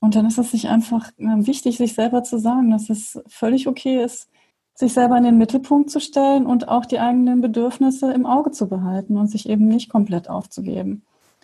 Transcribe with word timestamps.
Und 0.00 0.14
dann 0.16 0.26
ist 0.26 0.38
es 0.38 0.50
sich 0.50 0.68
einfach 0.68 1.10
äh, 1.18 1.46
wichtig, 1.46 1.76
sich 1.76 1.94
selber 1.94 2.24
zu 2.24 2.38
sagen, 2.38 2.70
dass 2.70 2.90
es 2.90 3.22
völlig 3.28 3.68
okay 3.68 4.02
ist, 4.02 4.28
sich 4.74 4.94
selber 4.94 5.16
in 5.18 5.24
den 5.24 5.38
Mittelpunkt 5.38 5.90
zu 5.90 6.00
stellen 6.00 6.46
und 6.46 6.68
auch 6.68 6.86
die 6.86 6.98
eigenen 6.98 7.40
Bedürfnisse 7.42 8.12
im 8.12 8.26
Auge 8.26 8.50
zu 8.50 8.68
behalten 8.68 9.18
und 9.18 9.28
sich 9.28 9.48
eben 9.48 9.68
nicht 9.68 9.90
komplett 9.90 10.28
aufzugeben. 10.28 11.02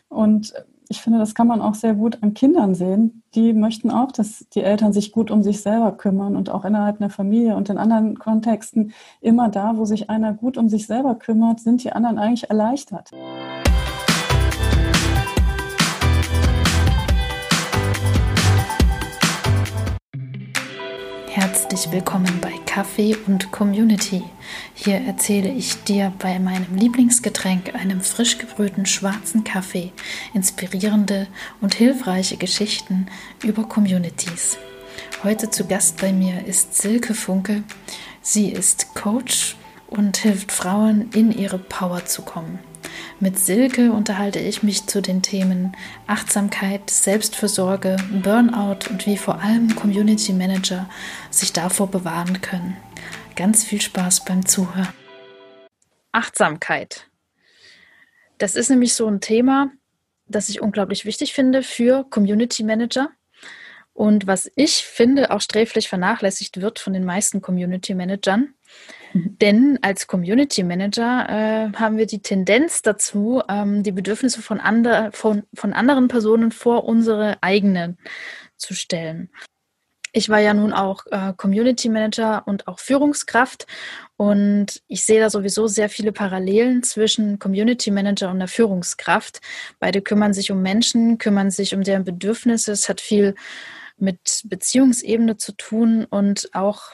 Und 0.08 0.54
ich 0.88 1.03
finde, 1.03 1.19
das 1.19 1.34
kann 1.34 1.48
man 1.48 1.61
auch 1.61 1.74
sehr 1.74 1.95
gut 1.95 2.22
an 2.22 2.32
Kindern 2.32 2.74
sehen. 2.74 3.22
Die 3.34 3.53
möchten 3.53 3.90
auch, 3.90 4.12
dass 4.12 4.46
die 4.55 4.62
Eltern 4.62 4.93
sich 4.93 5.12
gut 5.12 5.30
um 5.30 5.43
sich 5.43 5.61
selber 5.61 5.93
kümmern 5.93 6.36
und 6.36 6.48
auch 6.48 6.64
innerhalb 6.64 7.00
einer 7.00 7.11
Familie 7.11 7.57
und 7.57 7.68
in 7.68 7.77
anderen 7.77 8.18
Kontexten 8.18 8.93
immer 9.20 9.48
da, 9.48 9.77
wo 9.77 9.84
sich 9.84 10.09
einer 10.11 10.32
gut 10.32 10.57
um 10.57 10.68
sich 10.68 10.86
selber 10.86 11.16
kümmert, 11.16 11.61
sind 11.61 11.82
die 11.82 11.93
anderen 11.93 12.18
eigentlich 12.18 12.50
erleichtert. 12.50 13.11
Herzlich 21.76 21.93
willkommen 21.93 22.39
bei 22.40 22.54
Kaffee 22.64 23.14
und 23.26 23.53
Community. 23.53 24.25
Hier 24.72 24.94
erzähle 24.94 25.50
ich 25.50 25.84
dir 25.84 26.11
bei 26.18 26.39
meinem 26.39 26.75
Lieblingsgetränk, 26.75 27.75
einem 27.75 28.00
frisch 28.00 28.39
gebrühten 28.39 28.86
schwarzen 28.86 29.44
Kaffee, 29.44 29.93
inspirierende 30.32 31.26
und 31.61 31.75
hilfreiche 31.75 32.39
Geschichten 32.39 33.08
über 33.44 33.64
Communities. 33.64 34.56
Heute 35.22 35.50
zu 35.50 35.67
Gast 35.67 36.00
bei 36.00 36.14
mir 36.14 36.47
ist 36.47 36.75
Silke 36.75 37.12
Funke. 37.12 37.62
Sie 38.22 38.48
ist 38.48 38.95
Coach 38.95 39.55
und 39.86 40.17
hilft 40.17 40.53
Frauen 40.53 41.11
in 41.12 41.31
ihre 41.31 41.58
Power 41.58 42.06
zu 42.06 42.22
kommen. 42.22 42.58
Mit 43.20 43.39
Silke 43.39 43.92
unterhalte 43.92 44.39
ich 44.39 44.62
mich 44.62 44.86
zu 44.86 45.00
den 45.00 45.22
Themen 45.22 45.77
Achtsamkeit, 46.06 46.91
Selbstfürsorge, 46.91 47.97
Burnout 48.22 48.91
und 48.91 49.06
wie 49.06 49.17
vor 49.17 49.41
allem 49.41 49.75
Community 49.75 50.33
Manager 50.33 50.89
sich 51.31 51.53
davor 51.53 51.91
bewahren 51.91 52.41
können. 52.41 52.77
Ganz 53.34 53.64
viel 53.64 53.81
Spaß 53.81 54.25
beim 54.25 54.47
Zuhören. 54.47 54.89
Achtsamkeit. 56.12 57.09
Das 58.39 58.55
ist 58.55 58.70
nämlich 58.70 58.95
so 58.95 59.07
ein 59.07 59.20
Thema, 59.20 59.70
das 60.27 60.48
ich 60.48 60.61
unglaublich 60.61 61.05
wichtig 61.05 61.33
finde 61.33 61.62
für 61.62 62.05
Community 62.05 62.64
Manager 62.64 63.11
und 63.97 64.27
was 64.27 64.50
ich 64.56 64.84
finde 64.84 65.30
auch 65.30 65.41
sträflich 65.41 65.89
vernachlässigt 65.89 66.61
wird 66.61 66.78
von 66.78 66.92
den 66.92 67.05
meisten 67.05 67.41
Community 67.41 67.94
Managern. 67.94 68.55
Denn 69.14 69.78
als 69.80 70.06
Community 70.06 70.62
Manager 70.62 71.27
äh, 71.28 71.72
haben 71.78 71.97
wir 71.97 72.05
die 72.05 72.20
Tendenz 72.20 72.83
dazu, 72.83 73.42
ähm, 73.48 73.83
die 73.83 73.92
Bedürfnisse 73.92 74.42
von, 74.42 74.61
ander, 74.61 75.11
von, 75.12 75.44
von 75.55 75.72
anderen 75.72 76.08
Personen 76.08 76.52
vor 76.52 76.84
unsere 76.84 77.42
eigenen 77.42 77.97
zu 78.58 78.74
stellen. 78.74 79.30
Ich 80.12 80.28
war 80.28 80.41
ja 80.41 80.52
nun 80.52 80.74
auch 80.74 81.06
äh, 81.11 81.33
Community 81.34 81.89
Manager 81.89 82.42
und 82.47 82.69
auch 82.69 82.78
Führungskraft 82.78 83.67
und 84.17 84.83
ich 84.89 85.05
sehe 85.05 85.20
da 85.20 85.30
sowieso 85.30 85.67
sehr 85.67 85.89
viele 85.89 86.12
Parallelen 86.12 86.83
zwischen 86.83 87.39
Community 87.39 87.91
Manager 87.91 88.30
und 88.30 88.39
der 88.39 88.48
Führungskraft. 88.48 89.41
Beide 89.78 90.02
kümmern 90.02 90.34
sich 90.34 90.50
um 90.50 90.61
Menschen, 90.61 91.17
kümmern 91.17 91.50
sich 91.50 91.74
um 91.74 91.83
deren 91.83 92.05
Bedürfnisse. 92.05 92.72
Es 92.72 92.89
hat 92.89 93.00
viel 93.00 93.34
mit 93.98 94.42
Beziehungsebene 94.44 95.36
zu 95.36 95.52
tun 95.52 96.05
und 96.05 96.50
auch 96.52 96.92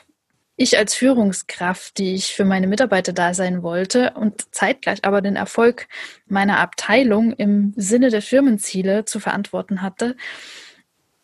ich 0.56 0.78
als 0.78 0.94
Führungskraft, 0.94 1.98
die 1.98 2.14
ich 2.14 2.34
für 2.34 2.44
meine 2.44 2.66
Mitarbeiter 2.66 3.12
da 3.12 3.34
sein 3.34 3.62
wollte 3.62 4.12
und 4.14 4.54
zeitgleich 4.54 5.04
aber 5.04 5.20
den 5.20 5.36
Erfolg 5.36 5.88
meiner 6.26 6.58
Abteilung 6.58 7.32
im 7.32 7.72
Sinne 7.76 8.10
der 8.10 8.22
Firmenziele 8.22 9.04
zu 9.04 9.18
verantworten 9.18 9.82
hatte, 9.82 10.16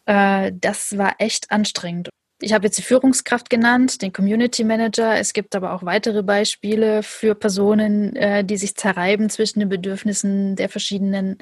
äh, 0.06 0.52
das 0.54 0.96
war 0.98 1.16
echt 1.18 1.50
anstrengend 1.50 2.08
ich 2.40 2.52
habe 2.52 2.66
jetzt 2.66 2.78
die 2.78 2.82
Führungskraft 2.82 3.50
genannt, 3.50 4.00
den 4.00 4.12
Community 4.12 4.62
Manager. 4.62 5.18
Es 5.18 5.32
gibt 5.32 5.56
aber 5.56 5.72
auch 5.72 5.84
weitere 5.84 6.22
Beispiele 6.22 7.02
für 7.02 7.34
Personen, 7.34 8.14
äh, 8.14 8.44
die 8.44 8.56
sich 8.56 8.76
zerreiben 8.76 9.28
zwischen 9.28 9.58
den 9.58 9.68
Bedürfnissen 9.68 10.54
der 10.54 10.68
verschiedenen 10.68 11.38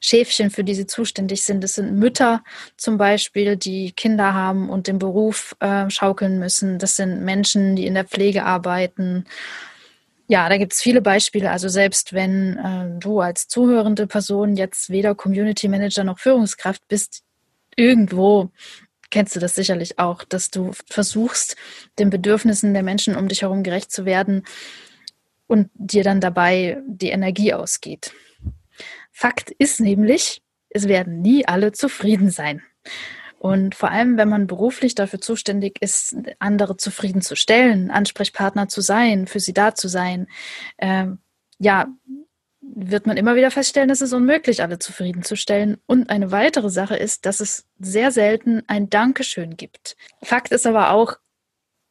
Schäfchen, 0.00 0.50
für 0.50 0.64
die 0.64 0.74
sie 0.74 0.86
zuständig 0.86 1.44
sind. 1.44 1.62
Das 1.62 1.74
sind 1.74 1.94
Mütter 1.94 2.42
zum 2.76 2.98
Beispiel, 2.98 3.56
die 3.56 3.92
Kinder 3.92 4.34
haben 4.34 4.68
und 4.68 4.88
den 4.88 4.98
Beruf 4.98 5.54
äh, 5.60 5.88
schaukeln 5.90 6.40
müssen. 6.40 6.80
Das 6.80 6.96
sind 6.96 7.22
Menschen, 7.22 7.76
die 7.76 7.86
in 7.86 7.94
der 7.94 8.04
Pflege 8.04 8.44
arbeiten. 8.44 9.24
Ja, 10.26 10.48
da 10.48 10.56
gibt 10.56 10.72
es 10.72 10.80
viele 10.80 11.02
Beispiele. 11.02 11.52
Also 11.52 11.68
selbst 11.68 12.14
wenn 12.14 12.56
äh, 12.56 12.98
du 12.98 13.20
als 13.20 13.46
zuhörende 13.46 14.08
Person 14.08 14.56
jetzt 14.56 14.90
weder 14.90 15.14
Community 15.14 15.68
Manager 15.68 16.02
noch 16.02 16.18
Führungskraft 16.18 16.88
bist, 16.88 17.22
irgendwo 17.76 18.50
kennst 19.12 19.36
du 19.36 19.40
das 19.40 19.54
sicherlich 19.54 20.00
auch, 20.00 20.24
dass 20.24 20.50
du 20.50 20.72
versuchst, 20.90 21.54
den 22.00 22.10
Bedürfnissen 22.10 22.74
der 22.74 22.82
Menschen 22.82 23.14
um 23.14 23.28
dich 23.28 23.42
herum 23.42 23.62
gerecht 23.62 23.92
zu 23.92 24.04
werden 24.04 24.42
und 25.46 25.70
dir 25.74 26.02
dann 26.02 26.20
dabei 26.20 26.82
die 26.86 27.10
Energie 27.10 27.54
ausgeht. 27.54 28.12
Fakt 29.12 29.50
ist 29.50 29.80
nämlich, 29.80 30.42
es 30.70 30.88
werden 30.88 31.20
nie 31.20 31.46
alle 31.46 31.72
zufrieden 31.72 32.30
sein. 32.30 32.62
Und 33.38 33.74
vor 33.74 33.90
allem, 33.90 34.16
wenn 34.16 34.28
man 34.28 34.46
beruflich 34.46 34.94
dafür 34.94 35.20
zuständig 35.20 35.82
ist, 35.82 36.16
andere 36.38 36.76
zufriedenzustellen, 36.76 37.90
Ansprechpartner 37.90 38.68
zu 38.68 38.80
sein, 38.80 39.26
für 39.26 39.40
sie 39.40 39.52
da 39.52 39.74
zu 39.74 39.88
sein, 39.88 40.28
äh, 40.78 41.06
ja, 41.58 41.88
wird 42.62 43.06
man 43.06 43.16
immer 43.16 43.34
wieder 43.34 43.50
feststellen, 43.50 43.90
es 43.90 44.00
ist 44.00 44.12
unmöglich, 44.12 44.62
alle 44.62 44.78
zufriedenzustellen. 44.78 45.78
Und 45.86 46.08
eine 46.10 46.30
weitere 46.30 46.70
Sache 46.70 46.96
ist, 46.96 47.26
dass 47.26 47.40
es 47.40 47.66
sehr 47.78 48.12
selten 48.12 48.62
ein 48.68 48.88
Dankeschön 48.88 49.56
gibt. 49.56 49.96
Fakt 50.22 50.52
ist 50.52 50.66
aber 50.66 50.90
auch, 50.90 51.16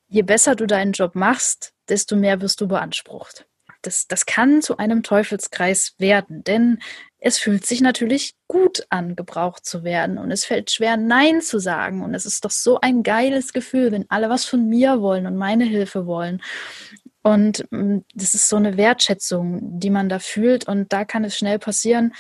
je 0.08 0.22
besser 0.24 0.56
du 0.56 0.66
deinen 0.66 0.94
Job 0.94 1.16
machst, 1.16 1.74
desto 1.90 2.16
mehr 2.16 2.42
wirst 2.42 2.62
du 2.62 2.68
beansprucht. 2.68 3.46
Das, 3.82 4.08
das 4.08 4.26
kann 4.26 4.62
zu 4.62 4.78
einem 4.78 5.04
Teufelskreis 5.04 5.96
werden, 5.98 6.44
denn 6.44 6.80
es 7.18 7.38
fühlt 7.38 7.66
sich 7.66 7.82
natürlich 7.82 8.36
gut 8.48 8.86
an, 8.90 9.16
gebraucht 9.16 9.66
zu 9.66 9.84
werden. 9.84 10.18
Und 10.18 10.32
es 10.32 10.46
fällt 10.46 10.72
schwer, 10.72 10.98
Nein 10.98 11.42
zu 11.42 11.60
sagen. 11.60 12.02
Und 12.02 12.14
es 12.14 12.26
ist 12.26 12.46
doch 12.46 12.52
so 12.52 12.80
ein 12.80 13.04
geiles 13.04 13.54
Gefühl, 13.54 13.92
wenn 13.92 14.10
alle 14.10 14.30
was 14.30 14.46
von 14.46 14.68
mir 14.68 15.02
wollen 15.02 15.28
und 15.28 15.36
meine 15.36 15.66
Hilfe 15.66 16.06
wollen. 16.06 16.42
Und 17.24 17.66
mm, 17.72 18.00
das 18.14 18.34
ist 18.34 18.50
so 18.50 18.56
eine 18.56 18.78
Wertschätzung, 18.78 19.80
die 19.80 19.90
man 19.90 20.10
da 20.10 20.20
fühlt. 20.20 20.68
Und 20.68 20.92
da 20.92 21.06
kann 21.06 21.24
es 21.24 21.38
schnell 21.38 21.60
passieren, 21.60 22.14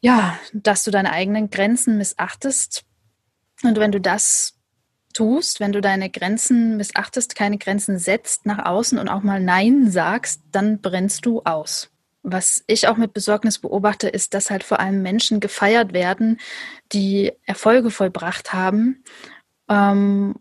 ja, 0.00 0.38
dass 0.52 0.84
du 0.84 0.90
deine 0.90 1.12
eigenen 1.12 1.50
Grenzen 1.50 1.98
missachtest. 1.98 2.84
Und 3.62 3.78
wenn 3.78 3.92
du 3.92 4.00
das 4.00 4.54
tust, 5.12 5.58
wenn 5.58 5.72
du 5.72 5.80
deine 5.80 6.10
Grenzen 6.10 6.76
missachtest, 6.76 7.34
keine 7.34 7.58
Grenzen 7.58 7.98
setzt 7.98 8.46
nach 8.46 8.64
außen 8.64 8.98
und 8.98 9.08
auch 9.08 9.22
mal 9.22 9.40
Nein 9.40 9.90
sagst, 9.90 10.42
dann 10.52 10.80
brennst 10.80 11.26
du 11.26 11.42
aus. 11.42 11.90
Was 12.22 12.62
ich 12.66 12.86
auch 12.86 12.96
mit 12.96 13.14
Besorgnis 13.14 13.58
beobachte, 13.58 14.08
ist, 14.08 14.34
dass 14.34 14.50
halt 14.50 14.62
vor 14.62 14.78
allem 14.78 15.02
Menschen 15.02 15.40
gefeiert 15.40 15.92
werden, 15.92 16.38
die 16.92 17.32
Erfolge 17.46 17.90
vollbracht 17.90 18.52
haben, 18.52 19.02
ähm, 19.68 20.36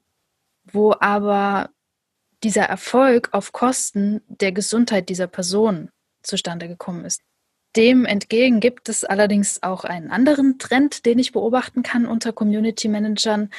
wo 0.65 0.93
aber 0.99 1.69
dieser 2.43 2.63
Erfolg 2.63 3.29
auf 3.31 3.51
Kosten 3.51 4.21
der 4.27 4.51
Gesundheit 4.51 5.09
dieser 5.09 5.27
Person 5.27 5.89
zustande 6.21 6.67
gekommen 6.67 7.05
ist. 7.05 7.21
Dem 7.75 8.05
entgegen 8.05 8.59
gibt 8.59 8.89
es 8.89 9.03
allerdings 9.03 9.61
auch 9.61 9.83
einen 9.83 10.09
anderen 10.09 10.57
Trend, 10.57 11.05
den 11.05 11.19
ich 11.19 11.31
beobachten 11.31 11.83
kann 11.83 12.07
unter 12.07 12.33
Community 12.33 12.87
Managern, 12.87 13.51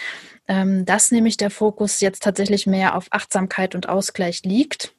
ähm, 0.48 0.84
dass 0.84 1.12
nämlich 1.12 1.36
der 1.36 1.50
Fokus 1.50 2.00
jetzt 2.00 2.22
tatsächlich 2.22 2.66
mehr 2.66 2.96
auf 2.96 3.06
Achtsamkeit 3.10 3.74
und 3.74 3.88
Ausgleich 3.88 4.42
liegt. 4.42 4.92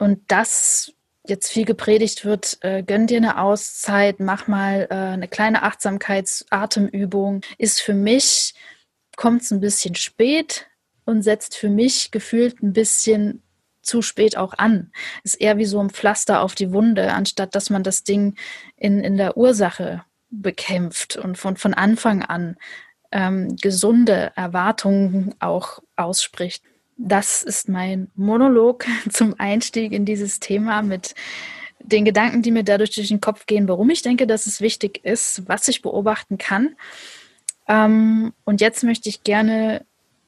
Und 0.00 0.20
das 0.28 0.92
jetzt 1.26 1.52
viel 1.52 1.64
gepredigt 1.64 2.24
wird, 2.24 2.58
äh, 2.62 2.82
gönn 2.82 3.06
dir 3.06 3.18
eine 3.18 3.40
Auszeit, 3.40 4.20
mach 4.20 4.48
mal 4.48 4.88
äh, 4.90 4.94
eine 4.94 5.28
kleine 5.28 5.62
Achtsamkeitsatemübung, 5.62 7.42
ist 7.56 7.80
für 7.80 7.94
mich, 7.94 8.54
kommt 9.16 9.42
es 9.42 9.50
ein 9.52 9.60
bisschen 9.60 9.94
spät, 9.94 10.66
und 11.04 11.22
setzt 11.22 11.56
für 11.56 11.68
mich 11.68 12.10
gefühlt 12.10 12.62
ein 12.62 12.72
bisschen 12.72 13.42
zu 13.82 14.02
spät 14.02 14.36
auch 14.36 14.54
an. 14.54 14.90
Ist 15.22 15.34
eher 15.34 15.58
wie 15.58 15.64
so 15.66 15.80
ein 15.80 15.90
Pflaster 15.90 16.40
auf 16.40 16.54
die 16.54 16.72
Wunde, 16.72 17.12
anstatt 17.12 17.54
dass 17.54 17.70
man 17.70 17.82
das 17.82 18.02
Ding 18.04 18.34
in, 18.76 19.00
in 19.00 19.16
der 19.16 19.36
Ursache 19.36 20.04
bekämpft 20.30 21.16
und 21.16 21.38
von, 21.38 21.56
von 21.56 21.74
Anfang 21.74 22.22
an 22.22 22.56
ähm, 23.12 23.56
gesunde 23.56 24.32
Erwartungen 24.34 25.34
auch 25.38 25.80
ausspricht. 25.96 26.64
Das 26.96 27.42
ist 27.42 27.68
mein 27.68 28.10
Monolog 28.14 28.86
zum 29.10 29.34
Einstieg 29.38 29.92
in 29.92 30.04
dieses 30.04 30.40
Thema 30.40 30.82
mit 30.82 31.14
den 31.80 32.04
Gedanken, 32.04 32.42
die 32.42 32.50
mir 32.50 32.64
dadurch 32.64 32.94
durch 32.94 33.08
den 33.08 33.20
Kopf 33.20 33.46
gehen, 33.46 33.68
warum 33.68 33.90
ich 33.90 34.02
denke, 34.02 34.26
dass 34.26 34.46
es 34.46 34.60
wichtig 34.60 35.04
ist, 35.04 35.46
was 35.48 35.68
ich 35.68 35.82
beobachten 35.82 36.38
kann. 36.38 36.76
Ähm, 37.68 38.32
und 38.44 38.60
jetzt 38.60 38.84
möchte 38.84 39.08
ich 39.08 39.22
gerne 39.22 39.84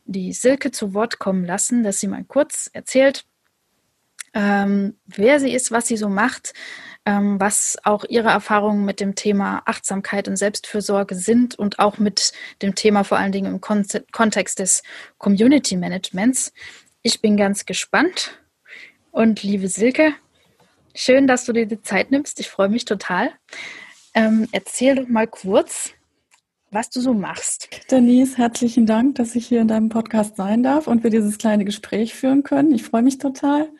die 0.06 0.32
Silke 0.32 0.70
zu 0.70 0.94
Wort 0.94 1.18
kommen 1.18 1.44
lassen, 1.44 1.82
dass 1.82 2.00
sie 2.00 2.08
mal 2.08 2.24
kurz 2.24 2.70
erzählt, 2.72 3.24
ähm, 4.34 4.98
wer 5.06 5.40
sie 5.40 5.52
ist, 5.52 5.70
was 5.70 5.88
sie 5.88 5.96
so 5.96 6.08
macht, 6.08 6.52
ähm, 7.06 7.40
was 7.40 7.78
auch 7.84 8.04
Ihre 8.04 8.28
Erfahrungen 8.28 8.84
mit 8.84 9.00
dem 9.00 9.14
Thema 9.14 9.62
Achtsamkeit 9.64 10.28
und 10.28 10.36
Selbstfürsorge 10.36 11.14
sind 11.14 11.54
und 11.54 11.78
auch 11.78 11.98
mit 11.98 12.32
dem 12.60 12.74
Thema 12.74 13.04
vor 13.04 13.16
allen 13.16 13.32
Dingen 13.32 13.46
im 13.46 13.60
Kontext 13.60 14.58
des 14.58 14.82
Community 15.16 15.76
Managements. 15.76 16.52
Ich 17.02 17.22
bin 17.22 17.36
ganz 17.36 17.64
gespannt. 17.64 18.38
Und 19.10 19.42
liebe 19.42 19.68
Silke, 19.68 20.12
schön, 20.94 21.26
dass 21.26 21.46
du 21.46 21.54
dir 21.54 21.64
die 21.64 21.80
Zeit 21.80 22.10
nimmst. 22.10 22.38
Ich 22.38 22.50
freue 22.50 22.68
mich 22.68 22.84
total. 22.84 23.30
Ähm, 24.12 24.48
erzähl 24.52 24.96
doch 24.96 25.08
mal 25.08 25.26
kurz, 25.26 25.92
was 26.70 26.90
du 26.90 27.00
so 27.00 27.14
machst. 27.14 27.68
Denise, 27.90 28.36
herzlichen 28.36 28.86
Dank, 28.86 29.16
dass 29.16 29.34
ich 29.34 29.46
hier 29.46 29.60
in 29.60 29.68
deinem 29.68 29.88
Podcast 29.88 30.36
sein 30.36 30.62
darf 30.62 30.86
und 30.86 31.02
wir 31.04 31.10
dieses 31.10 31.38
kleine 31.38 31.64
Gespräch 31.64 32.14
führen 32.14 32.42
können. 32.42 32.72
Ich 32.72 32.82
freue 32.82 33.02
mich 33.02 33.18
total. 33.18 33.70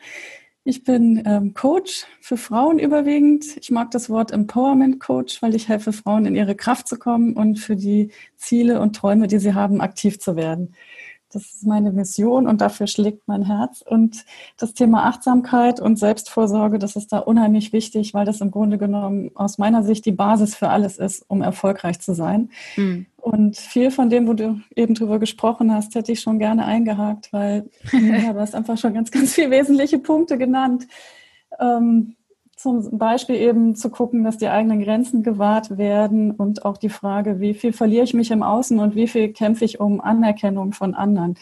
Ich 0.63 0.83
bin 0.83 1.23
ähm, 1.25 1.53
Coach 1.53 2.05
für 2.19 2.35
Frauen 2.35 2.77
überwiegend. 2.77 3.45
Ich 3.57 3.71
mag 3.71 3.89
das 3.91 4.09
Wort 4.09 4.31
Empowerment 4.31 4.99
Coach, 4.99 5.41
weil 5.41 5.55
ich 5.55 5.69
helfe 5.69 5.93
Frauen 5.93 6.25
in 6.25 6.35
ihre 6.35 6.55
Kraft 6.55 6.89
zu 6.89 6.99
kommen 6.99 7.33
und 7.33 7.57
für 7.57 7.77
die 7.77 8.11
Ziele 8.35 8.81
und 8.81 8.95
Träume, 8.95 9.27
die 9.27 9.39
sie 9.39 9.53
haben, 9.53 9.79
aktiv 9.79 10.19
zu 10.19 10.35
werden. 10.35 10.73
Das 11.31 11.43
ist 11.43 11.65
meine 11.65 11.91
Mission 11.91 12.47
und 12.47 12.61
dafür 12.61 12.87
schlägt 12.87 13.27
mein 13.27 13.43
Herz. 13.43 13.81
Und 13.81 14.25
das 14.57 14.73
Thema 14.73 15.05
Achtsamkeit 15.05 15.79
und 15.79 15.99
Selbstvorsorge, 15.99 16.79
das 16.79 16.95
ist 16.95 17.11
da 17.11 17.19
unheimlich 17.19 17.73
wichtig, 17.73 18.13
weil 18.13 18.25
das 18.25 18.41
im 18.41 18.51
Grunde 18.51 18.77
genommen 18.77 19.31
aus 19.35 19.57
meiner 19.57 19.83
Sicht 19.83 20.05
die 20.05 20.11
Basis 20.11 20.55
für 20.55 20.69
alles 20.69 20.97
ist, 20.97 21.25
um 21.27 21.41
erfolgreich 21.41 21.99
zu 21.99 22.13
sein. 22.13 22.49
Mhm. 22.75 23.07
Und 23.17 23.57
viel 23.57 23.91
von 23.91 24.09
dem, 24.09 24.27
wo 24.27 24.33
du 24.33 24.61
eben 24.75 24.93
drüber 24.93 25.19
gesprochen 25.19 25.73
hast, 25.73 25.95
hätte 25.95 26.13
ich 26.13 26.21
schon 26.21 26.39
gerne 26.39 26.65
eingehakt, 26.65 27.33
weil 27.33 27.69
ja, 27.91 28.33
du 28.33 28.39
hast 28.39 28.55
einfach 28.55 28.77
schon 28.77 28.93
ganz, 28.93 29.11
ganz 29.11 29.33
viele 29.33 29.51
wesentliche 29.51 29.99
Punkte 29.99 30.37
genannt. 30.37 30.87
Ähm, 31.59 32.16
zum 32.81 32.97
Beispiel 32.97 33.35
eben 33.35 33.75
zu 33.75 33.89
gucken, 33.89 34.23
dass 34.23 34.37
die 34.37 34.47
eigenen 34.47 34.83
Grenzen 34.83 35.23
gewahrt 35.23 35.77
werden 35.77 36.31
und 36.31 36.65
auch 36.65 36.77
die 36.77 36.89
Frage, 36.89 37.39
wie 37.39 37.53
viel 37.53 37.73
verliere 37.73 38.03
ich 38.03 38.13
mich 38.13 38.31
im 38.31 38.43
Außen 38.43 38.79
und 38.79 38.95
wie 38.95 39.07
viel 39.07 39.33
kämpfe 39.33 39.65
ich 39.65 39.79
um 39.79 40.01
Anerkennung 40.01 40.73
von 40.73 40.93
anderen. 40.93 41.35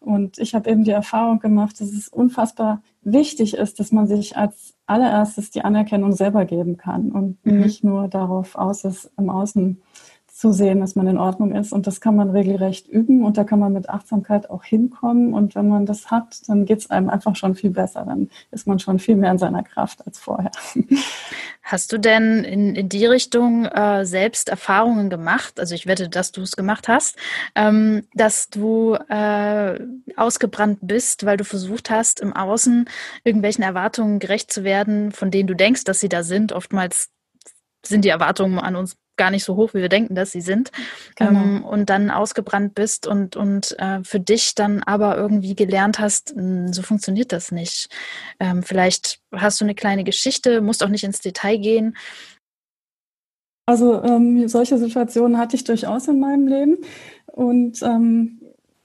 Und 0.00 0.38
ich 0.38 0.54
habe 0.54 0.70
eben 0.70 0.84
die 0.84 0.92
Erfahrung 0.92 1.40
gemacht, 1.40 1.80
dass 1.80 1.92
es 1.92 2.08
unfassbar 2.08 2.82
wichtig 3.02 3.54
ist, 3.54 3.78
dass 3.78 3.92
man 3.92 4.06
sich 4.06 4.36
als 4.36 4.74
allererstes 4.86 5.50
die 5.50 5.62
Anerkennung 5.62 6.12
selber 6.12 6.46
geben 6.46 6.78
kann 6.78 7.12
und 7.12 7.44
mhm. 7.44 7.60
nicht 7.60 7.84
nur 7.84 8.08
darauf 8.08 8.56
aus 8.56 8.84
ist, 8.84 9.10
im 9.18 9.28
Außen 9.28 9.82
zu 10.40 10.52
sehen, 10.52 10.80
dass 10.80 10.96
man 10.96 11.06
in 11.06 11.18
Ordnung 11.18 11.54
ist. 11.54 11.70
Und 11.70 11.86
das 11.86 12.00
kann 12.00 12.16
man 12.16 12.30
regelrecht 12.30 12.88
üben 12.88 13.26
und 13.26 13.36
da 13.36 13.44
kann 13.44 13.58
man 13.58 13.74
mit 13.74 13.90
Achtsamkeit 13.90 14.48
auch 14.48 14.64
hinkommen. 14.64 15.34
Und 15.34 15.54
wenn 15.54 15.68
man 15.68 15.84
das 15.84 16.10
hat, 16.10 16.40
dann 16.48 16.64
geht 16.64 16.78
es 16.78 16.88
einem 16.88 17.10
einfach 17.10 17.36
schon 17.36 17.54
viel 17.54 17.68
besser. 17.68 18.06
Dann 18.06 18.30
ist 18.50 18.66
man 18.66 18.78
schon 18.78 18.98
viel 18.98 19.16
mehr 19.16 19.32
in 19.32 19.36
seiner 19.36 19.62
Kraft 19.62 20.06
als 20.06 20.18
vorher. 20.18 20.50
Hast 21.62 21.92
du 21.92 21.98
denn 21.98 22.42
in, 22.42 22.74
in 22.74 22.88
die 22.88 23.04
Richtung 23.04 23.66
äh, 23.66 24.06
selbst 24.06 24.48
Erfahrungen 24.48 25.10
gemacht? 25.10 25.60
Also 25.60 25.74
ich 25.74 25.86
wette, 25.86 26.08
dass 26.08 26.32
du 26.32 26.40
es 26.40 26.56
gemacht 26.56 26.88
hast, 26.88 27.16
ähm, 27.54 28.06
dass 28.14 28.48
du 28.48 28.94
äh, 28.94 29.78
ausgebrannt 30.16 30.78
bist, 30.80 31.26
weil 31.26 31.36
du 31.36 31.44
versucht 31.44 31.90
hast, 31.90 32.18
im 32.18 32.32
Außen 32.32 32.88
irgendwelchen 33.24 33.62
Erwartungen 33.62 34.20
gerecht 34.20 34.50
zu 34.50 34.64
werden, 34.64 35.12
von 35.12 35.30
denen 35.30 35.48
du 35.48 35.54
denkst, 35.54 35.84
dass 35.84 36.00
sie 36.00 36.08
da 36.08 36.22
sind. 36.22 36.52
Oftmals 36.52 37.10
sind 37.84 38.06
die 38.06 38.10
Erwartungen 38.10 38.58
an 38.58 38.76
uns 38.76 38.96
gar 39.20 39.30
nicht 39.30 39.44
so 39.44 39.54
hoch, 39.54 39.74
wie 39.74 39.82
wir 39.82 39.90
denken, 39.90 40.14
dass 40.14 40.32
sie 40.32 40.40
sind. 40.40 40.72
Genau. 41.16 41.30
Ähm, 41.30 41.64
und 41.64 41.90
dann 41.90 42.10
ausgebrannt 42.10 42.74
bist 42.74 43.06
und, 43.06 43.36
und 43.36 43.78
äh, 43.78 44.02
für 44.02 44.18
dich 44.18 44.54
dann 44.54 44.82
aber 44.82 45.18
irgendwie 45.18 45.54
gelernt 45.54 45.98
hast, 45.98 46.34
mh, 46.34 46.72
so 46.72 46.80
funktioniert 46.80 47.32
das 47.32 47.52
nicht. 47.52 47.90
Ähm, 48.40 48.62
vielleicht 48.62 49.20
hast 49.30 49.60
du 49.60 49.66
eine 49.66 49.74
kleine 49.74 50.04
Geschichte, 50.04 50.62
musst 50.62 50.82
auch 50.82 50.88
nicht 50.88 51.04
ins 51.04 51.20
Detail 51.20 51.58
gehen. 51.58 51.98
Also 53.66 54.02
ähm, 54.02 54.48
solche 54.48 54.78
Situationen 54.78 55.36
hatte 55.36 55.54
ich 55.54 55.64
durchaus 55.64 56.08
in 56.08 56.18
meinem 56.18 56.46
Leben. 56.46 56.78
Und 57.26 57.82
ähm, 57.82 58.40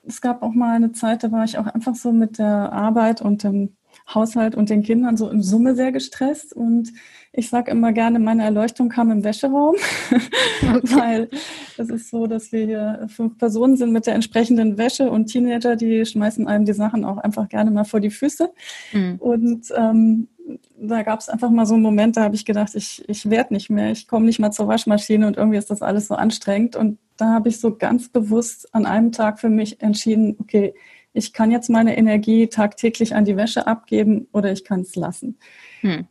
es 0.06 0.20
gab 0.20 0.44
auch 0.44 0.54
mal 0.54 0.76
eine 0.76 0.92
Zeit, 0.92 1.24
da 1.24 1.32
war 1.32 1.46
ich 1.46 1.58
auch 1.58 1.66
einfach 1.66 1.96
so 1.96 2.12
mit 2.12 2.40
der 2.40 2.74
Arbeit 2.74 3.22
und 3.22 3.44
dem 3.44 3.78
Haushalt 4.14 4.54
und 4.54 4.70
den 4.70 4.84
Kindern 4.84 5.16
so 5.16 5.30
in 5.30 5.42
Summe 5.42 5.76
sehr 5.76 5.94
gestresst 5.94 6.54
und 6.54 6.92
ich 7.38 7.50
sage 7.50 7.72
immer 7.72 7.92
gerne, 7.92 8.20
meine 8.20 8.44
Erleuchtung 8.44 8.90
kam 8.90 9.12
im 9.12 9.24
Wäscheraum, 9.24 9.76
weil 10.62 11.30
es 11.78 11.90
ist 11.90 12.10
so, 12.10 12.28
dass 12.28 12.52
wir 12.52 12.66
hier 12.66 13.08
fünf 13.10 13.38
Personen 13.38 13.76
sind 13.76 13.92
mit 13.92 14.08
der 14.08 14.16
entsprechenden 14.16 14.78
Wäsche 14.78 15.10
und 15.10 15.28
Teenager, 15.28 15.76
die 15.76 16.06
schmeißen 16.06 16.48
einem 16.48 16.66
die 16.66 16.74
Sachen 16.74 17.04
auch 17.04 17.18
einfach 17.18 17.50
gerne 17.50 17.72
mal 17.72 17.84
vor 17.84 18.00
die 18.00 18.10
Füße. 18.10 18.52
Mhm. 18.94 19.16
Und 19.20 19.68
ähm, 19.76 20.28
da 20.78 21.04
gab 21.04 21.20
es 21.20 21.28
einfach 21.28 21.50
mal 21.50 21.66
so 21.66 21.74
einen 21.74 21.84
Moment, 21.84 22.16
da 22.16 22.24
habe 22.24 22.36
ich 22.36 22.46
gedacht, 22.46 22.74
ich, 22.76 23.04
ich 23.10 23.30
werde 23.30 23.54
nicht 23.54 23.70
mehr, 23.70 23.92
ich 23.92 24.08
komme 24.08 24.26
nicht 24.26 24.40
mal 24.40 24.52
zur 24.52 24.68
Waschmaschine 24.68 25.28
und 25.28 25.36
irgendwie 25.36 25.58
ist 25.58 25.72
das 25.72 25.82
alles 25.82 26.08
so 26.08 26.16
anstrengend. 26.16 26.76
Und 26.76 27.00
da 27.18 27.34
habe 27.34 27.50
ich 27.50 27.60
so 27.60 27.76
ganz 27.76 28.08
bewusst 28.10 28.74
an 28.74 28.86
einem 28.86 29.12
Tag 29.12 29.40
für 29.40 29.50
mich 29.50 29.82
entschieden, 29.82 30.38
okay, 30.40 30.74
ich 31.12 31.34
kann 31.34 31.52
jetzt 31.52 31.70
meine 31.70 31.98
Energie 31.98 32.48
tagtäglich 32.48 33.16
an 33.16 33.26
die 33.26 33.38
Wäsche 33.38 33.68
abgeben 33.68 34.28
oder 34.32 34.52
ich 34.52 34.64
kann 34.64 34.82
es 34.82 34.96
lassen. 34.96 35.38
Hm 35.82 36.08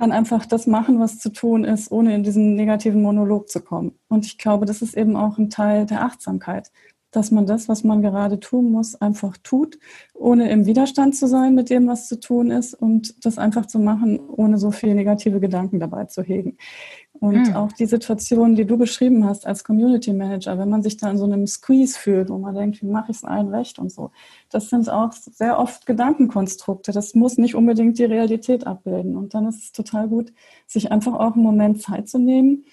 kann 0.00 0.12
einfach 0.12 0.46
das 0.46 0.66
machen, 0.66 0.98
was 0.98 1.18
zu 1.18 1.30
tun 1.30 1.62
ist, 1.62 1.92
ohne 1.92 2.14
in 2.14 2.22
diesen 2.22 2.54
negativen 2.54 3.02
Monolog 3.02 3.50
zu 3.50 3.60
kommen. 3.60 3.98
Und 4.08 4.24
ich 4.24 4.38
glaube, 4.38 4.64
das 4.64 4.80
ist 4.80 4.96
eben 4.96 5.14
auch 5.14 5.36
ein 5.36 5.50
Teil 5.50 5.84
der 5.84 6.02
Achtsamkeit, 6.02 6.72
dass 7.10 7.30
man 7.30 7.46
das, 7.46 7.68
was 7.68 7.84
man 7.84 8.02
gerade 8.02 8.38
tun 8.40 8.70
muss, 8.70 8.94
einfach 9.00 9.36
tut, 9.42 9.78
ohne 10.14 10.50
im 10.50 10.66
Widerstand 10.66 11.16
zu 11.16 11.26
sein 11.26 11.54
mit 11.54 11.70
dem, 11.70 11.86
was 11.86 12.08
zu 12.08 12.20
tun 12.20 12.50
ist 12.50 12.74
und 12.74 13.24
das 13.24 13.38
einfach 13.38 13.66
zu 13.66 13.78
machen, 13.78 14.20
ohne 14.20 14.58
so 14.58 14.70
viele 14.70 14.94
negative 14.94 15.40
Gedanken 15.40 15.80
dabei 15.80 16.04
zu 16.04 16.22
hegen. 16.22 16.56
Und 17.20 17.48
mhm. 17.48 17.54
auch 17.54 17.72
die 17.72 17.86
Situation, 17.86 18.54
die 18.54 18.64
du 18.64 18.78
beschrieben 18.78 19.26
hast 19.26 19.46
als 19.46 19.62
Community 19.64 20.12
Manager, 20.12 20.58
wenn 20.58 20.70
man 20.70 20.82
sich 20.82 20.96
da 20.96 21.10
in 21.10 21.18
so 21.18 21.24
einem 21.24 21.46
Squeeze 21.46 21.98
fühlt, 21.98 22.30
wo 22.30 22.38
man 22.38 22.54
denkt, 22.54 22.80
wie 22.80 22.86
mache 22.86 23.10
ich 23.10 23.18
es 23.18 23.24
allen 23.24 23.48
recht 23.48 23.78
und 23.78 23.92
so, 23.92 24.10
das 24.50 24.70
sind 24.70 24.88
auch 24.88 25.12
sehr 25.12 25.58
oft 25.58 25.84
Gedankenkonstrukte. 25.86 26.92
Das 26.92 27.14
muss 27.14 27.36
nicht 27.36 27.54
unbedingt 27.54 27.98
die 27.98 28.04
Realität 28.04 28.66
abbilden. 28.66 29.16
Und 29.16 29.34
dann 29.34 29.46
ist 29.46 29.62
es 29.62 29.72
total 29.72 30.08
gut, 30.08 30.32
sich 30.66 30.92
einfach 30.92 31.12
auch 31.12 31.34
einen 31.34 31.42
Moment 31.42 31.82
Zeit 31.82 32.08
zu 32.08 32.18
nehmen 32.18 32.64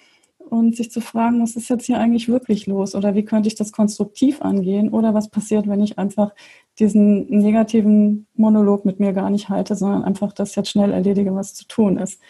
und 0.48 0.76
sich 0.76 0.92
zu 0.92 1.02
fragen, 1.02 1.42
was 1.42 1.56
ist 1.56 1.70
jetzt 1.70 1.86
hier 1.86 2.00
eigentlich 2.00 2.28
wirklich 2.28 2.68
los 2.68 2.96
oder 2.96 3.16
wie 3.16 3.24
könnte 3.24 3.48
ich 3.48 3.56
das 3.56 3.72
konstruktiv 3.72 4.42
angehen 4.42 4.90
oder 4.90 5.14
was 5.14 5.30
passiert, 5.30 5.68
wenn 5.68 5.84
ich 5.84 6.00
einfach 6.00 6.34
diesen 6.80 7.28
negativen 7.30 8.28
Monolog 8.36 8.86
mit 8.86 9.00
mir 9.00 9.14
gar 9.14 9.30
nicht 9.30 9.50
halte, 9.50 9.76
sondern 9.76 10.04
einfach 10.04 10.34
das 10.34 10.56
jetzt 10.56 10.70
schnell 10.70 10.92
erledige, 10.92 11.36
was 11.36 11.54
zu 11.54 11.68
tun 11.68 11.98
ist. 11.98 12.22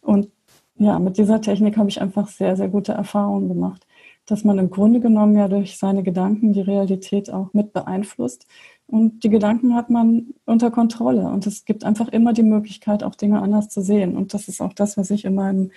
Und 0.00 0.28
ja, 0.78 0.98
mit 0.98 1.16
dieser 1.16 1.40
Technik 1.40 1.76
habe 1.76 1.88
ich 1.88 2.00
einfach 2.00 2.28
sehr, 2.28 2.56
sehr 2.56 2.68
gute 2.68 2.92
Erfahrungen 2.92 3.48
gemacht, 3.48 3.86
dass 4.26 4.44
man 4.44 4.58
im 4.58 4.70
Grunde 4.70 5.00
genommen 5.00 5.36
ja 5.36 5.48
durch 5.48 5.78
seine 5.78 6.02
Gedanken 6.02 6.52
die 6.52 6.60
Realität 6.60 7.32
auch 7.32 7.52
mit 7.54 7.72
beeinflusst. 7.72 8.46
Und 8.88 9.24
die 9.24 9.30
Gedanken 9.30 9.74
hat 9.74 9.90
man 9.90 10.34
unter 10.44 10.70
Kontrolle. 10.70 11.28
Und 11.28 11.46
es 11.46 11.64
gibt 11.64 11.84
einfach 11.84 12.08
immer 12.08 12.32
die 12.32 12.42
Möglichkeit, 12.42 13.02
auch 13.02 13.14
Dinge 13.16 13.40
anders 13.40 13.68
zu 13.68 13.80
sehen. 13.80 14.16
Und 14.16 14.32
das 14.32 14.48
ist 14.48 14.60
auch 14.60 14.72
das, 14.72 14.96
was 14.96 15.10
ich 15.10 15.24
in 15.24 15.34
meinem 15.34 15.72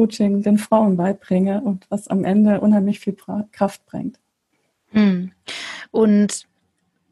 Coaching 0.00 0.42
den 0.42 0.56
Frauen 0.56 0.96
beibringe 0.96 1.60
und 1.60 1.84
was 1.90 2.08
am 2.08 2.24
Ende 2.24 2.60
unheimlich 2.60 3.00
viel 3.00 3.16
Kraft 3.52 3.84
bringt. 3.84 4.18
Hm. 4.92 5.32
Und 5.90 6.46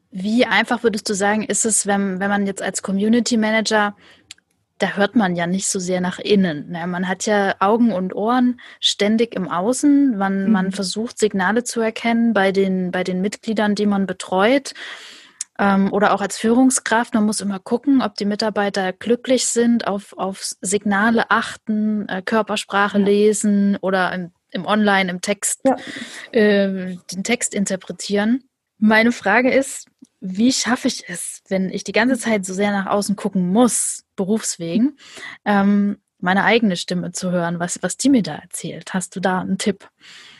wie 0.09 0.45
einfach 0.45 0.81
würdest 0.81 1.07
du 1.07 1.13
sagen, 1.13 1.43
ist 1.43 1.65
es, 1.65 1.85
wenn, 1.85 2.19
wenn 2.19 2.29
man 2.29 2.47
jetzt 2.47 2.63
als 2.63 2.81
Community 2.81 3.37
Manager 3.37 3.95
da 4.79 4.95
hört 4.95 5.17
man 5.17 5.35
ja 5.35 5.45
nicht 5.45 5.67
so 5.67 5.77
sehr 5.77 5.99
nach 5.99 6.19
innen. 6.19 6.69
Ne? 6.69 6.87
Man 6.87 7.09
hat 7.09 7.25
ja 7.25 7.55
Augen 7.59 7.91
und 7.91 8.15
Ohren 8.15 8.61
ständig 8.79 9.35
im 9.35 9.49
Außen. 9.49 10.17
Man, 10.17 10.45
mhm. 10.45 10.51
man 10.53 10.71
versucht 10.71 11.19
Signale 11.19 11.65
zu 11.65 11.81
erkennen 11.81 12.33
bei 12.33 12.53
den, 12.53 12.89
bei 12.91 13.03
den 13.03 13.19
Mitgliedern, 13.19 13.75
die 13.75 13.85
man 13.85 14.05
betreut. 14.05 14.73
Ähm, 15.59 15.91
oder 15.91 16.13
auch 16.13 16.21
als 16.21 16.37
Führungskraft. 16.37 17.13
Man 17.13 17.25
muss 17.25 17.41
immer 17.41 17.59
gucken, 17.59 18.01
ob 18.01 18.15
die 18.15 18.25
Mitarbeiter 18.25 18.93
glücklich 18.93 19.45
sind, 19.45 19.87
auf, 19.87 20.17
auf 20.17 20.41
Signale 20.61 21.29
achten, 21.29 22.07
äh, 22.07 22.21
Körpersprache 22.23 22.97
ja. 22.97 23.05
lesen 23.05 23.77
oder 23.81 24.13
im, 24.13 24.31
im 24.51 24.65
Online, 24.65 25.11
im 25.11 25.21
Text, 25.21 25.61
ja. 25.65 25.75
äh, 26.31 26.95
den 27.11 27.23
Text 27.23 27.53
interpretieren. 27.53 28.45
Meine 28.77 29.11
Frage 29.11 29.51
ist, 29.51 29.87
wie 30.21 30.53
schaffe 30.53 30.87
ich 30.87 31.07
es, 31.09 31.41
wenn 31.49 31.69
ich 31.69 31.83
die 31.83 31.91
ganze 31.91 32.17
Zeit 32.17 32.45
so 32.45 32.53
sehr 32.53 32.71
nach 32.71 32.87
außen 32.87 33.17
gucken 33.17 33.51
muss, 33.51 34.03
berufswegen, 34.15 34.97
ähm, 35.45 35.97
meine 36.19 36.43
eigene 36.43 36.75
Stimme 36.75 37.11
zu 37.11 37.31
hören, 37.31 37.59
was, 37.59 37.81
was 37.81 37.97
die 37.97 38.09
mir 38.09 38.23
da 38.23 38.35
erzählt? 38.35 38.93
Hast 38.93 39.15
du 39.15 39.19
da 39.19 39.39
einen 39.39 39.57
Tipp? 39.57 39.89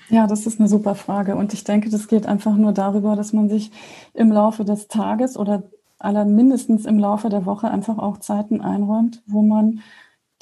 Ja, 0.09 0.25
das 0.25 0.45
ist 0.47 0.59
eine 0.59 0.67
super 0.67 0.95
Frage. 0.95 1.35
Und 1.35 1.53
ich 1.53 1.63
denke, 1.63 1.89
das 1.89 2.07
geht 2.07 2.25
einfach 2.25 2.55
nur 2.55 2.71
darüber, 2.73 3.15
dass 3.15 3.31
man 3.31 3.47
sich 3.49 3.71
im 4.13 4.31
Laufe 4.31 4.65
des 4.65 4.87
Tages 4.87 5.37
oder 5.37 5.63
aller 5.99 6.25
mindestens 6.25 6.85
im 6.85 6.97
Laufe 6.97 7.29
der 7.29 7.45
Woche 7.45 7.69
einfach 7.69 7.97
auch 7.99 8.17
Zeiten 8.17 8.61
einräumt, 8.61 9.21
wo 9.27 9.41
man 9.43 9.81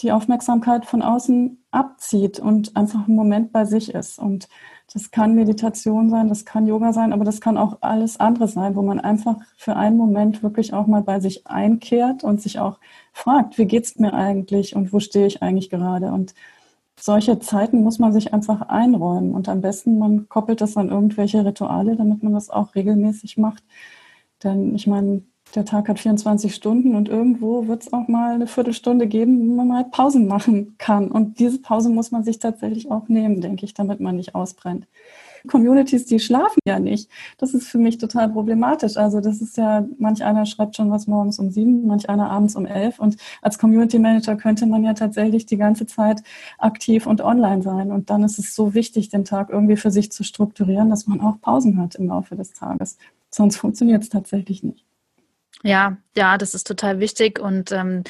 die 0.02 0.12
Aufmerksamkeit 0.12 0.86
von 0.86 1.02
außen 1.02 1.58
abzieht 1.72 2.40
und 2.40 2.78
einfach 2.78 3.08
einen 3.08 3.16
Moment 3.18 3.52
bei 3.52 3.66
sich 3.66 3.94
ist. 3.94 4.20
Und 4.20 4.48
das 4.94 5.12
kann 5.12 5.36
Meditation 5.36 6.10
sein, 6.10 6.30
das 6.30 6.46
kann 6.46 6.68
Yoga 6.68 6.94
sein, 6.94 7.12
aber 7.12 7.26
das 7.26 7.42
kann 7.42 7.58
auch 7.58 7.80
alles 7.82 8.20
andere 8.20 8.48
sein, 8.48 8.76
wo 8.76 8.84
man 8.84 9.00
einfach 9.02 9.38
für 9.58 9.76
einen 9.76 9.98
Moment 9.98 10.44
wirklich 10.44 10.74
auch 10.74 10.88
mal 10.88 11.02
bei 11.02 11.20
sich 11.20 11.48
einkehrt 11.48 12.24
und 12.24 12.42
sich 12.42 12.60
auch 12.60 12.80
fragt, 13.12 13.58
wie 13.58 13.66
geht's 13.66 13.98
mir 14.00 14.14
eigentlich 14.14 14.76
und 14.76 14.94
wo 14.94 15.00
stehe 15.00 15.28
ich 15.28 15.42
eigentlich 15.42 15.70
gerade? 15.70 16.12
Und 16.14 16.36
solche 17.00 17.40
Zeiten 17.40 17.84
muss 17.84 18.00
man 18.00 18.14
sich 18.14 18.34
einfach 18.34 18.62
einräumen 18.62 19.34
und 19.34 19.50
am 19.50 19.62
besten 19.62 20.00
man 20.00 20.28
koppelt 20.30 20.62
das 20.62 20.78
an 20.78 20.90
irgendwelche 20.90 21.46
Rituale, 21.46 21.96
damit 21.96 22.24
man 22.24 22.34
das 22.34 22.50
auch 22.50 22.76
regelmäßig 22.76 23.38
macht. 23.38 23.64
Denn 24.44 24.76
ich 24.76 24.88
meine, 24.88 25.24
der 25.56 25.66
Tag 25.66 25.88
hat 25.90 26.00
24 26.00 26.54
Stunden 26.54 26.96
und 26.96 27.08
irgendwo 27.10 27.68
wird 27.68 27.84
es 27.84 27.94
auch 27.94 28.08
mal 28.08 28.34
eine 28.34 28.48
Viertelstunde 28.48 29.08
geben, 29.08 29.40
wo 29.40 29.56
man 29.56 29.68
mal 29.68 29.86
Pausen 29.86 30.28
machen 30.28 30.76
kann. 30.78 31.10
Und 31.10 31.40
diese 31.40 31.60
Pause 31.62 31.90
muss 31.90 32.12
man 32.12 32.24
sich 32.24 32.40
tatsächlich 32.40 32.92
auch 32.92 33.08
nehmen, 33.08 33.42
denke 33.42 33.66
ich, 33.66 33.74
damit 33.74 34.00
man 34.00 34.18
nicht 34.18 34.36
ausbrennt. 34.36 34.88
Communities, 35.48 36.06
die 36.06 36.20
schlafen 36.20 36.60
ja 36.66 36.80
nicht. 36.80 37.10
Das 37.38 37.54
ist 37.54 37.68
für 37.68 37.78
mich 37.78 37.98
total 37.98 38.30
problematisch. 38.30 38.98
Also 38.98 39.20
das 39.22 39.42
ist 39.42 39.58
ja, 39.58 39.86
manch 39.98 40.24
einer 40.24 40.46
schreibt 40.46 40.76
schon 40.76 40.92
was 40.92 41.08
morgens 41.08 41.40
um 41.40 41.50
sieben, 41.52 41.88
manch 41.88 42.10
einer 42.10 42.30
abends 42.30 42.56
um 42.56 42.66
elf. 42.66 43.00
Und 43.00 43.18
als 43.42 43.58
Community 43.58 44.00
Manager 44.00 44.36
könnte 44.36 44.66
man 44.66 44.84
ja 44.84 44.94
tatsächlich 44.94 45.46
die 45.46 45.58
ganze 45.58 45.86
Zeit 45.86 46.24
aktiv 46.58 47.08
und 47.08 47.22
online 47.22 47.62
sein. 47.62 47.92
Und 47.92 48.10
dann 48.10 48.24
ist 48.24 48.40
es 48.40 48.56
so 48.56 48.74
wichtig, 48.74 49.10
den 49.10 49.26
Tag 49.26 49.50
irgendwie 49.50 49.78
für 49.78 49.92
sich 49.92 50.12
zu 50.12 50.24
strukturieren, 50.24 50.90
dass 50.90 51.08
man 51.08 51.22
auch 51.22 51.40
Pausen 51.42 51.78
hat 51.80 51.96
im 51.96 52.08
Laufe 52.08 52.36
des 52.36 52.54
Tages. 52.54 52.98
Sonst 53.30 53.58
funktioniert 53.58 54.04
es 54.04 54.10
tatsächlich 54.10 54.64
nicht. 54.64 54.86
Ja, 55.64 55.98
ja, 56.16 56.38
das 56.38 56.54
ist 56.54 56.68
total 56.68 57.00
wichtig 57.00 57.40
und 57.40 57.72
ähm, 57.72 58.04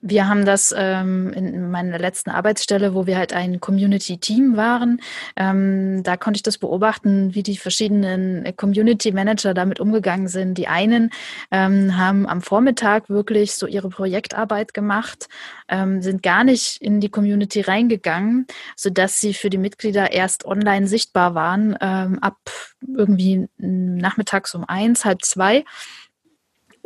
wir 0.00 0.28
haben 0.28 0.44
das 0.44 0.72
ähm, 0.76 1.32
in 1.32 1.70
meiner 1.70 1.98
letzten 1.98 2.30
Arbeitsstelle, 2.30 2.94
wo 2.94 3.06
wir 3.06 3.18
halt 3.18 3.32
ein 3.32 3.60
Community-Team 3.60 4.56
waren. 4.56 5.00
Ähm, 5.36 6.02
da 6.04 6.16
konnte 6.16 6.38
ich 6.38 6.44
das 6.44 6.58
beobachten, 6.58 7.34
wie 7.34 7.42
die 7.42 7.56
verschiedenen 7.56 8.56
Community-Manager 8.56 9.54
damit 9.54 9.80
umgegangen 9.80 10.28
sind. 10.28 10.56
Die 10.56 10.68
einen 10.68 11.10
ähm, 11.50 11.96
haben 11.96 12.28
am 12.28 12.42
Vormittag 12.42 13.08
wirklich 13.08 13.54
so 13.54 13.66
ihre 13.66 13.88
Projektarbeit 13.88 14.72
gemacht, 14.72 15.28
ähm, 15.68 16.00
sind 16.00 16.22
gar 16.22 16.44
nicht 16.44 16.80
in 16.80 17.00
die 17.00 17.10
Community 17.10 17.60
reingegangen, 17.60 18.46
so 18.76 18.90
dass 18.90 19.20
sie 19.20 19.34
für 19.34 19.50
die 19.50 19.58
Mitglieder 19.58 20.12
erst 20.12 20.44
online 20.44 20.86
sichtbar 20.86 21.34
waren 21.34 21.76
ähm, 21.80 22.20
ab 22.20 22.38
irgendwie 22.86 23.48
nachmittags 23.56 24.54
um 24.54 24.64
eins, 24.64 25.04
halb 25.04 25.24
zwei 25.24 25.64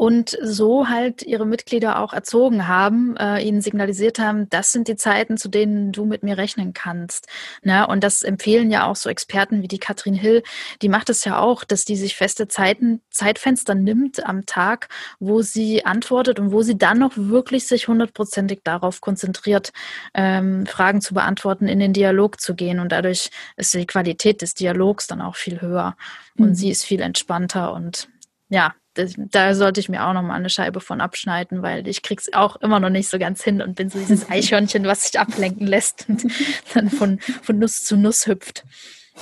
und 0.02 0.36
so 0.42 0.88
halt 0.88 1.22
ihre 1.22 1.46
Mitglieder 1.46 2.00
auch 2.00 2.12
erzogen 2.12 2.66
haben, 2.66 3.16
äh, 3.18 3.40
ihnen 3.40 3.60
signalisiert 3.60 4.18
haben, 4.18 4.50
das 4.50 4.72
sind 4.72 4.88
die 4.88 4.96
Zeiten, 4.96 5.36
zu 5.36 5.48
denen 5.48 5.92
du 5.92 6.06
mit 6.06 6.24
mir 6.24 6.36
rechnen 6.38 6.72
kannst. 6.72 7.28
Ne? 7.62 7.86
Und 7.86 8.02
das 8.02 8.24
empfehlen 8.24 8.72
ja 8.72 8.84
auch 8.88 8.96
so 8.96 9.08
Experten 9.08 9.62
wie 9.62 9.68
die 9.68 9.78
Katrin 9.78 10.14
Hill, 10.14 10.42
die 10.82 10.88
macht 10.88 11.08
es 11.08 11.24
ja 11.24 11.38
auch, 11.38 11.62
dass 11.62 11.84
die 11.84 11.94
sich 11.94 12.16
feste 12.16 12.48
Zeiten, 12.48 13.00
Zeitfenster 13.10 13.76
nimmt 13.76 14.26
am 14.26 14.44
Tag, 14.44 14.88
wo 15.20 15.40
sie 15.40 15.86
antwortet 15.86 16.40
und 16.40 16.50
wo 16.50 16.62
sie 16.62 16.76
dann 16.76 16.98
noch 16.98 17.12
wirklich 17.14 17.68
sich 17.68 17.86
hundertprozentig 17.86 18.62
darauf 18.64 19.00
konzentriert, 19.00 19.72
ähm, 20.14 20.66
Fragen 20.66 21.00
zu 21.00 21.14
beantworten, 21.14 21.68
in 21.68 21.78
den 21.78 21.92
Dialog 21.92 22.40
zu 22.40 22.56
gehen. 22.56 22.80
Und 22.80 22.90
dadurch 22.90 23.30
ist 23.56 23.72
die 23.72 23.86
Qualität 23.86 24.42
des 24.42 24.54
Dialogs 24.54 25.06
dann 25.06 25.20
auch 25.20 25.36
viel 25.36 25.60
höher 25.60 25.94
und 26.36 26.48
mhm. 26.48 26.54
sie 26.56 26.70
ist 26.70 26.82
viel 26.82 27.02
entspannter 27.02 27.72
und 27.72 28.08
ja, 28.48 28.74
das, 28.94 29.14
da 29.16 29.54
sollte 29.54 29.80
ich 29.80 29.88
mir 29.88 30.06
auch 30.06 30.12
noch 30.12 30.22
mal 30.22 30.34
eine 30.34 30.50
Scheibe 30.50 30.80
von 30.80 31.00
abschneiden, 31.00 31.62
weil 31.62 31.88
ich 31.88 32.02
krieg's 32.02 32.32
auch 32.32 32.56
immer 32.56 32.80
noch 32.80 32.90
nicht 32.90 33.08
so 33.08 33.18
ganz 33.18 33.42
hin 33.42 33.62
und 33.62 33.76
bin 33.76 33.90
so 33.90 33.98
dieses 33.98 34.30
Eichhörnchen, 34.30 34.84
was 34.84 35.04
sich 35.04 35.18
ablenken 35.18 35.66
lässt 35.66 36.06
und 36.08 36.26
dann 36.74 36.90
von, 36.90 37.18
von 37.20 37.58
Nuss 37.58 37.84
zu 37.84 37.96
Nuss 37.96 38.26
hüpft. 38.26 38.64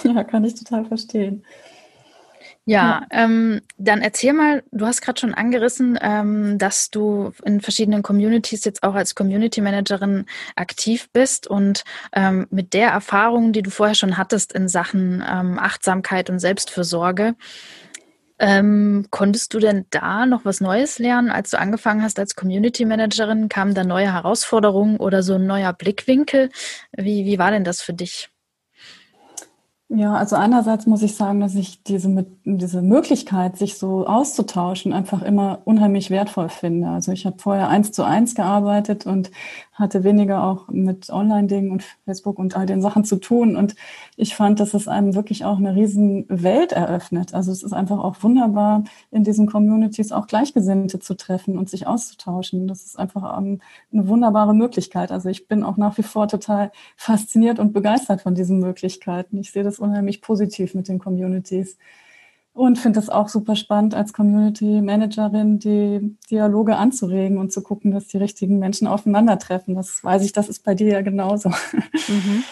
Ja, 0.05 0.25
kann 0.25 0.45
ich 0.45 0.55
total 0.55 0.85
verstehen. 0.85 1.45
Ja, 2.67 3.01
ja. 3.01 3.25
Ähm, 3.25 3.63
dann 3.79 4.01
erzähl 4.03 4.33
mal, 4.33 4.63
du 4.71 4.87
hast 4.87 5.01
gerade 5.01 5.19
schon 5.19 5.35
angerissen, 5.35 5.99
ähm, 6.01 6.59
dass 6.59 6.91
du 6.91 7.33
in 7.45 7.61
verschiedenen 7.61 8.03
Communities 8.03 8.65
jetzt 8.65 8.83
auch 8.83 8.95
als 8.95 9.15
Community 9.15 9.61
Managerin 9.61 10.27
aktiv 10.57 11.09
bist 11.13 11.47
und 11.47 11.85
ähm, 12.13 12.47
mit 12.51 12.75
der 12.75 12.91
Erfahrung, 12.91 13.53
die 13.53 13.63
du 13.63 13.71
vorher 13.71 13.95
schon 13.95 14.19
hattest 14.19 14.53
in 14.53 14.69
Sachen 14.69 15.25
ähm, 15.29 15.59
Achtsamkeit 15.59 16.29
und 16.31 16.39
Selbstfürsorge, 16.39 17.35
ähm, 18.41 19.07
konntest 19.11 19.55
du 19.55 19.61
denn 19.61 19.87
da 19.91 20.27
noch 20.27 20.45
was 20.45 20.61
Neues 20.61 20.99
lernen, 20.99 21.31
als 21.31 21.51
du 21.51 21.59
angefangen 21.59 22.03
hast 22.03 22.19
als 22.19 22.35
Community 22.35 22.85
Managerin? 22.87 23.49
Kamen 23.49 23.75
da 23.75 23.85
neue 23.85 24.13
Herausforderungen 24.13 24.97
oder 24.97 25.23
so 25.23 25.35
ein 25.35 25.47
neuer 25.47 25.73
Blickwinkel? 25.73 26.51
Wie, 26.97 27.25
wie 27.27 27.39
war 27.39 27.51
denn 27.53 27.65
das 27.65 27.83
für 27.83 27.93
dich? 27.95 28.31
Ja, 29.93 30.15
also 30.15 30.37
einerseits 30.37 30.87
muss 30.87 31.03
ich 31.03 31.17
sagen, 31.17 31.41
dass 31.41 31.57
ich 31.57 31.83
diese, 31.83 32.25
diese 32.45 32.81
Möglichkeit, 32.81 33.59
sich 33.59 33.77
so 33.77 34.07
auszutauschen, 34.07 34.93
einfach 34.93 35.21
immer 35.21 35.63
unheimlich 35.65 36.11
wertvoll 36.11 36.49
finde. 36.49 36.87
Also 36.91 37.11
ich 37.11 37.27
habe 37.27 37.39
vorher 37.41 37.69
eins 37.69 37.91
zu 37.91 38.05
eins 38.05 38.37
gearbeitet 38.37 39.05
und 39.05 39.33
hatte 39.73 40.05
weniger 40.05 40.45
auch 40.45 40.69
mit 40.69 41.11
Online-Dingen 41.11 41.73
und 41.73 41.83
Facebook 42.05 42.39
und 42.39 42.57
all 42.57 42.67
den 42.67 42.83
Sachen 42.83 43.05
zu 43.05 43.17
tun. 43.17 43.57
Und 43.57 43.75
ich 44.17 44.37
fand, 44.37 44.61
dass 44.61 44.75
es 44.75 44.87
einem 44.87 45.17
wirklich 45.17 45.45
auch 45.45 45.57
eine 45.57 45.75
riesen 45.75 46.25
Welt 46.29 46.71
eröffnet. 46.71 47.35
Also 47.35 47.51
es 47.51 47.65
ist 47.65 47.73
einfach 47.73 47.99
auch 47.99 48.23
wunderbar, 48.23 48.85
in 49.11 49.25
diesen 49.25 49.49
Communities 49.49 50.13
auch 50.13 50.29
Gleichgesinnte 50.29 51.01
zu 51.01 51.17
treffen 51.17 51.59
und 51.59 51.69
sich 51.69 51.89
auszutauschen. 51.89 52.69
Das 52.69 52.85
ist 52.85 52.97
einfach 52.97 53.39
ähm, 53.39 53.61
eine 53.93 54.07
wunderbare 54.07 54.55
Möglichkeit. 54.55 55.11
Also 55.11 55.29
ich 55.31 55.49
bin 55.49 55.65
auch 55.65 55.79
nach 55.79 55.99
wie 55.99 56.05
vor 56.05 56.29
total 56.29 56.71
fasziniert 56.97 57.59
und 57.59 57.73
begeistert 57.73 58.21
von 58.21 58.37
diesen 58.37 58.61
Möglichkeiten. 58.61 59.39
Ich 59.39 59.51
sehe 59.51 59.65
das 59.65 59.80
unheimlich 59.81 60.23
positiv 60.23 60.75
mit 60.75 60.89
den 60.89 60.99
Communities. 60.99 61.77
Und 62.53 62.79
finde 62.79 62.99
es 62.99 63.09
auch 63.09 63.29
super 63.29 63.55
spannend, 63.55 63.95
als 63.95 64.13
Community 64.13 64.83
Managerin 64.83 65.61
die 65.61 66.17
Dialoge 66.31 66.77
anzuregen 66.77 67.39
und 67.39 67.53
zu 67.53 67.63
gucken, 67.63 67.93
dass 67.93 68.09
die 68.09 68.17
richtigen 68.19 68.59
Menschen 68.59 68.89
aufeinandertreffen. 68.89 69.77
Das 69.77 70.03
weiß 70.03 70.25
ich, 70.25 70.33
das 70.33 70.49
ist 70.49 70.65
bei 70.65 70.75
dir 70.75 70.89
ja 70.89 71.01
genauso. 71.01 71.51
Mhm. 72.09 72.45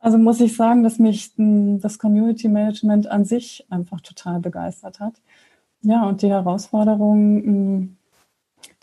Also 0.00 0.18
muss 0.18 0.38
ich 0.40 0.54
sagen, 0.54 0.82
dass 0.82 0.98
mich 0.98 1.32
hm, 1.36 1.80
das 1.80 1.98
Community 1.98 2.48
Management 2.48 3.06
an 3.06 3.24
sich 3.24 3.66
einfach 3.70 4.02
total 4.02 4.38
begeistert 4.38 5.00
hat. 5.00 5.14
Ja, 5.80 6.06
und 6.06 6.20
die 6.20 6.28
Herausforderungen, 6.28 7.42
hm, 7.44 7.96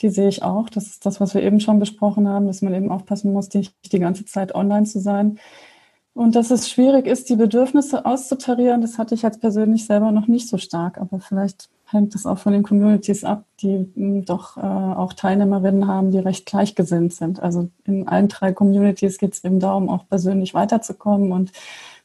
die 0.01 0.09
sehe 0.09 0.29
ich 0.29 0.41
auch. 0.41 0.69
Das 0.69 0.87
ist 0.87 1.05
das, 1.05 1.21
was 1.21 1.35
wir 1.35 1.43
eben 1.43 1.59
schon 1.59 1.77
besprochen 1.79 2.27
haben, 2.27 2.47
dass 2.47 2.63
man 2.63 2.73
eben 2.73 2.91
aufpassen 2.91 3.33
muss, 3.33 3.53
nicht 3.53 3.75
die 3.91 3.99
ganze 3.99 4.25
Zeit 4.25 4.55
online 4.55 4.85
zu 4.85 4.99
sein. 4.99 5.37
Und 6.13 6.35
dass 6.35 6.51
es 6.51 6.69
schwierig 6.69 7.07
ist, 7.07 7.29
die 7.29 7.37
Bedürfnisse 7.37 8.05
auszutarieren, 8.05 8.81
das 8.81 8.97
hatte 8.97 9.15
ich 9.15 9.21
jetzt 9.21 9.39
persönlich 9.39 9.85
selber 9.85 10.11
noch 10.11 10.27
nicht 10.27 10.49
so 10.49 10.57
stark. 10.57 10.97
Aber 10.97 11.19
vielleicht 11.19 11.69
hängt 11.85 12.15
das 12.15 12.25
auch 12.25 12.37
von 12.37 12.51
den 12.53 12.63
Communities 12.63 13.23
ab, 13.23 13.45
die 13.61 13.89
hm, 13.95 14.25
doch 14.25 14.57
äh, 14.57 14.61
auch 14.61 15.13
Teilnehmerinnen 15.13 15.87
haben, 15.87 16.11
die 16.11 16.19
recht 16.19 16.45
gleichgesinnt 16.45 17.13
sind. 17.13 17.41
Also 17.41 17.69
in 17.85 18.07
allen 18.07 18.27
drei 18.27 18.51
Communities 18.51 19.17
geht 19.17 19.33
es 19.33 19.43
eben 19.43 19.59
darum, 19.59 19.89
auch 19.89 20.07
persönlich 20.09 20.53
weiterzukommen 20.53 21.31
und 21.31 21.51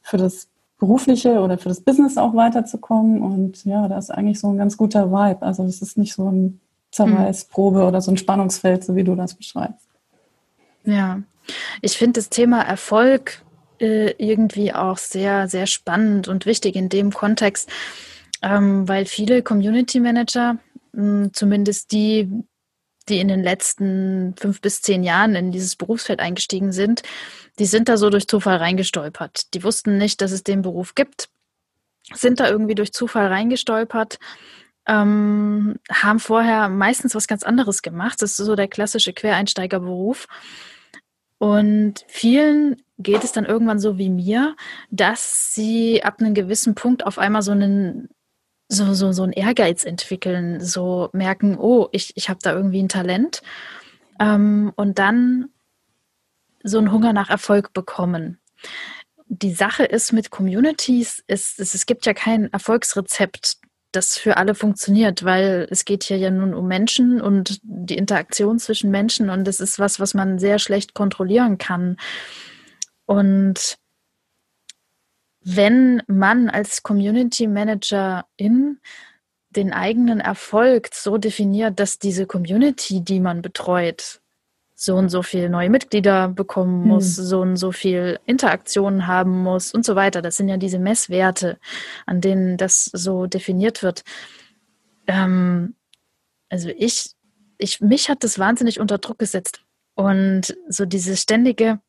für 0.01 0.17
das 0.17 0.47
berufliche 0.79 1.41
oder 1.41 1.57
für 1.57 1.69
das 1.69 1.81
Business 1.81 2.17
auch 2.17 2.33
weiterzukommen. 2.33 3.21
Und 3.21 3.65
ja, 3.65 3.87
da 3.89 3.97
ist 3.97 4.11
eigentlich 4.11 4.39
so 4.39 4.49
ein 4.49 4.57
ganz 4.57 4.77
guter 4.77 5.11
Vibe. 5.11 5.41
Also 5.41 5.63
es 5.63 5.81
ist 5.81 5.97
nicht 5.97 6.13
so 6.13 6.29
ein 6.29 6.61
Zerreißprobe 6.91 7.79
mhm. 7.79 7.85
oder 7.87 8.01
so 8.01 8.11
ein 8.11 8.17
Spannungsfeld, 8.17 8.85
so 8.85 8.95
wie 8.95 9.03
du 9.03 9.15
das 9.15 9.33
beschreibst. 9.33 9.87
Ja, 10.85 11.21
ich 11.81 11.97
finde 11.97 12.13
das 12.13 12.29
Thema 12.29 12.61
Erfolg 12.61 13.43
äh, 13.79 14.11
irgendwie 14.17 14.73
auch 14.73 14.97
sehr, 14.97 15.47
sehr 15.47 15.67
spannend 15.67 16.27
und 16.27 16.45
wichtig 16.45 16.75
in 16.75 16.89
dem 16.89 17.11
Kontext, 17.11 17.69
ähm, 18.41 18.87
weil 18.87 19.05
viele 19.05 19.43
Community 19.43 19.99
Manager, 19.99 20.57
mh, 20.93 21.01
hm, 21.01 21.33
zumindest 21.33 21.91
die, 21.91 22.29
die 23.09 23.19
in 23.19 23.27
den 23.27 23.41
letzten 23.41 24.35
fünf 24.37 24.61
bis 24.61 24.81
zehn 24.81 25.03
Jahren 25.03 25.35
in 25.35 25.51
dieses 25.51 25.75
Berufsfeld 25.75 26.19
eingestiegen 26.19 26.71
sind, 26.71 27.03
die 27.59 27.65
sind 27.65 27.89
da 27.89 27.97
so 27.97 28.09
durch 28.09 28.27
Zufall 28.27 28.57
reingestolpert. 28.57 29.53
Die 29.53 29.63
wussten 29.63 29.97
nicht, 29.97 30.21
dass 30.21 30.31
es 30.31 30.43
den 30.43 30.61
Beruf 30.61 30.93
gibt, 30.95 31.29
sind 32.13 32.39
da 32.39 32.49
irgendwie 32.49 32.75
durch 32.75 32.93
Zufall 32.93 33.27
reingestolpert, 33.27 34.19
ähm, 34.87 35.79
haben 35.91 36.19
vorher 36.19 36.69
meistens 36.69 37.15
was 37.15 37.27
ganz 37.27 37.43
anderes 37.43 37.81
gemacht. 37.81 38.21
Das 38.21 38.31
ist 38.31 38.45
so 38.45 38.55
der 38.55 38.67
klassische 38.67 39.13
Quereinsteigerberuf. 39.13 40.27
Und 41.39 42.05
vielen 42.07 42.81
geht 42.97 43.23
es 43.23 43.31
dann 43.31 43.45
irgendwann 43.45 43.79
so 43.79 43.97
wie 43.97 44.09
mir, 44.09 44.55
dass 44.89 45.53
sie 45.53 46.03
ab 46.03 46.19
einem 46.19 46.33
gewissen 46.33 46.75
Punkt 46.75 47.05
auf 47.05 47.19
einmal 47.19 47.41
so 47.41 47.51
einen 47.51 48.09
so, 48.69 48.93
so, 48.93 49.11
so 49.13 49.23
einen 49.23 49.33
Ehrgeiz 49.33 49.85
entwickeln, 49.85 50.59
so 50.59 51.09
merken, 51.13 51.57
oh, 51.57 51.87
ich, 51.91 52.11
ich 52.15 52.29
habe 52.29 52.39
da 52.41 52.53
irgendwie 52.53 52.83
ein 52.83 52.89
Talent 52.89 53.41
ähm, 54.19 54.73
und 54.75 54.99
dann 54.99 55.49
so 56.63 56.77
einen 56.77 56.91
Hunger 56.91 57.13
nach 57.13 57.29
Erfolg 57.29 57.71
bekommen. 57.73 58.39
Die 59.27 59.53
Sache 59.53 59.83
ist 59.85 60.11
mit 60.11 60.31
Communities, 60.31 61.23
es, 61.27 61.57
es, 61.57 61.73
es 61.73 61.85
gibt 61.85 62.05
ja 62.05 62.13
kein 62.13 62.51
Erfolgsrezept, 62.51 63.57
das 63.91 64.17
für 64.17 64.37
alle 64.37 64.53
funktioniert, 64.53 65.23
weil 65.23 65.67
es 65.71 65.85
geht 65.85 66.03
hier 66.03 66.17
ja 66.17 66.29
nun 66.29 66.53
um 66.53 66.67
Menschen 66.67 67.21
und 67.21 67.59
die 67.63 67.97
Interaktion 67.97 68.59
zwischen 68.59 68.91
Menschen 68.91 69.29
und 69.29 69.45
das 69.45 69.59
ist 69.59 69.79
was, 69.79 69.99
was 69.99 70.13
man 70.13 70.39
sehr 70.39 70.59
schlecht 70.59 70.93
kontrollieren 70.93 71.57
kann. 71.57 71.97
Und 73.07 73.77
wenn 75.41 76.03
man 76.07 76.49
als 76.49 76.83
Community 76.83 77.47
Manager 77.47 78.25
in 78.35 78.79
den 79.49 79.73
eigenen 79.73 80.19
Erfolg 80.19 80.89
so 80.93 81.17
definiert, 81.17 81.79
dass 81.79 81.99
diese 81.99 82.27
Community, 82.27 83.01
die 83.01 83.19
man 83.19 83.41
betreut, 83.41 84.19
so 84.75 84.95
und 84.95 85.09
so 85.09 85.23
viel 85.23 85.49
neue 85.49 85.71
Mitglieder 85.71 86.27
bekommen 86.27 86.83
hm. 86.83 86.87
muss, 86.89 87.17
hm. 87.17 87.23
so 87.23 87.41
und 87.41 87.55
so 87.55 87.71
viel 87.71 88.19
Interaktionen 88.25 89.07
haben 89.07 89.41
muss 89.41 89.73
und 89.73 89.85
so 89.85 89.95
weiter. 89.95 90.21
Das 90.21 90.37
sind 90.37 90.49
ja 90.49 90.57
diese 90.57 90.79
Messwerte, 90.79 91.57
an 92.05 92.21
denen 92.21 92.57
das 92.57 92.85
so 92.93 93.25
definiert 93.25 93.81
wird. 93.81 94.03
Ähm, 95.07 95.75
also 96.49 96.69
ich, 96.69 97.11
ich, 97.57 97.81
mich 97.81 98.09
hat 98.09 98.23
das 98.23 98.37
wahnsinnig 98.37 98.79
unter 98.79 98.97
Druck 98.97 99.17
gesetzt. 99.17 99.61
Und 99.95 100.55
so 100.69 100.85
dieses 100.85 101.21
ständige, 101.21 101.79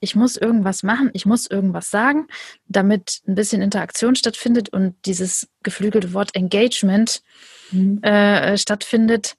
ich 0.00 0.14
muss 0.14 0.36
irgendwas 0.36 0.82
machen, 0.82 1.10
ich 1.12 1.26
muss 1.26 1.46
irgendwas 1.46 1.90
sagen, 1.90 2.26
damit 2.66 3.20
ein 3.26 3.34
bisschen 3.34 3.62
Interaktion 3.62 4.16
stattfindet 4.16 4.68
und 4.68 4.94
dieses 5.06 5.48
geflügelte 5.62 6.12
Wort 6.12 6.34
Engagement 6.34 7.22
mhm. 7.70 8.02
äh, 8.02 8.56
stattfindet 8.56 9.36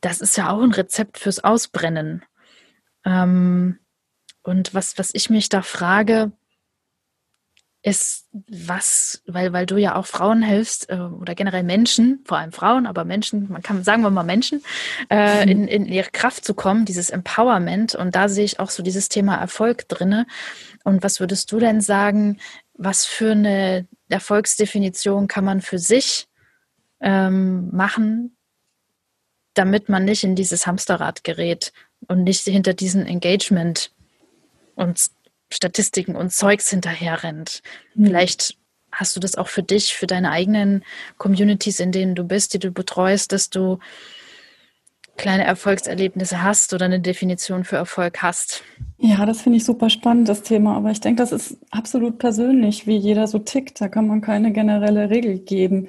das 0.00 0.20
ist 0.20 0.36
ja 0.36 0.50
auch 0.50 0.62
ein 0.62 0.72
Rezept 0.72 1.18
fürs 1.18 1.42
Ausbrennen. 1.42 2.24
Ähm, 3.04 3.78
und 4.42 4.74
was, 4.74 4.98
was 4.98 5.10
ich 5.12 5.30
mich 5.30 5.48
da 5.48 5.62
frage, 5.62 6.32
ist, 7.82 8.26
was, 8.32 9.22
weil, 9.26 9.52
weil 9.52 9.64
du 9.64 9.76
ja 9.76 9.94
auch 9.94 10.06
Frauen 10.06 10.42
hilfst 10.42 10.90
äh, 10.90 10.96
oder 10.96 11.34
generell 11.34 11.62
Menschen, 11.62 12.20
vor 12.24 12.38
allem 12.38 12.52
Frauen, 12.52 12.86
aber 12.86 13.04
Menschen, 13.04 13.50
man 13.50 13.62
kann 13.62 13.84
sagen 13.84 14.02
wir 14.02 14.10
mal 14.10 14.24
Menschen, 14.24 14.62
äh, 15.10 15.44
mhm. 15.44 15.50
in, 15.50 15.68
in 15.68 15.86
ihre 15.86 16.10
Kraft 16.10 16.44
zu 16.44 16.54
kommen, 16.54 16.84
dieses 16.84 17.10
Empowerment. 17.10 17.94
Und 17.94 18.14
da 18.16 18.28
sehe 18.28 18.44
ich 18.44 18.58
auch 18.58 18.70
so 18.70 18.82
dieses 18.82 19.08
Thema 19.08 19.36
Erfolg 19.36 19.88
drinne. 19.88 20.26
Und 20.82 21.02
was 21.04 21.20
würdest 21.20 21.52
du 21.52 21.58
denn 21.60 21.80
sagen, 21.80 22.38
was 22.74 23.04
für 23.04 23.32
eine 23.32 23.86
Erfolgsdefinition 24.08 25.28
kann 25.28 25.44
man 25.44 25.60
für 25.60 25.78
sich 25.78 26.28
ähm, 27.00 27.70
machen, 27.70 28.36
damit 29.54 29.88
man 29.88 30.04
nicht 30.04 30.24
in 30.24 30.34
dieses 30.34 30.66
Hamsterrad 30.66 31.24
gerät 31.24 31.72
und 32.06 32.24
nicht 32.24 32.42
hinter 32.42 32.74
diesen 32.74 33.06
Engagement 33.06 33.92
und 34.74 35.10
Statistiken 35.50 36.16
und 36.16 36.32
Zeugs 36.32 36.70
hinterher 36.70 37.22
rennt. 37.22 37.62
Mhm. 37.94 38.06
Vielleicht 38.06 38.56
hast 38.92 39.16
du 39.16 39.20
das 39.20 39.36
auch 39.36 39.48
für 39.48 39.62
dich, 39.62 39.94
für 39.94 40.06
deine 40.06 40.30
eigenen 40.30 40.84
Communities, 41.18 41.80
in 41.80 41.92
denen 41.92 42.14
du 42.14 42.24
bist, 42.24 42.54
die 42.54 42.58
du 42.58 42.70
betreust, 42.72 43.32
dass 43.32 43.50
du 43.50 43.78
kleine 45.16 45.44
Erfolgserlebnisse 45.44 46.42
hast 46.42 46.72
oder 46.72 46.86
eine 46.86 47.00
Definition 47.00 47.64
für 47.64 47.76
Erfolg 47.76 48.22
hast. 48.22 48.62
Ja, 48.98 49.26
das 49.26 49.42
finde 49.42 49.58
ich 49.58 49.64
super 49.64 49.90
spannend, 49.90 50.28
das 50.28 50.42
Thema. 50.42 50.76
Aber 50.76 50.90
ich 50.90 51.00
denke, 51.00 51.20
das 51.22 51.32
ist 51.32 51.58
absolut 51.70 52.18
persönlich, 52.18 52.86
wie 52.86 52.96
jeder 52.96 53.26
so 53.26 53.38
tickt. 53.38 53.80
Da 53.80 53.88
kann 53.88 54.06
man 54.06 54.20
keine 54.20 54.52
generelle 54.52 55.10
Regel 55.10 55.38
geben. 55.40 55.88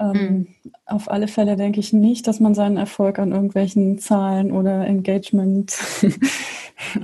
Ähm, 0.00 0.12
mhm. 0.12 0.48
Auf 0.86 1.10
alle 1.10 1.28
Fälle 1.28 1.56
denke 1.56 1.78
ich 1.78 1.92
nicht, 1.92 2.26
dass 2.26 2.40
man 2.40 2.54
seinen 2.54 2.78
Erfolg 2.78 3.18
an 3.18 3.32
irgendwelchen 3.32 3.98
Zahlen 3.98 4.50
oder 4.50 4.86
Engagement-Dingen 4.86 6.16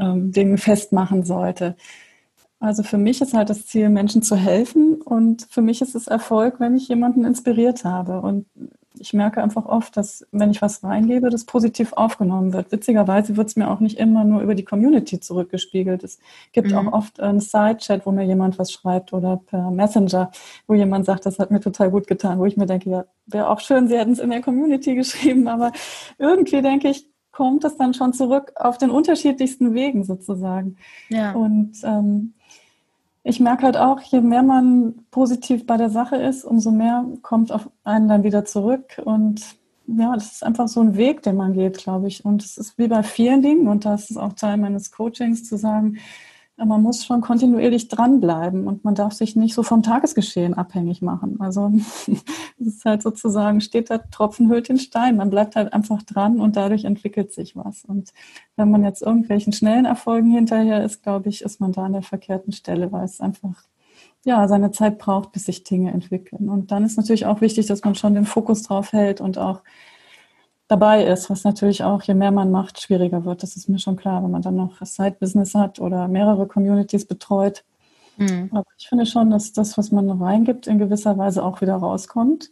ähm, 0.52 0.58
festmachen 0.58 1.22
sollte. 1.24 1.76
Also 2.58 2.82
für 2.82 2.96
mich 2.96 3.20
ist 3.20 3.34
halt 3.34 3.50
das 3.50 3.66
Ziel, 3.66 3.90
Menschen 3.90 4.22
zu 4.22 4.34
helfen 4.34 5.02
und 5.02 5.46
für 5.50 5.60
mich 5.60 5.82
ist 5.82 5.94
es 5.94 6.06
Erfolg, 6.06 6.58
wenn 6.58 6.74
ich 6.74 6.88
jemanden 6.88 7.26
inspiriert 7.26 7.84
habe. 7.84 8.22
Und 8.22 8.46
ich 9.00 9.12
merke 9.12 9.42
einfach 9.42 9.66
oft, 9.66 9.96
dass 9.96 10.26
wenn 10.32 10.50
ich 10.50 10.62
was 10.62 10.82
reingebe, 10.82 11.30
das 11.30 11.44
positiv 11.44 11.92
aufgenommen 11.92 12.52
wird. 12.52 12.72
Witzigerweise 12.72 13.36
wird 13.36 13.48
es 13.48 13.56
mir 13.56 13.70
auch 13.70 13.80
nicht 13.80 13.98
immer 13.98 14.24
nur 14.24 14.40
über 14.40 14.54
die 14.54 14.64
Community 14.64 15.20
zurückgespiegelt. 15.20 16.04
Es 16.04 16.18
gibt 16.52 16.70
mhm. 16.70 16.76
auch 16.76 16.92
oft 16.92 17.20
einen 17.20 17.40
Side-Chat, 17.40 18.06
wo 18.06 18.12
mir 18.12 18.24
jemand 18.24 18.58
was 18.58 18.72
schreibt 18.72 19.12
oder 19.12 19.36
per 19.36 19.70
Messenger, 19.70 20.30
wo 20.66 20.74
jemand 20.74 21.06
sagt, 21.06 21.26
das 21.26 21.38
hat 21.38 21.50
mir 21.50 21.60
total 21.60 21.90
gut 21.90 22.06
getan, 22.06 22.38
wo 22.38 22.44
ich 22.46 22.56
mir 22.56 22.66
denke, 22.66 22.90
ja, 22.90 23.04
wäre 23.26 23.50
auch 23.50 23.60
schön, 23.60 23.88
sie 23.88 23.98
hätten 23.98 24.12
es 24.12 24.18
in 24.18 24.30
der 24.30 24.42
Community 24.42 24.94
geschrieben, 24.96 25.48
aber 25.48 25.72
irgendwie 26.18 26.62
denke 26.62 26.88
ich, 26.88 27.08
kommt 27.36 27.64
es 27.64 27.76
dann 27.76 27.92
schon 27.92 28.14
zurück 28.14 28.52
auf 28.56 28.78
den 28.78 28.90
unterschiedlichsten 28.90 29.74
Wegen 29.74 30.04
sozusagen. 30.04 30.76
Ja. 31.10 31.32
Und 31.32 31.72
ähm, 31.84 32.32
ich 33.28 33.40
merke 33.40 33.64
halt 33.64 33.76
auch, 33.76 34.00
je 34.02 34.21
mehr 34.21 34.45
man 34.45 34.95
positiv 35.11 35.66
bei 35.66 35.76
der 35.76 35.90
Sache 35.90 36.14
ist, 36.14 36.45
umso 36.45 36.71
mehr 36.71 37.04
kommt 37.23 37.50
auf 37.50 37.68
einen 37.83 38.06
dann 38.06 38.23
wieder 38.23 38.45
zurück. 38.45 39.02
Und 39.04 39.42
ja, 39.88 40.14
das 40.14 40.35
ist 40.35 40.45
einfach 40.45 40.69
so 40.69 40.80
ein 40.80 40.97
Weg, 40.97 41.23
den 41.23 41.36
man 41.36 41.52
geht, 41.52 41.78
glaube 41.78 42.06
ich. 42.06 42.25
Und 42.25 42.45
es 42.45 42.56
ist 42.56 42.78
wie 42.78 42.86
bei 42.86 43.02
vielen 43.02 43.43
Dingen, 43.43 43.67
und 43.67 43.84
das 43.84 44.10
ist 44.10 44.17
auch 44.17 44.34
Teil 44.34 44.58
meines 44.58 44.93
Coachings, 44.93 45.43
zu 45.43 45.56
sagen, 45.56 45.99
man 46.64 46.82
muss 46.82 47.04
schon 47.04 47.21
kontinuierlich 47.21 47.88
dranbleiben 47.88 48.66
und 48.66 48.82
man 48.82 48.95
darf 48.95 49.12
sich 49.12 49.36
nicht 49.36 49.54
so 49.54 49.62
vom 49.62 49.82
Tagesgeschehen 49.82 50.54
abhängig 50.54 51.02
machen. 51.02 51.38
Also 51.40 51.71
es 52.58 52.66
ist 52.66 52.84
halt 52.84 53.02
sozusagen, 53.02 53.60
steht 53.60 53.90
der 53.90 54.08
Tropfen 54.10 54.49
hüllt 54.49 54.69
den 54.69 54.78
Stein. 54.78 55.16
Man 55.16 55.28
bleibt 55.28 55.54
halt 55.54 55.73
einfach 55.75 56.02
dran 56.02 56.40
und 56.40 56.56
dadurch 56.56 56.84
entwickelt 56.84 57.32
sich 57.32 57.56
was. 57.56 57.84
Und 57.84 58.12
wenn 58.56 58.71
man 58.71 58.84
jetzt 58.84 59.02
irgendwelchen 59.02 59.52
schnellen 59.52 59.84
Erfolgen 59.84 60.30
hinterher 60.30 60.82
ist, 60.82 61.02
glaube 61.02 61.28
ich, 61.28 61.42
ist 61.42 61.60
man 61.60 61.73
da 61.73 61.84
an 61.84 61.92
der 61.92 62.02
verkehrten 62.02 62.52
Stelle, 62.52 62.90
weil 62.90 63.04
es 63.04 63.21
einfach 63.21 63.64
ja, 64.25 64.49
seine 64.49 64.73
Zeit 64.73 64.99
braucht, 64.99 65.32
bis 65.32 65.45
sich 65.45 65.62
Dinge 65.62 65.92
entwickeln. 65.92 66.49
Und 66.49 66.73
dann 66.73 66.84
ist 66.84 66.97
natürlich 66.97 67.26
auch 67.26 67.40
wichtig, 67.40 67.66
dass 67.66 67.84
man 67.84 67.95
schon 67.95 68.14
den 68.14 68.25
Fokus 68.25 68.62
drauf 68.62 68.92
hält 68.92 69.21
und 69.21 69.38
auch 69.38 69.62
dabei 70.68 71.04
ist, 71.04 71.30
was 71.30 71.44
natürlich 71.44 71.84
auch, 71.84 72.02
je 72.02 72.14
mehr 72.14 72.32
man 72.32 72.50
macht, 72.50 72.80
schwieriger 72.80 73.24
wird. 73.24 73.42
Das 73.42 73.56
ist 73.56 73.68
mir 73.68 73.78
schon 73.78 73.96
klar, 73.96 74.22
wenn 74.22 74.30
man 74.30 74.42
dann 74.42 74.56
noch 74.56 74.84
Side-Business 74.84 75.54
hat 75.54 75.78
oder 75.80 76.08
mehrere 76.08 76.46
Communities 76.46 77.06
betreut. 77.06 77.64
Mhm. 78.16 78.50
Aber 78.52 78.64
ich 78.78 78.88
finde 78.88 79.06
schon, 79.06 79.30
dass 79.30 79.52
das, 79.52 79.76
was 79.78 79.92
man 79.92 80.10
reingibt, 80.10 80.66
in 80.66 80.78
gewisser 80.78 81.16
Weise 81.18 81.44
auch 81.44 81.60
wieder 81.60 81.76
rauskommt. 81.76 82.50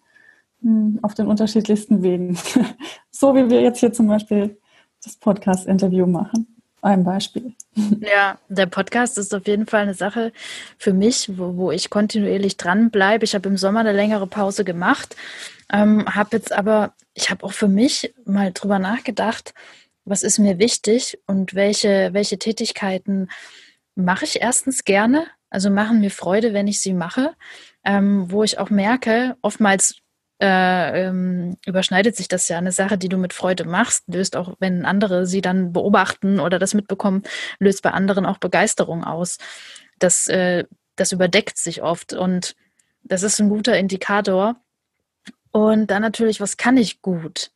Hm, 0.62 0.98
auf 1.02 1.14
den 1.14 1.26
unterschiedlichsten 1.26 2.02
Wegen. 2.02 2.36
so 3.10 3.34
wie 3.34 3.50
wir 3.50 3.60
jetzt 3.60 3.80
hier 3.80 3.92
zum 3.92 4.08
Beispiel 4.08 4.58
das 5.02 5.16
Podcast-Interview 5.16 6.06
machen. 6.06 6.53
Ein 6.84 7.02
Beispiel. 7.02 7.54
Ja, 8.00 8.38
der 8.48 8.66
Podcast 8.66 9.16
ist 9.18 9.34
auf 9.34 9.46
jeden 9.46 9.66
Fall 9.66 9.82
eine 9.82 9.94
Sache 9.94 10.32
für 10.78 10.92
mich, 10.92 11.30
wo, 11.38 11.56
wo 11.56 11.72
ich 11.72 11.90
kontinuierlich 11.90 12.56
dranbleibe. 12.56 13.24
Ich 13.24 13.34
habe 13.34 13.48
im 13.48 13.56
Sommer 13.56 13.80
eine 13.80 13.92
längere 13.92 14.26
Pause 14.26 14.64
gemacht, 14.64 15.16
ähm, 15.72 16.04
habe 16.14 16.36
jetzt 16.36 16.52
aber 16.52 16.92
ich 17.14 17.30
habe 17.30 17.44
auch 17.44 17.52
für 17.52 17.68
mich 17.68 18.14
mal 18.26 18.52
drüber 18.52 18.78
nachgedacht, 18.78 19.54
was 20.04 20.22
ist 20.22 20.38
mir 20.38 20.58
wichtig 20.58 21.18
und 21.26 21.54
welche, 21.54 22.10
welche 22.12 22.38
Tätigkeiten 22.38 23.28
mache 23.94 24.26
ich 24.26 24.42
erstens 24.42 24.84
gerne, 24.84 25.26
also 25.48 25.70
machen 25.70 26.00
mir 26.00 26.10
Freude, 26.10 26.52
wenn 26.52 26.68
ich 26.68 26.80
sie 26.80 26.92
mache, 26.92 27.34
ähm, 27.84 28.30
wo 28.30 28.44
ich 28.44 28.58
auch 28.58 28.70
merke, 28.70 29.36
oftmals 29.40 29.96
äh, 30.44 31.06
ähm, 31.06 31.56
überschneidet 31.66 32.16
sich 32.16 32.28
das 32.28 32.48
ja. 32.48 32.58
Eine 32.58 32.72
Sache, 32.72 32.98
die 32.98 33.08
du 33.08 33.16
mit 33.16 33.32
Freude 33.32 33.64
machst, 33.64 34.04
löst 34.08 34.36
auch, 34.36 34.54
wenn 34.60 34.84
andere 34.84 35.26
sie 35.26 35.40
dann 35.40 35.72
beobachten 35.72 36.40
oder 36.40 36.58
das 36.58 36.74
mitbekommen, 36.74 37.22
löst 37.58 37.82
bei 37.82 37.90
anderen 37.90 38.26
auch 38.26 38.38
Begeisterung 38.38 39.04
aus. 39.04 39.38
Das, 39.98 40.28
äh, 40.28 40.64
das 40.96 41.12
überdeckt 41.12 41.56
sich 41.58 41.82
oft 41.82 42.12
und 42.12 42.54
das 43.02 43.22
ist 43.22 43.40
ein 43.40 43.48
guter 43.48 43.78
Indikator, 43.78 44.56
und 45.54 45.92
dann 45.92 46.02
natürlich, 46.02 46.40
was 46.40 46.56
kann 46.56 46.76
ich 46.76 47.00
gut? 47.00 47.52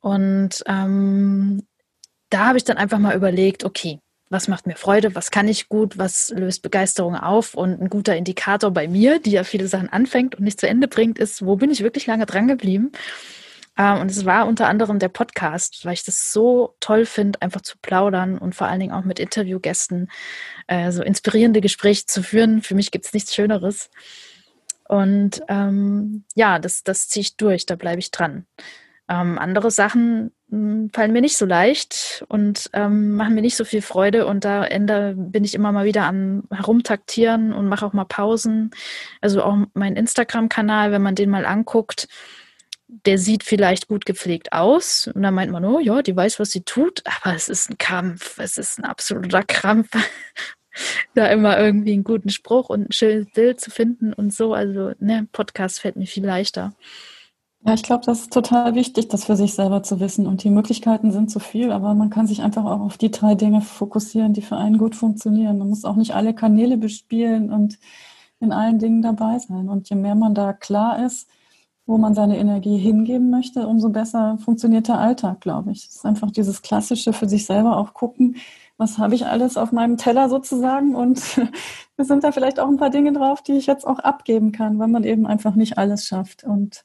Und 0.00 0.64
ähm, 0.66 1.66
da 2.30 2.46
habe 2.46 2.56
ich 2.56 2.64
dann 2.64 2.78
einfach 2.78 2.98
mal 2.98 3.14
überlegt, 3.14 3.62
okay, 3.64 4.00
was 4.32 4.48
macht 4.48 4.66
mir 4.66 4.76
Freude, 4.76 5.14
was 5.14 5.30
kann 5.30 5.46
ich 5.46 5.68
gut, 5.68 5.98
was 5.98 6.30
löst 6.30 6.62
Begeisterung 6.62 7.14
auf 7.14 7.54
und 7.54 7.80
ein 7.80 7.90
guter 7.90 8.16
Indikator 8.16 8.70
bei 8.70 8.88
mir, 8.88 9.18
die 9.20 9.32
ja 9.32 9.44
viele 9.44 9.68
Sachen 9.68 9.90
anfängt 9.90 10.34
und 10.34 10.44
nicht 10.44 10.58
zu 10.58 10.66
Ende 10.66 10.88
bringt, 10.88 11.18
ist, 11.18 11.44
wo 11.44 11.56
bin 11.56 11.70
ich 11.70 11.82
wirklich 11.82 12.06
lange 12.06 12.24
dran 12.24 12.48
geblieben? 12.48 12.92
Ähm, 13.76 14.00
und 14.00 14.10
es 14.10 14.24
war 14.24 14.46
unter 14.46 14.68
anderem 14.68 14.98
der 14.98 15.08
Podcast, 15.08 15.84
weil 15.84 15.92
ich 15.92 16.04
das 16.04 16.32
so 16.32 16.74
toll 16.80 17.04
finde, 17.04 17.42
einfach 17.42 17.60
zu 17.60 17.76
plaudern 17.82 18.38
und 18.38 18.54
vor 18.54 18.68
allen 18.68 18.80
Dingen 18.80 18.92
auch 18.92 19.04
mit 19.04 19.18
Interviewgästen 19.18 20.10
äh, 20.66 20.90
so 20.92 21.02
inspirierende 21.02 21.60
Gespräche 21.60 22.06
zu 22.06 22.22
führen. 22.22 22.62
Für 22.62 22.74
mich 22.74 22.90
gibt 22.90 23.04
es 23.04 23.12
nichts 23.12 23.34
Schöneres. 23.34 23.90
Und 24.88 25.42
ähm, 25.48 26.24
ja, 26.34 26.58
das, 26.58 26.84
das 26.84 27.08
ziehe 27.08 27.22
ich 27.22 27.36
durch, 27.36 27.66
da 27.66 27.76
bleibe 27.76 27.98
ich 27.98 28.10
dran. 28.10 28.46
Ähm, 29.08 29.38
andere 29.38 29.70
Sachen 29.70 30.32
fallen 30.92 31.12
mir 31.12 31.20
nicht 31.20 31.38
so 31.38 31.46
leicht 31.46 32.24
und 32.28 32.70
ähm, 32.74 33.16
machen 33.16 33.34
mir 33.34 33.40
nicht 33.40 33.56
so 33.56 33.64
viel 33.64 33.82
Freude 33.82 34.26
und 34.26 34.44
da 34.44 34.64
Ende 34.64 35.14
bin 35.16 35.44
ich 35.44 35.54
immer 35.54 35.72
mal 35.72 35.86
wieder 35.86 36.04
am 36.04 36.44
Herumtaktieren 36.50 37.52
und 37.52 37.68
mache 37.68 37.86
auch 37.86 37.94
mal 37.94 38.04
Pausen. 38.04 38.70
Also 39.20 39.42
auch 39.42 39.56
mein 39.74 39.96
Instagram-Kanal, 39.96 40.92
wenn 40.92 41.02
man 41.02 41.14
den 41.14 41.30
mal 41.30 41.46
anguckt, 41.46 42.08
der 42.88 43.16
sieht 43.16 43.42
vielleicht 43.44 43.88
gut 43.88 44.04
gepflegt 44.04 44.52
aus 44.52 45.10
und 45.14 45.22
dann 45.22 45.34
meint 45.34 45.50
man, 45.50 45.64
oh 45.64 45.78
ja, 45.78 46.02
die 46.02 46.14
weiß, 46.14 46.38
was 46.38 46.50
sie 46.50 46.62
tut, 46.62 47.02
aber 47.22 47.34
es 47.34 47.48
ist 47.48 47.70
ein 47.70 47.78
Kampf, 47.78 48.38
es 48.38 48.58
ist 48.58 48.78
ein 48.78 48.84
absoluter 48.84 49.42
Krampf 49.46 49.88
da 51.14 51.26
immer 51.26 51.58
irgendwie 51.58 51.92
einen 51.92 52.04
guten 52.04 52.30
Spruch 52.30 52.68
und 52.68 52.88
ein 52.88 52.92
schönes 52.92 53.26
Bild 53.32 53.60
zu 53.60 53.70
finden 53.70 54.12
und 54.12 54.32
so. 54.32 54.54
Also, 54.54 54.92
ne, 54.98 55.28
Podcast 55.32 55.80
fällt 55.80 55.96
mir 55.96 56.06
viel 56.06 56.24
leichter. 56.24 56.74
Ja, 57.64 57.74
ich 57.74 57.84
glaube, 57.84 58.04
das 58.04 58.22
ist 58.22 58.32
total 58.32 58.74
wichtig, 58.74 59.08
das 59.08 59.24
für 59.24 59.36
sich 59.36 59.54
selber 59.54 59.84
zu 59.84 60.00
wissen. 60.00 60.26
Und 60.26 60.42
die 60.42 60.50
Möglichkeiten 60.50 61.12
sind 61.12 61.30
zu 61.30 61.38
viel, 61.38 61.70
aber 61.70 61.94
man 61.94 62.10
kann 62.10 62.26
sich 62.26 62.42
einfach 62.42 62.64
auch 62.64 62.80
auf 62.80 62.98
die 62.98 63.12
drei 63.12 63.36
Dinge 63.36 63.60
fokussieren, 63.60 64.32
die 64.32 64.42
für 64.42 64.56
einen 64.56 64.78
gut 64.78 64.96
funktionieren. 64.96 65.58
Man 65.58 65.68
muss 65.68 65.84
auch 65.84 65.94
nicht 65.94 66.14
alle 66.14 66.34
Kanäle 66.34 66.76
bespielen 66.76 67.52
und 67.52 67.78
in 68.40 68.52
allen 68.52 68.80
Dingen 68.80 69.00
dabei 69.00 69.38
sein. 69.38 69.68
Und 69.68 69.88
je 69.90 69.96
mehr 69.96 70.16
man 70.16 70.34
da 70.34 70.52
klar 70.52 71.04
ist, 71.06 71.28
wo 71.86 71.98
man 71.98 72.14
seine 72.14 72.38
Energie 72.38 72.78
hingeben 72.78 73.30
möchte, 73.30 73.66
umso 73.68 73.90
besser 73.90 74.38
funktioniert 74.38 74.88
der 74.88 74.98
Alltag, 74.98 75.40
glaube 75.40 75.70
ich. 75.72 75.86
Es 75.86 75.96
ist 75.96 76.06
einfach 76.06 76.32
dieses 76.32 76.62
klassische 76.62 77.12
für 77.12 77.28
sich 77.28 77.46
selber 77.46 77.76
auch 77.76 77.94
gucken, 77.94 78.36
was 78.76 78.98
habe 78.98 79.14
ich 79.14 79.26
alles 79.26 79.56
auf 79.56 79.70
meinem 79.72 79.96
Teller 79.98 80.28
sozusagen 80.28 80.96
und 80.96 81.18
es 81.96 82.08
sind 82.08 82.24
da 82.24 82.32
vielleicht 82.32 82.58
auch 82.58 82.68
ein 82.68 82.76
paar 82.76 82.90
Dinge 82.90 83.12
drauf, 83.12 83.42
die 83.42 83.52
ich 83.52 83.66
jetzt 83.66 83.86
auch 83.86 84.00
abgeben 84.00 84.50
kann, 84.52 84.78
weil 84.80 84.88
man 84.88 85.04
eben 85.04 85.26
einfach 85.26 85.54
nicht 85.54 85.78
alles 85.78 86.06
schafft. 86.06 86.44
Und 86.44 86.84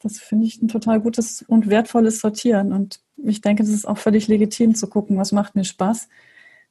das 0.00 0.18
finde 0.18 0.46
ich 0.46 0.62
ein 0.62 0.68
total 0.68 1.00
gutes 1.00 1.42
und 1.42 1.68
wertvolles 1.68 2.20
Sortieren. 2.20 2.72
Und 2.72 3.00
ich 3.16 3.40
denke, 3.40 3.62
das 3.62 3.72
ist 3.72 3.86
auch 3.86 3.98
völlig 3.98 4.28
legitim 4.28 4.74
zu 4.74 4.86
gucken, 4.88 5.16
was 5.16 5.32
macht 5.32 5.56
mir 5.56 5.64
Spaß, 5.64 6.08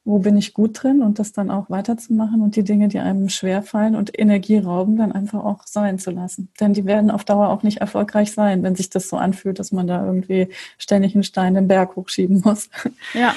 wo 0.06 0.20
bin 0.20 0.38
ich 0.38 0.54
gut 0.54 0.82
drin 0.82 1.02
und 1.02 1.20
das 1.20 1.34
dann 1.34 1.52
auch 1.52 1.70
weiterzumachen 1.70 2.42
und 2.42 2.56
die 2.56 2.64
Dinge, 2.64 2.88
die 2.88 3.00
einem 3.00 3.28
schwerfallen 3.28 3.96
und 3.96 4.18
Energie 4.18 4.58
rauben, 4.58 4.96
dann 4.96 5.12
einfach 5.12 5.44
auch 5.44 5.68
sein 5.68 6.00
zu 6.00 6.12
lassen. 6.12 6.50
Denn 6.62 6.74
die 6.74 6.86
werden 6.86 7.12
auf 7.12 7.26
Dauer 7.26 7.50
auch 7.50 7.64
nicht 7.64 7.80
erfolgreich 7.80 8.32
sein, 8.32 8.64
wenn 8.64 8.76
sich 8.76 8.90
das 8.90 9.10
so 9.10 9.18
anfühlt, 9.18 9.60
dass 9.60 9.74
man 9.74 9.86
da 9.86 10.06
irgendwie 10.06 10.48
ständig 10.78 11.14
einen 11.14 11.24
Stein 11.24 11.56
den 11.56 11.68
Berg 11.68 11.98
hochschieben 11.98 12.42
muss. 12.46 12.70
Ja, 13.14 13.36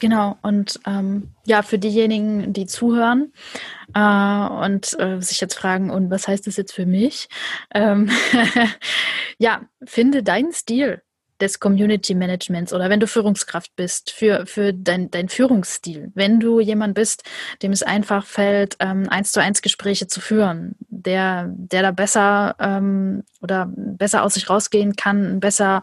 Genau, 0.00 0.38
und 0.42 0.80
ähm, 0.86 1.28
ja, 1.44 1.62
für 1.62 1.78
diejenigen, 1.78 2.54
die 2.54 2.66
zuhören 2.66 3.32
äh, 3.94 4.00
und 4.00 4.98
äh, 4.98 5.20
sich 5.20 5.40
jetzt 5.40 5.54
fragen, 5.54 5.90
und 5.90 6.10
was 6.10 6.26
heißt 6.26 6.46
das 6.46 6.56
jetzt 6.56 6.72
für 6.72 6.86
mich? 6.86 7.28
Ähm, 7.74 8.10
ja, 9.38 9.60
finde 9.84 10.22
deinen 10.22 10.52
Stil 10.52 11.02
des 11.40 11.60
Community 11.60 12.14
Managements 12.14 12.72
oder 12.72 12.90
wenn 12.90 13.00
du 13.00 13.06
Führungskraft 13.06 13.74
bist, 13.76 14.10
für, 14.10 14.46
für 14.46 14.72
dein, 14.72 15.10
dein 15.10 15.28
Führungsstil. 15.28 16.10
Wenn 16.14 16.40
du 16.40 16.60
jemand 16.60 16.94
bist, 16.94 17.22
dem 17.62 17.72
es 17.72 17.82
einfach 17.82 18.24
fällt, 18.24 18.76
ähm, 18.80 19.08
eins 19.08 19.32
zu 19.32 19.40
eins 19.40 19.62
Gespräche 19.62 20.06
zu 20.06 20.20
führen, 20.20 20.76
der, 20.88 21.46
der 21.50 21.82
da 21.82 21.90
besser 21.90 22.56
ähm, 22.58 23.24
oder 23.40 23.70
besser 23.74 24.22
aus 24.22 24.34
sich 24.34 24.48
rausgehen 24.48 24.96
kann, 24.96 25.40
besser 25.40 25.82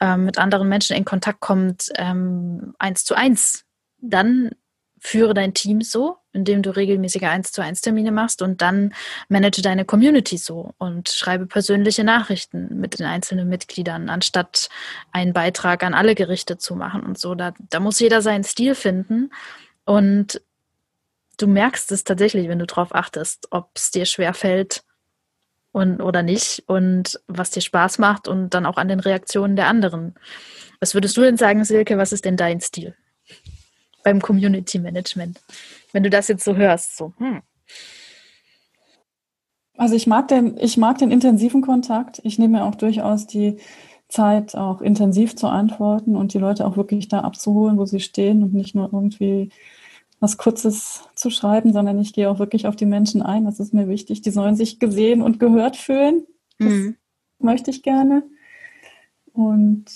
ähm, 0.00 0.24
mit 0.24 0.38
anderen 0.38 0.68
Menschen 0.68 0.96
in 0.96 1.04
Kontakt 1.04 1.40
kommt, 1.40 1.90
ähm, 1.96 2.74
eins 2.78 3.04
zu 3.04 3.14
eins, 3.14 3.64
dann 3.98 4.50
führe 5.00 5.34
dein 5.34 5.54
Team 5.54 5.80
so, 5.80 6.18
indem 6.32 6.62
du 6.62 6.70
regelmäßige 6.70 7.24
eins 7.24 7.52
zu 7.52 7.62
eins 7.62 7.80
Termine 7.80 8.12
machst 8.12 8.42
und 8.42 8.60
dann 8.60 8.94
manage 9.28 9.62
deine 9.62 9.84
Community 9.84 10.36
so 10.36 10.74
und 10.78 11.08
schreibe 11.08 11.46
persönliche 11.46 12.04
Nachrichten 12.04 12.78
mit 12.78 12.98
den 12.98 13.06
einzelnen 13.06 13.48
Mitgliedern, 13.48 14.10
anstatt 14.10 14.68
einen 15.10 15.32
Beitrag 15.32 15.82
an 15.82 15.94
alle 15.94 16.14
Gerichte 16.14 16.58
zu 16.58 16.76
machen 16.76 17.02
und 17.02 17.18
so. 17.18 17.34
Da, 17.34 17.54
da 17.70 17.80
muss 17.80 17.98
jeder 17.98 18.20
seinen 18.20 18.44
Stil 18.44 18.74
finden 18.74 19.30
und 19.84 20.42
du 21.38 21.46
merkst 21.46 21.90
es 21.92 22.04
tatsächlich, 22.04 22.48
wenn 22.48 22.58
du 22.58 22.66
darauf 22.66 22.94
achtest, 22.94 23.48
ob 23.50 23.70
es 23.74 23.90
dir 23.90 24.04
schwerfällt, 24.04 24.84
und 25.72 26.00
oder 26.00 26.22
nicht 26.22 26.64
und 26.66 27.20
was 27.26 27.50
dir 27.50 27.60
Spaß 27.60 27.98
macht 27.98 28.28
und 28.28 28.54
dann 28.54 28.66
auch 28.66 28.76
an 28.76 28.88
den 28.88 29.00
Reaktionen 29.00 29.56
der 29.56 29.68
anderen. 29.68 30.14
Was 30.80 30.94
würdest 30.94 31.16
du 31.16 31.20
denn 31.20 31.36
sagen, 31.36 31.64
Silke, 31.64 31.98
was 31.98 32.12
ist 32.12 32.24
denn 32.24 32.36
dein 32.36 32.60
Stil 32.60 32.94
beim 34.02 34.20
Community 34.20 34.78
Management? 34.78 35.40
Wenn 35.92 36.02
du 36.02 36.10
das 36.10 36.28
jetzt 36.28 36.44
so 36.44 36.56
hörst, 36.56 36.96
so. 36.96 37.12
Hm. 37.18 37.42
Also 39.76 39.94
ich 39.94 40.06
mag 40.06 40.28
den, 40.28 40.58
ich 40.58 40.76
mag 40.76 40.98
den 40.98 41.10
intensiven 41.10 41.62
Kontakt. 41.62 42.20
Ich 42.24 42.38
nehme 42.38 42.58
mir 42.58 42.64
auch 42.64 42.74
durchaus 42.74 43.26
die 43.26 43.58
Zeit, 44.08 44.54
auch 44.54 44.80
intensiv 44.80 45.36
zu 45.36 45.46
antworten 45.46 46.16
und 46.16 46.34
die 46.34 46.38
Leute 46.38 46.66
auch 46.66 46.76
wirklich 46.76 47.08
da 47.08 47.20
abzuholen, 47.20 47.78
wo 47.78 47.86
sie 47.86 48.00
stehen 48.00 48.42
und 48.42 48.52
nicht 48.52 48.74
nur 48.74 48.90
irgendwie 48.92 49.50
was 50.20 50.36
Kurzes 50.36 51.02
zu 51.14 51.30
schreiben, 51.30 51.72
sondern 51.72 51.98
ich 51.98 52.12
gehe 52.12 52.30
auch 52.30 52.38
wirklich 52.38 52.66
auf 52.66 52.76
die 52.76 52.86
Menschen 52.86 53.22
ein. 53.22 53.46
Das 53.46 53.58
ist 53.58 53.72
mir 53.72 53.88
wichtig. 53.88 54.20
Die 54.20 54.30
sollen 54.30 54.54
sich 54.54 54.78
gesehen 54.78 55.22
und 55.22 55.40
gehört 55.40 55.76
fühlen. 55.76 56.26
Das 56.58 56.68
mhm. 56.68 56.96
möchte 57.38 57.70
ich 57.70 57.82
gerne. 57.82 58.22
Und 59.32 59.86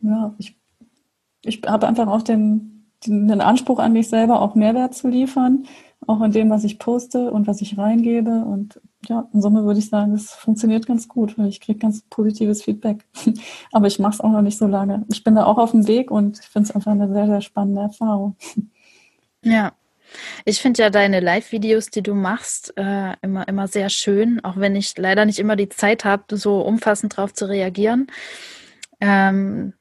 ja, 0.00 0.34
ich, 0.38 0.56
ich 1.44 1.62
habe 1.66 1.86
einfach 1.86 2.08
auch 2.08 2.22
den, 2.22 2.90
den, 3.06 3.28
den 3.28 3.40
Anspruch 3.40 3.78
an 3.78 3.92
mich 3.92 4.08
selber, 4.08 4.42
auch 4.42 4.56
Mehrwert 4.56 4.94
zu 4.94 5.06
liefern, 5.06 5.66
auch 6.06 6.20
in 6.22 6.32
dem, 6.32 6.50
was 6.50 6.64
ich 6.64 6.80
poste 6.80 7.30
und 7.30 7.46
was 7.46 7.60
ich 7.60 7.78
reingebe. 7.78 8.44
Und 8.44 8.80
ja, 9.08 9.28
in 9.32 9.42
Summe 9.42 9.64
würde 9.64 9.78
ich 9.78 9.88
sagen, 9.88 10.14
es 10.14 10.32
funktioniert 10.32 10.86
ganz 10.86 11.08
gut, 11.08 11.38
weil 11.38 11.48
ich 11.48 11.60
kriege 11.60 11.78
ganz 11.78 12.02
positives 12.10 12.62
Feedback. 12.62 13.04
Aber 13.72 13.86
ich 13.86 13.98
mache 13.98 14.14
es 14.14 14.20
auch 14.20 14.30
noch 14.30 14.42
nicht 14.42 14.58
so 14.58 14.66
lange. 14.66 15.04
Ich 15.10 15.24
bin 15.24 15.34
da 15.34 15.44
auch 15.44 15.58
auf 15.58 15.72
dem 15.72 15.86
Weg 15.86 16.10
und 16.10 16.40
ich 16.40 16.46
finde 16.46 16.68
es 16.68 16.74
einfach 16.74 16.92
eine 16.92 17.12
sehr, 17.12 17.26
sehr 17.26 17.40
spannende 17.40 17.82
Erfahrung. 17.82 18.36
Ja. 19.42 19.72
Ich 20.44 20.60
finde 20.60 20.82
ja 20.82 20.90
deine 20.90 21.20
Live-Videos, 21.20 21.86
die 21.86 22.02
du 22.02 22.14
machst, 22.14 22.72
äh, 22.76 23.14
immer, 23.22 23.48
immer 23.48 23.66
sehr 23.68 23.88
schön, 23.88 24.42
auch 24.44 24.56
wenn 24.56 24.76
ich 24.76 24.96
leider 24.96 25.24
nicht 25.24 25.38
immer 25.38 25.56
die 25.56 25.68
Zeit 25.68 26.04
habe, 26.04 26.36
so 26.36 26.60
umfassend 26.60 27.18
darauf 27.18 27.32
zu 27.34 27.48
reagieren. 27.48 28.06
Ähm, 29.00 29.74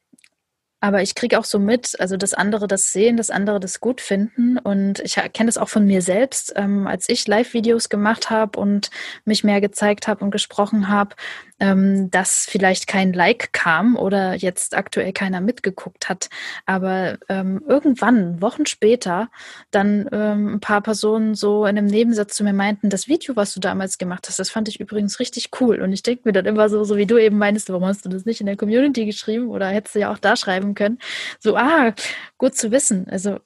aber 0.83 1.01
ich 1.01 1.15
kriege 1.15 1.39
auch 1.39 1.45
so 1.45 1.59
mit, 1.59 1.97
also 2.01 2.17
dass 2.17 2.33
andere 2.33 2.67
das 2.67 2.91
sehen, 2.91 3.15
dass 3.15 3.29
andere 3.29 3.61
das 3.61 3.79
gut 3.79 4.01
finden. 4.01 4.57
Und 4.57 4.99
ich 4.99 5.15
kenne 5.31 5.47
das 5.47 5.57
auch 5.57 5.69
von 5.69 5.85
mir 5.85 6.01
selbst, 6.01 6.51
ähm, 6.57 6.87
als 6.87 7.07
ich 7.07 7.25
Live-Videos 7.25 7.87
gemacht 7.87 8.29
habe 8.29 8.59
und 8.59 8.89
mich 9.23 9.45
mehr 9.45 9.61
gezeigt 9.61 10.09
habe 10.09 10.25
und 10.25 10.31
gesprochen 10.31 10.89
habe, 10.89 11.15
ähm, 11.63 12.11
dass 12.11 12.45
vielleicht 12.45 12.87
kein 12.87 13.13
Like 13.13 13.53
kam 13.53 13.95
oder 13.95 14.33
jetzt 14.33 14.75
aktuell 14.75 15.13
keiner 15.13 15.39
mitgeguckt 15.39 16.09
hat. 16.09 16.29
Aber 16.65 17.17
ähm, 17.29 17.63
irgendwann, 17.65 18.41
Wochen 18.41 18.65
später, 18.65 19.29
dann 19.71 20.09
ähm, 20.11 20.55
ein 20.55 20.59
paar 20.59 20.81
Personen 20.81 21.35
so 21.35 21.65
in 21.65 21.77
einem 21.77 21.87
Nebensatz 21.87 22.35
zu 22.35 22.43
mir 22.43 22.51
meinten, 22.51 22.89
das 22.89 23.07
Video, 23.07 23.37
was 23.37 23.53
du 23.53 23.61
damals 23.61 23.97
gemacht 23.97 24.27
hast, 24.27 24.39
das 24.39 24.49
fand 24.49 24.67
ich 24.67 24.81
übrigens 24.81 25.21
richtig 25.21 25.51
cool. 25.61 25.81
Und 25.81 25.93
ich 25.93 26.03
denke 26.03 26.23
mir 26.25 26.33
dann 26.33 26.45
immer 26.45 26.67
so, 26.67 26.83
so 26.83 26.97
wie 26.97 27.05
du 27.05 27.17
eben 27.17 27.37
meinst, 27.37 27.69
warum 27.69 27.85
hast 27.85 28.03
du 28.03 28.09
das 28.09 28.25
nicht 28.25 28.41
in 28.41 28.47
der 28.47 28.57
Community 28.57 29.05
geschrieben 29.05 29.47
oder 29.47 29.67
hättest 29.67 29.95
du 29.95 29.99
ja 29.99 30.11
auch 30.11 30.17
da 30.17 30.35
schreiben 30.35 30.75
können. 30.75 30.99
So, 31.39 31.55
ah, 31.55 31.93
gut 32.37 32.55
zu 32.55 32.71
wissen. 32.71 33.07
Also 33.09 33.39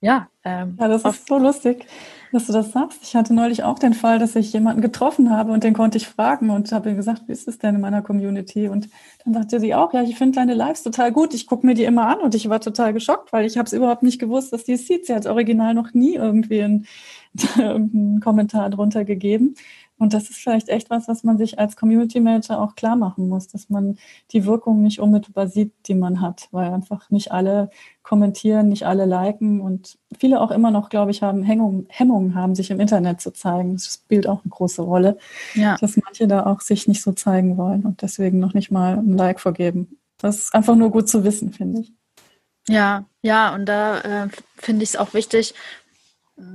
ja. 0.00 0.28
Ähm, 0.42 0.76
ja, 0.80 0.88
das 0.88 1.04
ist 1.04 1.28
so 1.28 1.38
lustig 1.38 1.86
dass 2.32 2.46
du 2.46 2.52
das 2.52 2.72
sagst. 2.72 3.00
Ich 3.02 3.14
hatte 3.14 3.34
neulich 3.34 3.62
auch 3.62 3.78
den 3.78 3.94
Fall, 3.94 4.18
dass 4.18 4.34
ich 4.36 4.52
jemanden 4.52 4.80
getroffen 4.80 5.30
habe 5.30 5.52
und 5.52 5.64
den 5.64 5.74
konnte 5.74 5.98
ich 5.98 6.08
fragen 6.08 6.50
und 6.50 6.72
habe 6.72 6.90
ihm 6.90 6.96
gesagt, 6.96 7.22
wie 7.26 7.32
ist 7.32 7.46
es 7.46 7.58
denn 7.58 7.74
in 7.74 7.80
meiner 7.80 8.02
Community? 8.02 8.68
Und 8.68 8.88
dann 9.24 9.34
sagte 9.34 9.60
sie 9.60 9.74
auch, 9.74 9.92
ja, 9.92 10.02
ich 10.02 10.16
finde 10.16 10.36
deine 10.36 10.54
Lives 10.54 10.82
total 10.82 11.12
gut. 11.12 11.34
Ich 11.34 11.46
gucke 11.46 11.66
mir 11.66 11.74
die 11.74 11.84
immer 11.84 12.06
an 12.06 12.20
und 12.20 12.34
ich 12.34 12.48
war 12.48 12.60
total 12.60 12.92
geschockt, 12.92 13.32
weil 13.32 13.44
ich 13.44 13.58
habe 13.58 13.66
es 13.66 13.72
überhaupt 13.72 14.02
nicht 14.02 14.18
gewusst, 14.18 14.52
dass 14.52 14.64
die 14.64 14.72
es 14.72 14.86
sieht. 14.86 15.06
Sie 15.06 15.14
hat 15.14 15.26
original 15.26 15.74
noch 15.74 15.92
nie 15.92 16.14
irgendwie 16.14 16.62
einen, 16.62 16.86
einen 17.56 18.20
Kommentar 18.20 18.70
drunter 18.70 19.04
gegeben. 19.04 19.54
Und 20.02 20.14
das 20.14 20.30
ist 20.30 20.40
vielleicht 20.40 20.68
echt 20.68 20.90
was, 20.90 21.06
was 21.06 21.22
man 21.22 21.38
sich 21.38 21.60
als 21.60 21.76
Community 21.76 22.18
Manager 22.18 22.60
auch 22.60 22.74
klar 22.74 22.96
machen 22.96 23.28
muss, 23.28 23.46
dass 23.46 23.70
man 23.70 23.98
die 24.32 24.44
Wirkung 24.46 24.82
nicht 24.82 24.98
unmittelbar 24.98 25.46
sieht, 25.46 25.72
die 25.86 25.94
man 25.94 26.20
hat, 26.20 26.48
weil 26.50 26.72
einfach 26.72 27.08
nicht 27.10 27.30
alle 27.30 27.70
kommentieren, 28.02 28.68
nicht 28.68 28.84
alle 28.84 29.06
liken 29.06 29.60
und 29.60 29.98
viele 30.18 30.40
auch 30.40 30.50
immer 30.50 30.72
noch, 30.72 30.88
glaube 30.88 31.12
ich, 31.12 31.22
haben 31.22 31.44
Hemmungen, 31.44 31.86
Hemmungen 31.88 32.34
haben, 32.34 32.56
sich 32.56 32.72
im 32.72 32.80
Internet 32.80 33.20
zu 33.20 33.32
zeigen. 33.32 33.74
Das 33.74 33.94
spielt 33.94 34.26
auch 34.26 34.42
eine 34.42 34.50
große 34.50 34.82
Rolle, 34.82 35.18
ja. 35.54 35.76
dass 35.76 35.96
manche 35.96 36.26
da 36.26 36.46
auch 36.46 36.62
sich 36.62 36.88
nicht 36.88 37.00
so 37.00 37.12
zeigen 37.12 37.56
wollen 37.56 37.86
und 37.86 38.02
deswegen 38.02 38.40
noch 38.40 38.54
nicht 38.54 38.72
mal 38.72 38.98
ein 38.98 39.16
Like 39.16 39.38
vergeben. 39.38 40.00
Das 40.18 40.38
ist 40.38 40.52
einfach 40.52 40.74
nur 40.74 40.90
gut 40.90 41.08
zu 41.08 41.22
wissen, 41.22 41.52
finde 41.52 41.82
ich. 41.82 41.92
Ja, 42.68 43.04
ja, 43.22 43.54
und 43.54 43.66
da 43.66 44.00
äh, 44.00 44.28
finde 44.56 44.82
ich 44.82 44.90
es 44.90 44.96
auch 44.96 45.14
wichtig, 45.14 45.54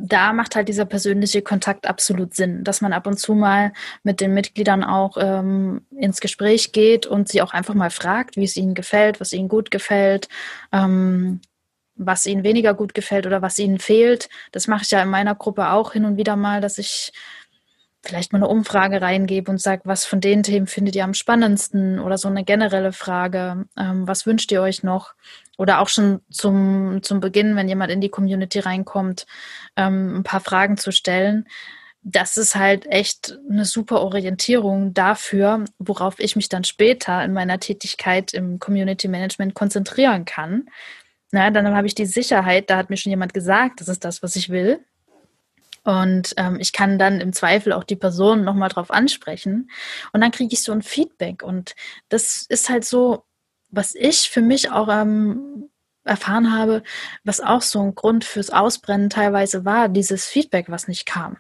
da 0.02 0.34
macht 0.34 0.56
halt 0.56 0.68
dieser 0.68 0.86
persönliche 0.86 1.42
Kontakt 1.42 1.88
absolut 1.88 2.36
Sinn, 2.36 2.64
dass 2.64 2.82
man 2.82 2.94
ab 2.94 3.08
und 3.08 3.18
zu 3.18 3.34
mal 3.34 3.74
mit 4.04 4.20
den 4.20 4.34
Mitgliedern 4.34 4.84
auch 4.84 5.18
ähm, 5.20 5.86
ins 5.96 6.20
Gespräch 6.20 6.72
geht 6.72 7.06
und 7.06 7.30
sie 7.30 7.42
auch 7.42 7.54
einfach 7.54 7.74
mal 7.74 7.90
fragt, 7.90 8.36
wie 8.36 8.44
es 8.44 8.58
ihnen 8.58 8.74
gefällt, 8.74 9.20
was 9.20 9.34
ihnen 9.34 9.48
gut 9.48 9.72
gefällt, 9.72 10.28
ähm, 10.72 11.42
was 11.96 12.26
ihnen 12.26 12.44
weniger 12.44 12.74
gut 12.74 12.94
gefällt 12.94 13.26
oder 13.26 13.42
was 13.42 13.60
ihnen 13.60 13.80
fehlt. 13.80 14.30
Das 14.52 14.68
mache 14.68 14.84
ich 14.84 14.92
ja 14.92 15.02
in 15.02 15.10
meiner 15.10 15.36
Gruppe 15.36 15.70
auch 15.70 15.94
hin 15.94 16.06
und 16.06 16.18
wieder 16.18 16.36
mal, 16.36 16.62
dass 16.62 16.78
ich 16.78 17.12
vielleicht 18.08 18.32
mal 18.32 18.40
eine 18.40 18.48
Umfrage 18.48 19.02
reingebe 19.02 19.52
und 19.52 19.62
sage, 19.62 19.82
was 19.86 20.06
von 20.06 20.22
den 20.22 20.44
Themen 20.44 20.68
findet 20.68 20.96
ihr 20.96 21.04
am 21.04 21.14
spannendsten 21.14 22.00
oder 22.00 22.18
so 22.18 22.28
eine 22.28 22.44
generelle 22.44 22.94
Frage, 22.94 23.66
ähm, 23.78 24.08
was 24.08 24.26
wünscht 24.26 24.52
ihr 24.52 24.62
euch 24.62 24.84
noch? 24.84 25.14
Oder 25.58 25.80
auch 25.82 25.90
schon 25.90 26.22
zum, 26.32 27.00
zum 27.02 27.20
Beginn, 27.20 27.56
wenn 27.56 27.68
jemand 27.68 27.92
in 27.92 28.02
die 28.02 28.10
Community 28.10 28.60
reinkommt, 28.60 29.26
ähm, 29.76 30.20
ein 30.20 30.24
paar 30.24 30.40
Fragen 30.40 30.78
zu 30.78 30.92
stellen. 30.92 31.48
Das 32.04 32.38
ist 32.38 32.56
halt 32.56 32.86
echt 32.86 33.38
eine 33.50 33.66
super 33.66 34.02
Orientierung 34.02 34.94
dafür, 34.94 35.66
worauf 35.78 36.20
ich 36.20 36.36
mich 36.36 36.48
dann 36.48 36.64
später 36.64 37.24
in 37.24 37.34
meiner 37.34 37.60
Tätigkeit 37.60 38.34
im 38.34 38.60
Community 38.60 39.08
Management 39.08 39.56
konzentrieren 39.56 40.24
kann. 40.24 40.70
Na, 41.32 41.52
dann 41.52 41.76
habe 41.76 41.88
ich 41.88 41.96
die 41.96 42.06
Sicherheit, 42.06 42.70
da 42.70 42.78
hat 42.78 42.90
mir 42.90 42.98
schon 42.98 43.10
jemand 43.10 43.34
gesagt, 43.34 43.82
das 43.82 43.90
ist 43.90 44.06
das, 44.06 44.24
was 44.24 44.38
ich 44.38 44.50
will. 44.50 44.80
Und 45.88 46.34
ähm, 46.36 46.60
ich 46.60 46.74
kann 46.74 47.00
dann 47.00 47.22
im 47.22 47.32
Zweifel 47.32 47.72
auch 47.72 47.86
die 47.86 47.96
Person 47.96 48.44
nochmal 48.44 48.68
drauf 48.68 48.92
ansprechen. 48.92 49.72
Und 50.12 50.20
dann 50.20 50.32
kriege 50.32 50.54
ich 50.54 50.62
so 50.62 50.74
ein 50.74 50.82
Feedback. 50.82 51.44
Und 51.44 51.76
das 52.10 52.46
ist 52.50 52.68
halt 52.68 52.84
so, 52.84 53.24
was 53.70 53.96
ich 53.96 54.30
für 54.30 54.42
mich 54.42 54.70
auch 54.70 54.90
ähm, 54.90 55.70
erfahren 56.04 56.52
habe, 56.52 56.84
was 57.24 57.40
auch 57.40 57.62
so 57.62 57.82
ein 57.82 57.96
Grund 57.96 58.26
fürs 58.26 58.50
Ausbrennen 58.50 59.10
teilweise 59.10 59.64
war, 59.64 59.88
dieses 59.88 60.26
Feedback, 60.26 60.66
was 60.68 60.90
nicht 60.90 61.06
kam. 61.06 61.38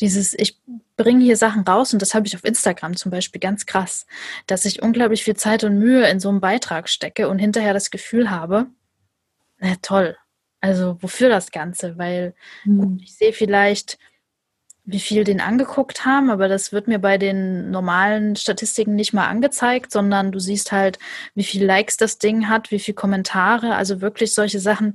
Dieses, 0.00 0.32
ich 0.32 0.60
bringe 0.96 1.24
hier 1.24 1.36
Sachen 1.36 1.62
raus 1.62 1.92
und 1.92 2.00
das 2.00 2.14
habe 2.14 2.28
ich 2.28 2.36
auf 2.36 2.44
Instagram 2.44 2.96
zum 2.96 3.10
Beispiel 3.10 3.40
ganz 3.40 3.66
krass, 3.66 4.06
dass 4.46 4.64
ich 4.64 4.80
unglaublich 4.80 5.24
viel 5.24 5.34
Zeit 5.34 5.64
und 5.64 5.80
Mühe 5.80 6.08
in 6.08 6.20
so 6.20 6.28
einen 6.28 6.40
Beitrag 6.40 6.88
stecke 6.88 7.28
und 7.28 7.40
hinterher 7.40 7.74
das 7.74 7.90
Gefühl 7.90 8.30
habe, 8.30 8.66
na 9.58 9.74
toll, 9.82 10.16
also 10.62 10.96
wofür 11.02 11.28
das 11.28 11.50
Ganze? 11.50 11.98
Weil 11.98 12.34
mhm. 12.64 12.98
ich 13.02 13.14
sehe 13.14 13.32
vielleicht, 13.32 13.98
wie 14.84 15.00
viel 15.00 15.24
den 15.24 15.40
angeguckt 15.40 16.04
haben, 16.04 16.30
aber 16.30 16.48
das 16.48 16.72
wird 16.72 16.88
mir 16.88 16.98
bei 16.98 17.18
den 17.18 17.70
normalen 17.70 18.34
Statistiken 18.36 18.94
nicht 18.94 19.12
mal 19.12 19.28
angezeigt, 19.28 19.92
sondern 19.92 20.32
du 20.32 20.38
siehst 20.38 20.72
halt, 20.72 20.98
wie 21.34 21.44
viele 21.44 21.66
Likes 21.66 21.96
das 21.96 22.18
Ding 22.18 22.48
hat, 22.48 22.70
wie 22.70 22.78
viele 22.78 22.94
Kommentare, 22.94 23.74
also 23.74 24.00
wirklich 24.00 24.34
solche 24.34 24.60
Sachen. 24.60 24.94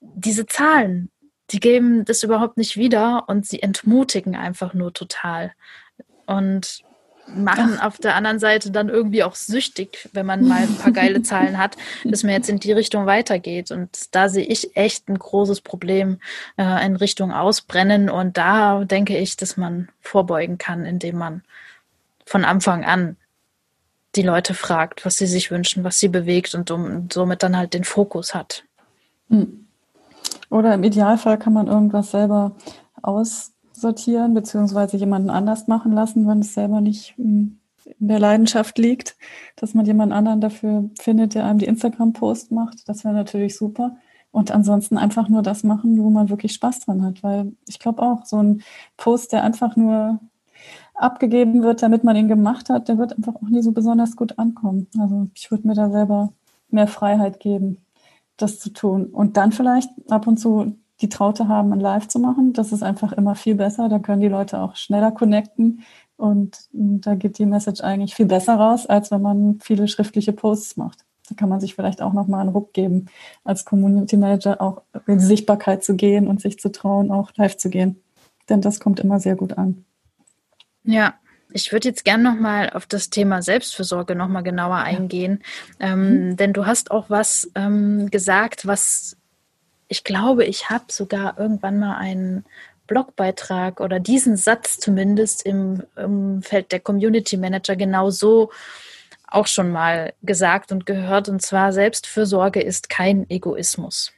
Diese 0.00 0.46
Zahlen, 0.46 1.10
die 1.50 1.60
geben 1.60 2.04
das 2.04 2.22
überhaupt 2.22 2.58
nicht 2.58 2.76
wieder 2.76 3.28
und 3.28 3.46
sie 3.46 3.62
entmutigen 3.62 4.36
einfach 4.36 4.74
nur 4.74 4.92
total. 4.92 5.52
Und 6.26 6.82
machen 7.34 7.76
Ach. 7.78 7.86
auf 7.86 7.98
der 7.98 8.14
anderen 8.14 8.38
Seite 8.38 8.70
dann 8.70 8.88
irgendwie 8.88 9.22
auch 9.22 9.34
süchtig, 9.34 10.08
wenn 10.12 10.26
man 10.26 10.46
mal 10.46 10.62
ein 10.62 10.76
paar 10.76 10.92
geile 10.92 11.22
Zahlen 11.22 11.58
hat, 11.58 11.76
dass 12.04 12.22
man 12.22 12.32
jetzt 12.32 12.48
in 12.48 12.58
die 12.58 12.72
Richtung 12.72 13.06
weitergeht. 13.06 13.70
Und 13.70 14.14
da 14.14 14.28
sehe 14.28 14.44
ich 14.44 14.76
echt 14.76 15.08
ein 15.08 15.18
großes 15.18 15.60
Problem 15.60 16.18
äh, 16.56 16.84
in 16.86 16.96
Richtung 16.96 17.32
Ausbrennen. 17.32 18.10
Und 18.10 18.36
da 18.36 18.84
denke 18.84 19.16
ich, 19.16 19.36
dass 19.36 19.56
man 19.56 19.88
vorbeugen 20.00 20.58
kann, 20.58 20.84
indem 20.84 21.16
man 21.16 21.42
von 22.24 22.44
Anfang 22.44 22.84
an 22.84 23.16
die 24.16 24.22
Leute 24.22 24.54
fragt, 24.54 25.04
was 25.04 25.16
sie 25.16 25.26
sich 25.26 25.50
wünschen, 25.50 25.84
was 25.84 26.00
sie 26.00 26.08
bewegt 26.08 26.54
und 26.54 26.70
um, 26.70 27.08
somit 27.12 27.42
dann 27.42 27.56
halt 27.56 27.74
den 27.74 27.84
Fokus 27.84 28.34
hat. 28.34 28.64
Hm. 29.28 29.66
Oder 30.50 30.74
im 30.74 30.82
Idealfall 30.82 31.38
kann 31.38 31.52
man 31.52 31.66
irgendwas 31.66 32.10
selber 32.10 32.52
aus 33.02 33.52
sortieren, 33.80 34.34
beziehungsweise 34.34 34.96
jemanden 34.96 35.30
anders 35.30 35.66
machen 35.68 35.92
lassen, 35.92 36.26
wenn 36.26 36.40
es 36.40 36.54
selber 36.54 36.80
nicht 36.80 37.16
hm, 37.16 37.58
in 37.98 38.08
der 38.08 38.18
Leidenschaft 38.18 38.78
liegt, 38.78 39.16
dass 39.56 39.74
man 39.74 39.86
jemanden 39.86 40.12
anderen 40.12 40.40
dafür 40.40 40.90
findet, 40.98 41.34
der 41.34 41.46
einem 41.46 41.58
die 41.58 41.66
Instagram-Post 41.66 42.52
macht. 42.52 42.88
Das 42.88 43.04
wäre 43.04 43.14
natürlich 43.14 43.56
super. 43.56 43.96
Und 44.30 44.50
ansonsten 44.50 44.98
einfach 44.98 45.28
nur 45.28 45.42
das 45.42 45.64
machen, 45.64 45.98
wo 45.98 46.10
man 46.10 46.28
wirklich 46.28 46.52
Spaß 46.52 46.80
dran 46.80 47.02
hat. 47.02 47.22
Weil 47.22 47.52
ich 47.66 47.78
glaube 47.78 48.02
auch, 48.02 48.24
so 48.26 48.36
ein 48.42 48.62
Post, 48.96 49.32
der 49.32 49.42
einfach 49.42 49.74
nur 49.76 50.20
abgegeben 50.94 51.62
wird, 51.62 51.82
damit 51.82 52.04
man 52.04 52.16
ihn 52.16 52.28
gemacht 52.28 52.68
hat, 52.70 52.88
der 52.88 52.98
wird 52.98 53.16
einfach 53.16 53.36
auch 53.36 53.48
nie 53.48 53.62
so 53.62 53.72
besonders 53.72 54.16
gut 54.16 54.38
ankommen. 54.38 54.88
Also 54.98 55.28
ich 55.34 55.50
würde 55.50 55.66
mir 55.66 55.74
da 55.74 55.90
selber 55.90 56.32
mehr 56.70 56.88
Freiheit 56.88 57.40
geben, 57.40 57.78
das 58.36 58.58
zu 58.58 58.70
tun. 58.70 59.06
Und 59.06 59.36
dann 59.36 59.52
vielleicht 59.52 59.90
ab 60.10 60.26
und 60.26 60.38
zu 60.38 60.76
die 61.00 61.08
Traute 61.08 61.48
haben, 61.48 61.72
ein 61.72 61.80
Live 61.80 62.08
zu 62.08 62.18
machen. 62.18 62.52
Das 62.52 62.72
ist 62.72 62.82
einfach 62.82 63.12
immer 63.12 63.34
viel 63.34 63.54
besser. 63.54 63.88
Da 63.88 63.98
können 63.98 64.20
die 64.20 64.28
Leute 64.28 64.60
auch 64.60 64.76
schneller 64.76 65.12
connecten. 65.12 65.84
Und 66.16 66.68
da 66.72 67.14
geht 67.14 67.38
die 67.38 67.46
Message 67.46 67.80
eigentlich 67.80 68.14
viel 68.14 68.26
besser 68.26 68.56
raus, 68.56 68.86
als 68.86 69.10
wenn 69.10 69.22
man 69.22 69.58
viele 69.60 69.86
schriftliche 69.86 70.32
Posts 70.32 70.76
macht. 70.76 71.04
Da 71.28 71.34
kann 71.36 71.48
man 71.48 71.60
sich 71.60 71.74
vielleicht 71.74 72.02
auch 72.02 72.12
nochmal 72.12 72.40
einen 72.40 72.48
Ruck 72.48 72.72
geben, 72.72 73.06
als 73.44 73.64
Community 73.64 74.16
Manager 74.16 74.60
auch 74.60 74.82
in 75.06 75.20
Sichtbarkeit 75.20 75.84
zu 75.84 75.94
gehen 75.94 76.26
und 76.26 76.40
sich 76.40 76.58
zu 76.58 76.72
trauen, 76.72 77.12
auch 77.12 77.30
live 77.36 77.56
zu 77.56 77.70
gehen. 77.70 78.02
Denn 78.48 78.60
das 78.60 78.80
kommt 78.80 78.98
immer 78.98 79.20
sehr 79.20 79.36
gut 79.36 79.58
an. 79.58 79.84
Ja, 80.84 81.14
ich 81.52 81.70
würde 81.70 81.88
jetzt 81.88 82.04
gerne 82.04 82.24
nochmal 82.24 82.70
auf 82.70 82.86
das 82.86 83.10
Thema 83.10 83.42
Selbstfürsorge 83.42 84.14
nochmal 84.14 84.42
genauer 84.42 84.76
eingehen. 84.76 85.42
Ähm, 85.80 86.30
mhm. 86.30 86.36
Denn 86.36 86.52
du 86.52 86.66
hast 86.66 86.90
auch 86.90 87.10
was 87.10 87.50
ähm, 87.54 88.10
gesagt, 88.10 88.66
was 88.66 89.17
ich 89.88 90.04
glaube, 90.04 90.44
ich 90.44 90.70
habe 90.70 90.84
sogar 90.88 91.38
irgendwann 91.38 91.78
mal 91.78 91.96
einen 91.96 92.44
Blogbeitrag 92.86 93.80
oder 93.80 94.00
diesen 94.00 94.36
Satz 94.36 94.78
zumindest 94.78 95.44
im, 95.44 95.82
im 95.96 96.42
Feld 96.42 96.72
der 96.72 96.80
Community 96.80 97.36
Manager 97.36 97.76
genau 97.76 98.10
so 98.10 98.50
auch 99.26 99.46
schon 99.46 99.70
mal 99.70 100.14
gesagt 100.22 100.72
und 100.72 100.86
gehört. 100.86 101.28
Und 101.28 101.42
zwar, 101.42 101.72
Selbstfürsorge 101.72 102.60
ist 102.60 102.88
kein 102.88 103.28
Egoismus. 103.30 104.12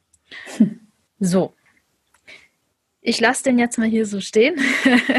Hm. 0.57 0.81
So. 1.23 1.53
Ich 3.03 3.21
lasse 3.21 3.43
den 3.43 3.59
jetzt 3.59 3.77
mal 3.77 3.87
hier 3.87 4.07
so 4.07 4.23
stehen. 4.23 4.59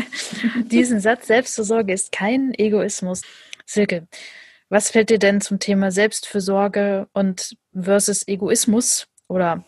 Diesen 0.65 0.99
Satz, 0.99 1.27
Selbstfürsorge 1.27 1.93
ist 1.93 2.11
kein 2.11 2.55
Egoismus. 2.55 3.21
Silke, 3.67 4.07
was 4.67 4.89
fällt 4.89 5.11
dir 5.11 5.19
denn 5.19 5.41
zum 5.41 5.59
Thema 5.59 5.91
Selbstfürsorge 5.91 7.07
und 7.13 7.55
versus 7.79 8.27
Egoismus 8.27 9.05
oder 9.27 9.63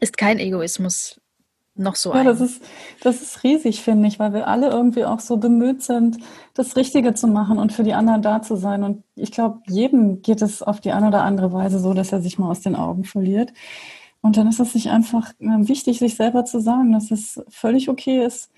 ist 0.00 0.16
kein 0.16 0.38
Egoismus 0.38 1.20
noch 1.74 1.96
so 1.96 2.10
ja, 2.10 2.20
ein. 2.20 2.26
Das 2.26 2.40
ist, 2.40 2.62
das 3.02 3.22
ist 3.22 3.42
riesig, 3.44 3.82
finde 3.82 4.08
ich, 4.08 4.18
weil 4.18 4.32
wir 4.32 4.46
alle 4.46 4.68
irgendwie 4.68 5.04
auch 5.04 5.20
so 5.20 5.36
bemüht 5.36 5.82
sind, 5.82 6.18
das 6.54 6.76
Richtige 6.76 7.14
zu 7.14 7.26
machen 7.26 7.58
und 7.58 7.72
für 7.72 7.82
die 7.82 7.94
anderen 7.94 8.22
da 8.22 8.42
zu 8.42 8.56
sein. 8.56 8.82
Und 8.82 9.04
ich 9.14 9.32
glaube, 9.32 9.60
jedem 9.68 10.22
geht 10.22 10.42
es 10.42 10.62
auf 10.62 10.80
die 10.80 10.92
eine 10.92 11.08
oder 11.08 11.22
andere 11.22 11.52
Weise 11.52 11.78
so, 11.78 11.94
dass 11.94 12.12
er 12.12 12.20
sich 12.20 12.38
mal 12.38 12.50
aus 12.50 12.60
den 12.60 12.76
Augen 12.76 13.04
verliert. 13.04 13.52
Und 14.20 14.36
dann 14.36 14.46
ist 14.48 14.60
es 14.60 14.72
sich 14.72 14.90
einfach 14.90 15.30
äh, 15.40 15.68
wichtig, 15.68 15.98
sich 15.98 16.14
selber 16.14 16.44
zu 16.44 16.60
sagen, 16.60 16.92
dass 16.92 17.10
es 17.10 17.42
völlig 17.48 17.88
okay 17.88 18.24
ist, 18.24 18.50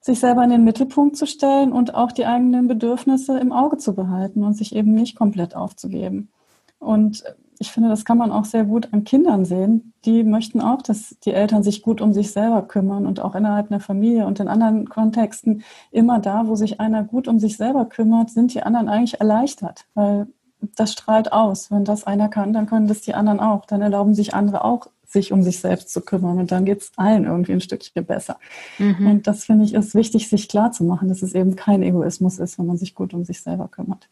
sich 0.00 0.20
selber 0.20 0.44
in 0.44 0.50
den 0.50 0.62
Mittelpunkt 0.64 1.16
zu 1.16 1.26
stellen 1.26 1.72
und 1.72 1.94
auch 1.94 2.12
die 2.12 2.26
eigenen 2.26 2.68
Bedürfnisse 2.68 3.38
im 3.38 3.50
Auge 3.50 3.78
zu 3.78 3.94
behalten 3.94 4.44
und 4.44 4.54
sich 4.54 4.76
eben 4.76 4.94
nicht 4.94 5.16
komplett 5.16 5.56
aufzugeben. 5.56 6.30
Und 6.78 7.24
ich 7.58 7.72
finde, 7.72 7.88
das 7.88 8.04
kann 8.04 8.18
man 8.18 8.32
auch 8.32 8.44
sehr 8.44 8.64
gut 8.64 8.92
an 8.92 9.04
Kindern 9.04 9.44
sehen. 9.44 9.92
Die 10.04 10.24
möchten 10.24 10.60
auch, 10.60 10.82
dass 10.82 11.16
die 11.24 11.32
Eltern 11.32 11.62
sich 11.62 11.82
gut 11.82 12.00
um 12.00 12.12
sich 12.12 12.32
selber 12.32 12.62
kümmern 12.62 13.06
und 13.06 13.20
auch 13.20 13.34
innerhalb 13.34 13.70
einer 13.70 13.80
Familie 13.80 14.26
und 14.26 14.40
in 14.40 14.48
anderen 14.48 14.88
Kontexten 14.88 15.62
immer 15.90 16.18
da, 16.18 16.46
wo 16.46 16.56
sich 16.56 16.80
einer 16.80 17.04
gut 17.04 17.28
um 17.28 17.38
sich 17.38 17.56
selber 17.56 17.86
kümmert, 17.86 18.30
sind 18.30 18.54
die 18.54 18.62
anderen 18.62 18.88
eigentlich 18.88 19.20
erleichtert, 19.20 19.86
weil 19.94 20.26
das 20.74 20.92
strahlt 20.92 21.32
aus. 21.32 21.70
Wenn 21.70 21.84
das 21.84 22.04
einer 22.04 22.28
kann, 22.28 22.52
dann 22.52 22.66
können 22.66 22.88
das 22.88 23.00
die 23.00 23.14
anderen 23.14 23.40
auch. 23.40 23.66
Dann 23.66 23.82
erlauben 23.82 24.14
sich 24.14 24.34
andere 24.34 24.64
auch, 24.64 24.88
sich 25.06 25.32
um 25.32 25.42
sich 25.42 25.60
selbst 25.60 25.90
zu 25.90 26.00
kümmern 26.00 26.38
und 26.38 26.50
dann 26.50 26.64
geht 26.64 26.82
es 26.82 26.92
allen 26.96 27.24
irgendwie 27.24 27.52
ein 27.52 27.60
Stückchen 27.60 28.04
besser. 28.04 28.38
Mhm. 28.78 29.06
Und 29.06 29.26
das 29.26 29.44
finde 29.44 29.64
ich 29.64 29.74
ist 29.74 29.94
wichtig, 29.94 30.28
sich 30.28 30.48
klar 30.48 30.72
zu 30.72 30.84
machen, 30.84 31.08
dass 31.08 31.22
es 31.22 31.34
eben 31.34 31.56
kein 31.56 31.82
Egoismus 31.82 32.38
ist, 32.38 32.58
wenn 32.58 32.66
man 32.66 32.76
sich 32.76 32.94
gut 32.94 33.14
um 33.14 33.24
sich 33.24 33.40
selber 33.40 33.68
kümmert. 33.68 34.08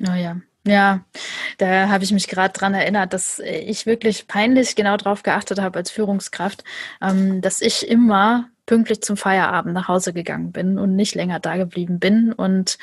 Oh 0.00 0.14
ja, 0.66 1.04
da 1.58 1.88
habe 1.88 2.04
ich 2.04 2.12
mich 2.12 2.28
gerade 2.28 2.52
dran 2.52 2.74
erinnert, 2.74 3.12
dass 3.12 3.38
ich 3.38 3.86
wirklich 3.86 4.26
peinlich 4.26 4.76
genau 4.76 4.96
darauf 4.96 5.22
geachtet 5.22 5.60
habe 5.60 5.78
als 5.78 5.90
Führungskraft, 5.90 6.64
ähm, 7.00 7.40
dass 7.40 7.60
ich 7.60 7.88
immer 7.88 8.48
pünktlich 8.66 9.00
zum 9.02 9.16
Feierabend 9.16 9.74
nach 9.74 9.88
Hause 9.88 10.12
gegangen 10.12 10.52
bin 10.52 10.78
und 10.78 10.96
nicht 10.96 11.14
länger 11.14 11.38
da 11.38 11.56
geblieben 11.56 12.00
bin. 12.00 12.32
Und 12.32 12.78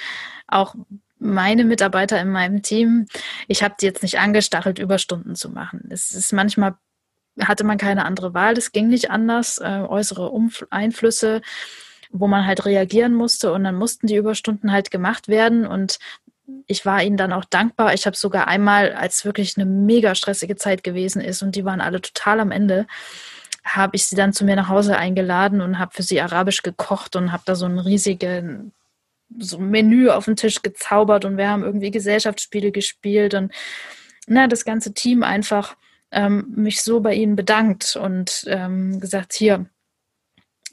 auch 0.48 0.76
meine 1.20 1.66
Mitarbeiter 1.66 2.20
in 2.22 2.30
meinem 2.30 2.62
Team, 2.62 3.06
ich 3.48 3.64
habe 3.64 3.76
die 3.80 3.86
jetzt 3.86 4.02
nicht 4.02 4.20
angestachelt, 4.20 4.80
Überstunden 4.80 5.36
zu 5.36 5.50
machen. 5.50 5.88
Es 5.92 6.12
ist 6.12 6.32
manchmal 6.32 6.76
hatte 7.42 7.64
man 7.64 7.80
keine 7.80 8.06
andere 8.06 8.36
Wahl, 8.36 8.54
das 8.54 8.72
ging 8.72 8.90
nicht 8.90 9.10
anders, 9.10 9.58
äh, 9.58 9.82
äußere 9.88 10.30
Umf 10.30 10.68
Einflüsse 10.70 11.42
wo 12.14 12.28
man 12.28 12.46
halt 12.46 12.66
reagieren 12.66 13.16
musste 13.16 13.52
und 13.52 13.64
dann 13.64 13.76
mussten 13.76 14.08
die 14.08 14.16
Überstunden 14.16 14.72
halt 14.72 14.92
gemacht 14.92 15.28
werden. 15.28 15.66
Und 15.66 15.98
ich 16.68 16.86
war 16.86 17.04
ihnen 17.04 17.18
dann 17.18 17.34
auch 17.34 17.46
dankbar. 17.46 17.94
Ich 17.94 18.06
habe 18.06 18.16
sogar 18.16 18.48
einmal, 18.48 18.94
als 18.94 19.26
wirklich 19.26 19.58
eine 19.58 19.66
mega 19.66 20.16
stressige 20.16 20.56
Zeit 20.56 20.84
gewesen 20.84 21.22
ist 21.22 21.42
und 21.42 21.56
die 21.56 21.66
waren 21.66 21.82
alle 21.82 22.02
total 22.02 22.40
am 22.40 22.52
Ende, 22.52 22.88
habe 23.64 23.96
ich 23.96 24.06
sie 24.06 24.16
dann 24.16 24.34
zu 24.34 24.46
mir 24.46 24.56
nach 24.56 24.70
Hause 24.70 24.98
eingeladen 24.98 25.62
und 25.62 25.80
habe 25.80 25.94
für 25.94 26.04
sie 26.04 26.22
arabisch 26.22 26.64
gekocht 26.64 27.16
und 27.16 27.32
habe 27.32 27.44
da 27.46 27.56
so 27.56 27.66
ein 27.66 27.80
riesiges 27.80 28.44
so 29.40 29.58
ein 29.58 29.70
Menü 29.70 30.10
auf 30.10 30.26
den 30.26 30.36
Tisch 30.36 30.62
gezaubert 30.62 31.26
und 31.26 31.38
wir 31.38 31.50
haben 31.50 31.64
irgendwie 31.64 31.92
Gesellschaftsspiele 31.92 32.72
gespielt 32.72 33.34
und 33.34 33.52
na, 34.28 34.48
das 34.48 34.66
ganze 34.66 34.94
Team 34.94 35.24
einfach 35.24 35.76
ähm, 36.12 36.46
mich 36.56 36.82
so 36.82 37.00
bei 37.00 37.14
ihnen 37.16 37.36
bedankt 37.36 37.96
und 37.96 38.46
ähm, 38.48 39.00
gesagt, 39.00 39.34
hier, 39.34 39.66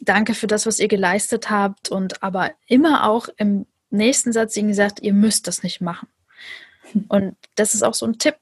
danke 0.01 0.35
für 0.35 0.47
das, 0.47 0.67
was 0.67 0.79
ihr 0.79 0.89
geleistet 0.89 1.51
habt 1.51 1.89
und 1.89 2.23
aber 2.23 2.53
immer 2.67 3.09
auch 3.09 3.29
im 3.37 3.67
nächsten 3.91 4.33
Satz 4.33 4.57
ihnen 4.57 4.69
gesagt, 4.69 5.01
ihr 5.01 5.13
müsst 5.13 5.47
das 5.47 5.63
nicht 5.63 5.81
machen. 5.81 6.09
Und 7.09 7.37
das 7.55 7.75
ist 7.75 7.83
auch 7.83 7.95
so 7.95 8.07
ein 8.07 8.19
Tipp, 8.19 8.37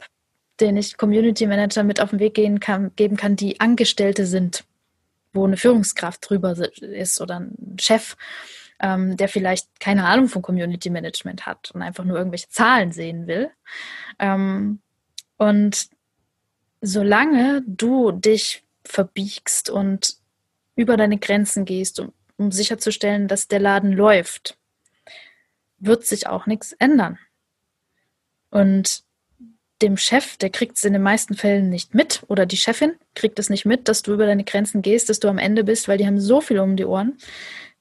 den 0.60 0.76
ich 0.76 0.96
Community 0.96 1.46
Manager 1.46 1.84
mit 1.84 2.00
auf 2.00 2.10
den 2.10 2.18
Weg 2.18 2.34
gehen 2.34 2.60
kann, 2.60 2.94
geben 2.96 3.16
kann, 3.16 3.36
die 3.36 3.60
Angestellte 3.60 4.26
sind, 4.26 4.64
wo 5.32 5.44
eine 5.44 5.56
Führungskraft 5.56 6.28
drüber 6.28 6.56
ist 6.80 7.20
oder 7.20 7.40
ein 7.40 7.76
Chef, 7.78 8.16
ähm, 8.80 9.16
der 9.16 9.28
vielleicht 9.28 9.80
keine 9.80 10.06
Ahnung 10.06 10.28
von 10.28 10.42
Community 10.42 10.90
Management 10.90 11.46
hat 11.46 11.70
und 11.72 11.82
einfach 11.82 12.04
nur 12.04 12.16
irgendwelche 12.16 12.48
Zahlen 12.48 12.92
sehen 12.92 13.26
will. 13.26 13.50
Ähm, 14.18 14.80
und 15.36 15.88
solange 16.80 17.62
du 17.66 18.12
dich 18.12 18.64
verbiegst 18.84 19.70
und 19.70 20.16
über 20.76 20.96
deine 20.96 21.18
Grenzen 21.18 21.64
gehst, 21.64 22.00
um, 22.00 22.12
um 22.36 22.52
sicherzustellen, 22.52 23.28
dass 23.28 23.48
der 23.48 23.60
Laden 23.60 23.92
läuft, 23.92 24.57
wird 25.78 26.06
sich 26.06 26.26
auch 26.26 26.46
nichts 26.46 26.72
ändern. 26.72 27.18
Und 28.50 29.02
dem 29.82 29.96
Chef, 29.96 30.36
der 30.36 30.50
kriegt 30.50 30.76
es 30.76 30.84
in 30.84 30.92
den 30.92 31.02
meisten 31.02 31.34
Fällen 31.34 31.68
nicht 31.68 31.94
mit, 31.94 32.22
oder 32.26 32.46
die 32.46 32.56
Chefin 32.56 32.94
kriegt 33.14 33.38
es 33.38 33.48
nicht 33.48 33.64
mit, 33.64 33.88
dass 33.88 34.02
du 34.02 34.12
über 34.12 34.26
deine 34.26 34.44
Grenzen 34.44 34.82
gehst, 34.82 35.08
dass 35.08 35.20
du 35.20 35.28
am 35.28 35.38
Ende 35.38 35.64
bist, 35.64 35.86
weil 35.86 35.98
die 35.98 36.06
haben 36.06 36.20
so 36.20 36.40
viel 36.40 36.58
um 36.58 36.76
die 36.76 36.84
Ohren. 36.84 37.16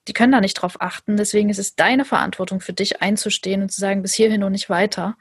Die 0.07 0.13
können 0.13 0.31
da 0.31 0.39
nicht 0.39 0.53
drauf 0.53 0.79
achten. 0.79 1.17
Deswegen 1.17 1.49
ist 1.49 1.59
es 1.59 1.75
deine 1.75 2.05
Verantwortung 2.05 2.61
für 2.61 2.73
dich 2.73 3.01
einzustehen 3.01 3.61
und 3.61 3.71
zu 3.71 3.81
sagen, 3.81 4.01
bis 4.01 4.13
hierhin 4.13 4.43
und 4.43 4.51
nicht 4.51 4.69
weiter. 4.69 5.17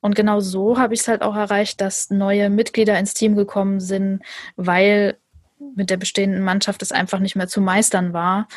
Und 0.00 0.14
genau 0.14 0.40
so 0.40 0.78
habe 0.78 0.94
ich 0.94 1.00
es 1.00 1.08
halt 1.08 1.22
auch 1.22 1.34
erreicht, 1.34 1.80
dass 1.80 2.10
neue 2.10 2.50
Mitglieder 2.50 2.98
ins 2.98 3.14
Team 3.14 3.34
gekommen 3.34 3.80
sind, 3.80 4.22
weil 4.56 5.16
mit 5.76 5.90
der 5.90 5.96
bestehenden 5.96 6.42
Mannschaft 6.42 6.82
es 6.82 6.92
einfach 6.92 7.20
nicht 7.20 7.36
mehr 7.36 7.48
zu 7.48 7.60
meistern 7.60 8.12
war 8.12 8.48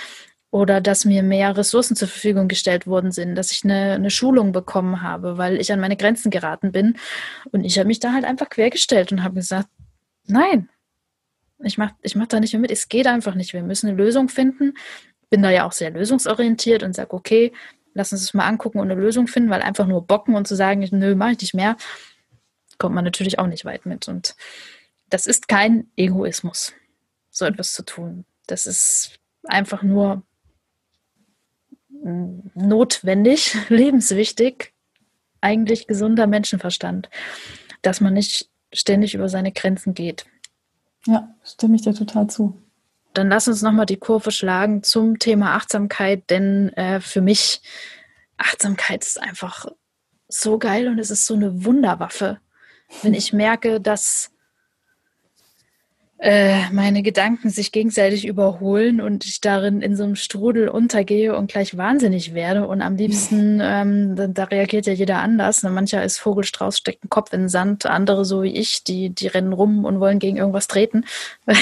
oder 0.51 0.79
dass 0.79 1.05
mir 1.05 1.23
mehr 1.23 1.57
Ressourcen 1.57 1.95
zur 1.95 2.07
Verfügung 2.07 2.47
gestellt 2.47 2.87
worden 2.87 3.11
sind, 3.11 3.35
dass 3.35 3.51
ich 3.51 3.63
eine, 3.63 3.93
eine 3.93 4.09
Schulung 4.09 4.51
bekommen 4.51 5.01
habe, 5.01 5.37
weil 5.37 5.59
ich 5.59 5.71
an 5.73 5.79
meine 5.79 5.97
Grenzen 5.97 6.31
geraten 6.31 6.71
bin. 6.71 6.97
Und 7.51 7.65
ich 7.65 7.77
habe 7.77 7.87
mich 7.87 7.99
da 7.99 8.13
halt 8.13 8.25
einfach 8.25 8.49
quergestellt 8.49 9.11
und 9.11 9.23
habe 9.23 9.35
gesagt, 9.35 9.67
nein, 10.27 10.69
ich 11.59 11.77
mache 11.77 11.95
ich 12.01 12.15
mach 12.15 12.27
da 12.27 12.39
nicht 12.39 12.53
mehr 12.53 12.61
mit. 12.61 12.71
Es 12.71 12.89
geht 12.89 13.07
einfach 13.07 13.35
nicht. 13.35 13.53
Wir 13.53 13.63
müssen 13.63 13.87
eine 13.87 13.97
Lösung 13.97 14.29
finden. 14.29 14.73
Bin 15.29 15.41
da 15.41 15.49
ja 15.49 15.65
auch 15.65 15.71
sehr 15.71 15.91
lösungsorientiert 15.91 16.83
und 16.83 16.95
sage, 16.95 17.13
okay, 17.13 17.51
lass 17.95 18.11
uns 18.11 18.21
das 18.21 18.33
mal 18.33 18.47
angucken 18.47 18.79
und 18.79 18.91
eine 18.91 18.99
Lösung 18.99 19.27
finden, 19.27 19.49
weil 19.49 19.61
einfach 19.61 19.87
nur 19.87 20.05
bocken 20.05 20.35
und 20.35 20.47
zu 20.47 20.55
sagen, 20.55 20.87
nö, 20.91 21.15
mache 21.15 21.31
ich 21.31 21.41
nicht 21.41 21.55
mehr, 21.55 21.77
kommt 22.77 22.93
man 22.93 23.03
natürlich 23.03 23.39
auch 23.39 23.47
nicht 23.47 23.65
weit 23.65 23.85
mit. 23.85 24.07
Und 24.07 24.35
das 25.09 25.25
ist 25.25 25.47
kein 25.47 25.89
Egoismus, 25.95 26.73
so 27.31 27.45
etwas 27.45 27.73
zu 27.73 27.83
tun. 27.83 28.25
Das 28.47 28.67
ist 28.67 29.17
einfach 29.45 29.81
nur 29.81 30.23
notwendig, 32.05 33.55
lebenswichtig, 33.69 34.73
eigentlich 35.41 35.87
gesunder 35.87 36.27
Menschenverstand, 36.27 37.09
dass 37.81 38.01
man 38.01 38.13
nicht 38.13 38.49
ständig 38.73 39.15
über 39.15 39.29
seine 39.29 39.51
Grenzen 39.51 39.93
geht. 39.93 40.25
Ja, 41.05 41.35
stimme 41.43 41.75
ich 41.75 41.83
dir 41.83 41.93
total 41.93 42.27
zu. 42.27 42.57
Dann 43.13 43.29
lass 43.29 43.47
uns 43.47 43.61
nochmal 43.61 43.85
die 43.85 43.97
Kurve 43.97 44.31
schlagen 44.31 44.83
zum 44.83 45.19
Thema 45.19 45.55
Achtsamkeit, 45.55 46.29
denn 46.29 46.69
äh, 46.73 46.99
für 46.99 47.21
mich 47.21 47.61
Achtsamkeit 48.37 49.03
ist 49.03 49.21
einfach 49.21 49.67
so 50.27 50.57
geil 50.57 50.87
und 50.87 50.99
es 50.99 51.11
ist 51.11 51.25
so 51.25 51.35
eine 51.35 51.63
Wunderwaffe. 51.63 52.39
Wenn 53.01 53.13
ich 53.13 53.33
merke, 53.33 53.79
dass 53.79 54.31
äh, 56.17 56.69
meine 56.71 57.03
Gedanken 57.03 57.49
sich 57.49 57.73
gegenseitig 57.73 58.25
überholen 58.25 59.01
und 59.01 59.25
ich 59.25 59.41
darin 59.41 59.81
in 59.81 59.97
so 59.97 60.05
einem 60.05 60.15
Strudel 60.15 60.69
untergehe 60.69 61.35
und 61.35 61.51
gleich 61.51 61.75
wahnsinnig 61.75 62.33
werde. 62.33 62.67
Und 62.67 62.81
am 62.81 62.95
liebsten, 62.95 63.59
ähm, 63.61 64.15
da, 64.15 64.27
da, 64.27 64.45
reagiert 64.45 64.85
ja 64.85 64.93
jeder 64.93 65.19
anders. 65.19 65.61
Ne, 65.63 65.71
mancher 65.71 66.01
ist 66.05 66.19
Vogelstrauß, 66.19 66.77
steckt 66.77 67.03
den 67.03 67.09
Kopf 67.09 67.33
in 67.33 67.41
den 67.41 67.49
Sand, 67.49 67.85
andere 67.85 68.23
so 68.23 68.43
wie 68.43 68.55
ich, 68.55 68.85
die, 68.85 69.09
die 69.09 69.27
rennen 69.27 69.51
rum 69.51 69.83
und 69.83 69.99
wollen 69.99 70.19
gegen 70.19 70.37
irgendwas 70.37 70.67
treten. 70.67 71.03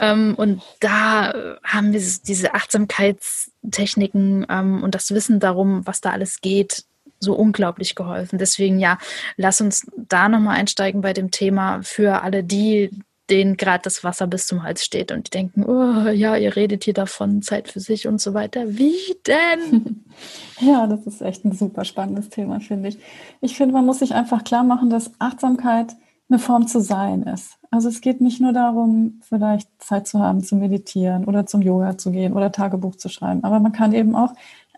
ähm, 0.00 0.34
und 0.36 0.62
da 0.80 1.34
haben 1.62 1.92
wir 1.92 2.00
diese 2.26 2.54
Achtsamkeitstechniken 2.54 4.46
ähm, 4.48 4.82
und 4.82 4.94
das 4.94 5.10
Wissen 5.12 5.40
darum, 5.40 5.86
was 5.86 6.00
da 6.00 6.12
alles 6.12 6.40
geht, 6.40 6.85
so 7.18 7.34
unglaublich 7.34 7.94
geholfen. 7.94 8.38
Deswegen 8.38 8.78
ja, 8.78 8.98
lass 9.36 9.60
uns 9.60 9.86
da 9.96 10.28
nochmal 10.28 10.56
einsteigen 10.56 11.00
bei 11.00 11.12
dem 11.12 11.30
Thema 11.30 11.80
für 11.82 12.22
alle 12.22 12.44
die, 12.44 12.90
denen 13.30 13.56
gerade 13.56 13.82
das 13.82 14.04
Wasser 14.04 14.26
bis 14.26 14.46
zum 14.46 14.62
Hals 14.62 14.84
steht 14.84 15.10
und 15.10 15.26
die 15.26 15.30
denken, 15.30 15.64
oh 15.64 16.08
ja, 16.10 16.36
ihr 16.36 16.54
redet 16.54 16.84
hier 16.84 16.94
davon, 16.94 17.42
Zeit 17.42 17.68
für 17.68 17.80
sich 17.80 18.06
und 18.06 18.20
so 18.20 18.34
weiter. 18.34 18.76
Wie 18.78 19.16
denn? 19.26 20.04
Ja, 20.58 20.86
das 20.86 21.06
ist 21.06 21.20
echt 21.20 21.44
ein 21.44 21.52
super 21.52 21.84
spannendes 21.84 22.30
Thema, 22.30 22.60
finde 22.60 22.88
ich. 22.88 22.98
Ich 23.42 23.58
finde, 23.58 23.74
man 23.74 23.84
muss 23.84 23.98
sich 23.98 24.14
einfach 24.14 24.42
klar 24.42 24.64
machen, 24.64 24.88
dass 24.88 25.10
Achtsamkeit 25.18 25.94
eine 26.28 26.38
Form 26.38 26.66
zu 26.66 26.80
sein 26.80 27.22
ist. 27.24 27.58
Also 27.70 27.88
es 27.88 28.00
geht 28.00 28.20
nicht 28.20 28.40
nur 28.40 28.52
darum, 28.52 29.20
vielleicht 29.22 29.68
Zeit 29.78 30.06
zu 30.06 30.18
haben, 30.18 30.42
zu 30.42 30.56
meditieren 30.56 31.24
oder 31.24 31.46
zum 31.46 31.62
Yoga 31.62 31.98
zu 31.98 32.10
gehen 32.10 32.32
oder 32.32 32.50
Tagebuch 32.50 32.96
zu 32.96 33.08
schreiben, 33.08 33.44
aber 33.44 33.60
man 33.60 33.72
kann 33.72 33.92
eben 33.92 34.16
auch 34.16 34.32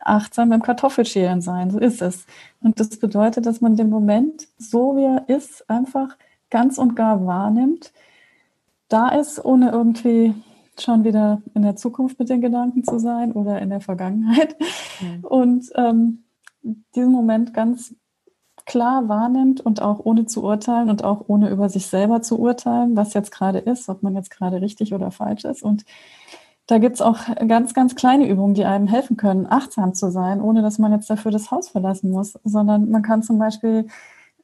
achtsam 0.09 0.49
beim 0.49 0.62
Kartoffelschälen 0.62 1.40
sein. 1.40 1.71
So 1.71 1.79
ist 1.79 2.03
es. 2.03 2.27
Und 2.61 2.81
das 2.81 2.90
bedeutet, 2.99 3.47
dass 3.47 3.61
man 3.61 3.77
den 3.77 3.90
Moment, 3.90 4.49
so 4.59 4.97
wie 4.97 5.05
er 5.05 5.29
ist, 5.29 5.68
einfach 5.68 6.16
ganz 6.51 6.79
und 6.79 6.97
gar 6.97 7.27
wahrnimmt, 7.27 7.92
da 8.88 9.09
ist, 9.11 9.44
ohne 9.44 9.71
irgendwie 9.71 10.35
schon 10.79 11.05
wieder 11.05 11.42
in 11.55 11.62
der 11.62 11.77
Zukunft 11.77 12.18
mit 12.18 12.29
den 12.29 12.40
Gedanken 12.40 12.85
zu 12.85 12.99
sein 12.99 13.33
oder 13.33 13.61
in 13.61 13.71
der 13.71 13.81
Vergangenheit. 13.81 14.57
Mhm. 15.01 15.25
Und 15.25 15.71
ähm, 15.75 16.25
diesen 16.94 17.12
Moment 17.12 17.53
ganz 17.55 17.94
klar 18.68 19.09
wahrnimmt 19.09 19.61
und 19.61 19.81
auch 19.81 20.01
ohne 20.05 20.27
zu 20.27 20.42
urteilen 20.44 20.90
und 20.90 21.03
auch 21.03 21.25
ohne 21.27 21.49
über 21.49 21.68
sich 21.68 21.87
selber 21.87 22.21
zu 22.21 22.38
urteilen, 22.38 22.97
was 22.97 23.14
jetzt 23.14 23.33
gerade 23.33 23.59
ist, 23.59 23.88
ob 23.88 24.03
man 24.03 24.14
jetzt 24.14 24.31
gerade 24.31 24.61
richtig 24.61 24.92
oder 24.92 25.11
falsch 25.11 25.44
ist. 25.44 25.62
Und 25.62 25.85
da 26.68 26.76
gibt 26.76 26.96
es 26.96 27.02
auch 27.02 27.18
ganz, 27.48 27.72
ganz 27.72 27.94
kleine 27.94 28.28
Übungen, 28.28 28.52
die 28.52 28.66
einem 28.66 28.87
helfen 28.87 29.16
können, 29.16 29.46
achtsam 29.48 29.94
zu 29.94 30.11
sein, 30.11 30.42
ohne 30.42 30.61
dass 30.61 30.78
man 30.78 30.92
jetzt 30.92 31.09
dafür 31.09 31.33
das 31.33 31.50
Haus 31.50 31.70
verlassen 31.70 32.11
muss, 32.11 32.38
sondern 32.44 32.90
man 32.90 33.00
kann 33.02 33.22
zum 33.22 33.38
Beispiel 33.38 33.87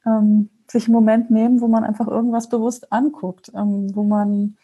ähm, 0.07 0.49
sich 0.67 0.85
einen 0.85 0.95
Moment 0.95 1.29
nehmen, 1.29 1.61
wo 1.61 1.67
man 1.67 1.83
einfach 1.83 2.07
irgendwas 2.07 2.49
bewusst 2.49 2.91
anguckt, 2.91 3.51
ähm, 3.55 3.95
wo 3.95 4.01
man 4.03 4.57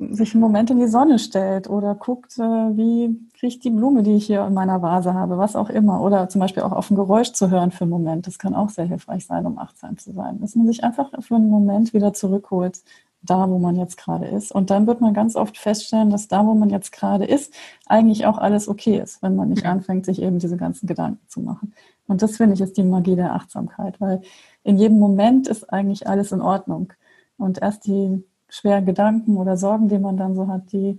sich 0.00 0.34
einen 0.34 0.40
Moment 0.40 0.70
in 0.72 0.78
die 0.78 0.88
Sonne 0.88 1.20
stellt 1.20 1.70
oder 1.70 1.94
guckt, 1.94 2.36
äh, 2.38 2.42
wie 2.42 3.16
riecht 3.40 3.62
die 3.62 3.70
Blume, 3.70 4.02
die 4.02 4.16
ich 4.16 4.26
hier 4.26 4.44
in 4.44 4.52
meiner 4.52 4.82
Vase 4.82 5.14
habe, 5.14 5.38
was 5.38 5.54
auch 5.54 5.70
immer. 5.70 6.00
Oder 6.00 6.28
zum 6.28 6.40
Beispiel 6.40 6.64
auch 6.64 6.72
auf 6.72 6.90
ein 6.90 6.96
Geräusch 6.96 7.30
zu 7.30 7.48
hören 7.48 7.70
für 7.70 7.84
einen 7.84 7.92
Moment. 7.92 8.26
Das 8.26 8.40
kann 8.40 8.56
auch 8.56 8.70
sehr 8.70 8.86
hilfreich 8.86 9.24
sein, 9.24 9.46
um 9.46 9.58
achtsam 9.58 9.98
zu 9.98 10.10
sein. 10.10 10.40
Dass 10.40 10.56
man 10.56 10.66
sich 10.66 10.82
einfach 10.82 11.10
für 11.20 11.36
einen 11.36 11.48
Moment 11.48 11.94
wieder 11.94 12.12
zurückholt 12.12 12.80
da, 13.26 13.48
wo 13.50 13.58
man 13.58 13.76
jetzt 13.76 13.96
gerade 13.96 14.26
ist. 14.26 14.52
Und 14.52 14.70
dann 14.70 14.86
wird 14.86 15.00
man 15.00 15.14
ganz 15.14 15.36
oft 15.36 15.58
feststellen, 15.58 16.10
dass 16.10 16.28
da, 16.28 16.46
wo 16.46 16.54
man 16.54 16.70
jetzt 16.70 16.92
gerade 16.92 17.24
ist, 17.24 17.52
eigentlich 17.86 18.26
auch 18.26 18.38
alles 18.38 18.68
okay 18.68 18.98
ist, 18.98 19.22
wenn 19.22 19.36
man 19.36 19.48
nicht 19.50 19.66
anfängt, 19.66 20.06
sich 20.06 20.22
eben 20.22 20.38
diese 20.38 20.56
ganzen 20.56 20.86
Gedanken 20.86 21.26
zu 21.28 21.40
machen. 21.40 21.74
Und 22.08 22.22
das 22.22 22.36
finde 22.36 22.54
ich 22.54 22.60
ist 22.60 22.76
die 22.76 22.82
Magie 22.82 23.16
der 23.16 23.34
Achtsamkeit, 23.34 24.00
weil 24.00 24.22
in 24.62 24.78
jedem 24.78 24.98
Moment 24.98 25.48
ist 25.48 25.72
eigentlich 25.72 26.06
alles 26.06 26.32
in 26.32 26.40
Ordnung. 26.40 26.92
Und 27.38 27.58
erst 27.60 27.86
die 27.86 28.24
schweren 28.48 28.86
Gedanken 28.86 29.36
oder 29.36 29.56
Sorgen, 29.56 29.88
die 29.88 29.98
man 29.98 30.16
dann 30.16 30.34
so 30.34 30.48
hat, 30.48 30.72
die 30.72 30.98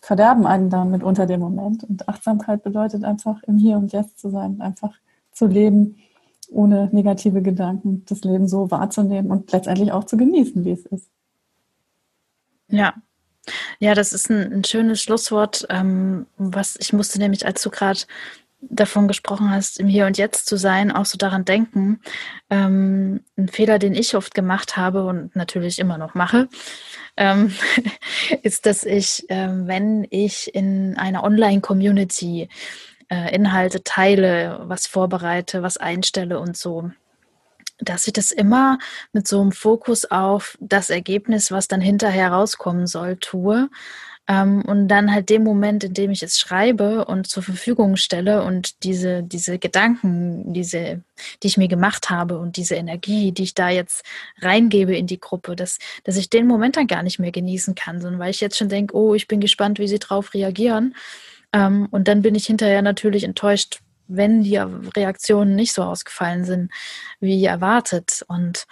verderben 0.00 0.46
einen 0.46 0.70
dann 0.70 0.90
mit 0.90 1.02
unter 1.02 1.26
dem 1.26 1.40
Moment. 1.40 1.84
Und 1.84 2.08
Achtsamkeit 2.08 2.62
bedeutet 2.62 3.04
einfach 3.04 3.42
im 3.44 3.58
Hier 3.58 3.76
und 3.76 3.92
Jetzt 3.92 4.18
zu 4.18 4.30
sein, 4.30 4.60
einfach 4.60 4.94
zu 5.32 5.46
leben, 5.46 5.96
ohne 6.50 6.88
negative 6.92 7.42
Gedanken, 7.42 8.04
das 8.08 8.22
Leben 8.22 8.48
so 8.48 8.70
wahrzunehmen 8.70 9.30
und 9.30 9.50
letztendlich 9.52 9.92
auch 9.92 10.04
zu 10.04 10.16
genießen, 10.16 10.64
wie 10.64 10.70
es 10.70 10.86
ist. 10.86 11.10
Ja. 12.68 12.94
Ja, 13.78 13.94
das 13.94 14.12
ist 14.12 14.28
ein, 14.28 14.52
ein 14.52 14.64
schönes 14.64 15.00
Schlusswort. 15.02 15.66
Ähm, 15.70 16.26
was 16.36 16.76
ich 16.78 16.92
musste 16.92 17.18
nämlich, 17.18 17.46
als 17.46 17.62
du 17.62 17.70
gerade 17.70 18.00
davon 18.60 19.06
gesprochen 19.06 19.50
hast, 19.50 19.78
im 19.78 19.86
Hier 19.86 20.06
und 20.06 20.18
Jetzt 20.18 20.46
zu 20.46 20.56
sein, 20.56 20.90
auch 20.90 21.04
so 21.04 21.18
daran 21.18 21.44
denken. 21.44 22.00
Ähm, 22.50 23.20
ein 23.36 23.48
Fehler, 23.48 23.78
den 23.78 23.94
ich 23.94 24.16
oft 24.16 24.34
gemacht 24.34 24.76
habe 24.76 25.04
und 25.04 25.36
natürlich 25.36 25.78
immer 25.78 25.98
noch 25.98 26.14
mache, 26.14 26.48
ähm, 27.16 27.54
ist, 28.42 28.66
dass 28.66 28.84
ich, 28.84 29.24
ähm, 29.28 29.66
wenn 29.66 30.06
ich 30.10 30.54
in 30.54 30.96
einer 30.96 31.22
Online-Community 31.22 32.48
äh, 33.08 33.34
Inhalte 33.34 33.84
teile, 33.84 34.60
was 34.64 34.86
vorbereite, 34.86 35.62
was 35.62 35.76
einstelle 35.76 36.40
und 36.40 36.56
so, 36.56 36.90
dass 37.78 38.06
ich 38.06 38.12
das 38.12 38.30
immer 38.30 38.78
mit 39.12 39.28
so 39.28 39.40
einem 39.40 39.52
Fokus 39.52 40.04
auf 40.06 40.56
das 40.60 40.90
Ergebnis, 40.90 41.50
was 41.50 41.68
dann 41.68 41.80
hinterher 41.80 42.32
rauskommen 42.32 42.86
soll, 42.86 43.16
tue. 43.16 43.68
Ähm, 44.28 44.62
und 44.62 44.88
dann 44.88 45.12
halt 45.12 45.30
dem 45.30 45.44
Moment, 45.44 45.84
in 45.84 45.94
dem 45.94 46.10
ich 46.10 46.22
es 46.22 46.40
schreibe 46.40 47.04
und 47.04 47.28
zur 47.28 47.44
Verfügung 47.44 47.96
stelle 47.96 48.42
und 48.42 48.82
diese, 48.82 49.22
diese 49.22 49.58
Gedanken, 49.58 50.52
diese, 50.52 51.02
die 51.42 51.46
ich 51.46 51.56
mir 51.56 51.68
gemacht 51.68 52.10
habe 52.10 52.38
und 52.38 52.56
diese 52.56 52.74
Energie, 52.74 53.30
die 53.30 53.44
ich 53.44 53.54
da 53.54 53.68
jetzt 53.68 54.04
reingebe 54.40 54.96
in 54.96 55.06
die 55.06 55.20
Gruppe, 55.20 55.54
dass, 55.54 55.78
dass 56.02 56.16
ich 56.16 56.28
den 56.28 56.48
Moment 56.48 56.76
dann 56.76 56.88
gar 56.88 57.04
nicht 57.04 57.20
mehr 57.20 57.30
genießen 57.30 57.76
kann, 57.76 58.00
sondern 58.00 58.18
weil 58.18 58.30
ich 58.30 58.40
jetzt 58.40 58.56
schon 58.58 58.68
denke, 58.68 58.96
oh, 58.96 59.14
ich 59.14 59.28
bin 59.28 59.40
gespannt, 59.40 59.78
wie 59.78 59.88
sie 59.88 60.00
drauf 60.00 60.34
reagieren. 60.34 60.96
Ähm, 61.52 61.86
und 61.92 62.08
dann 62.08 62.22
bin 62.22 62.34
ich 62.34 62.46
hinterher 62.46 62.82
natürlich 62.82 63.22
enttäuscht, 63.22 63.78
wenn 64.08 64.42
die 64.42 64.56
Reaktionen 64.56 65.54
nicht 65.54 65.72
so 65.72 65.82
ausgefallen 65.82 66.44
sind, 66.44 66.72
wie 67.20 67.44
erwartet. 67.44 68.24
Und 68.28 68.66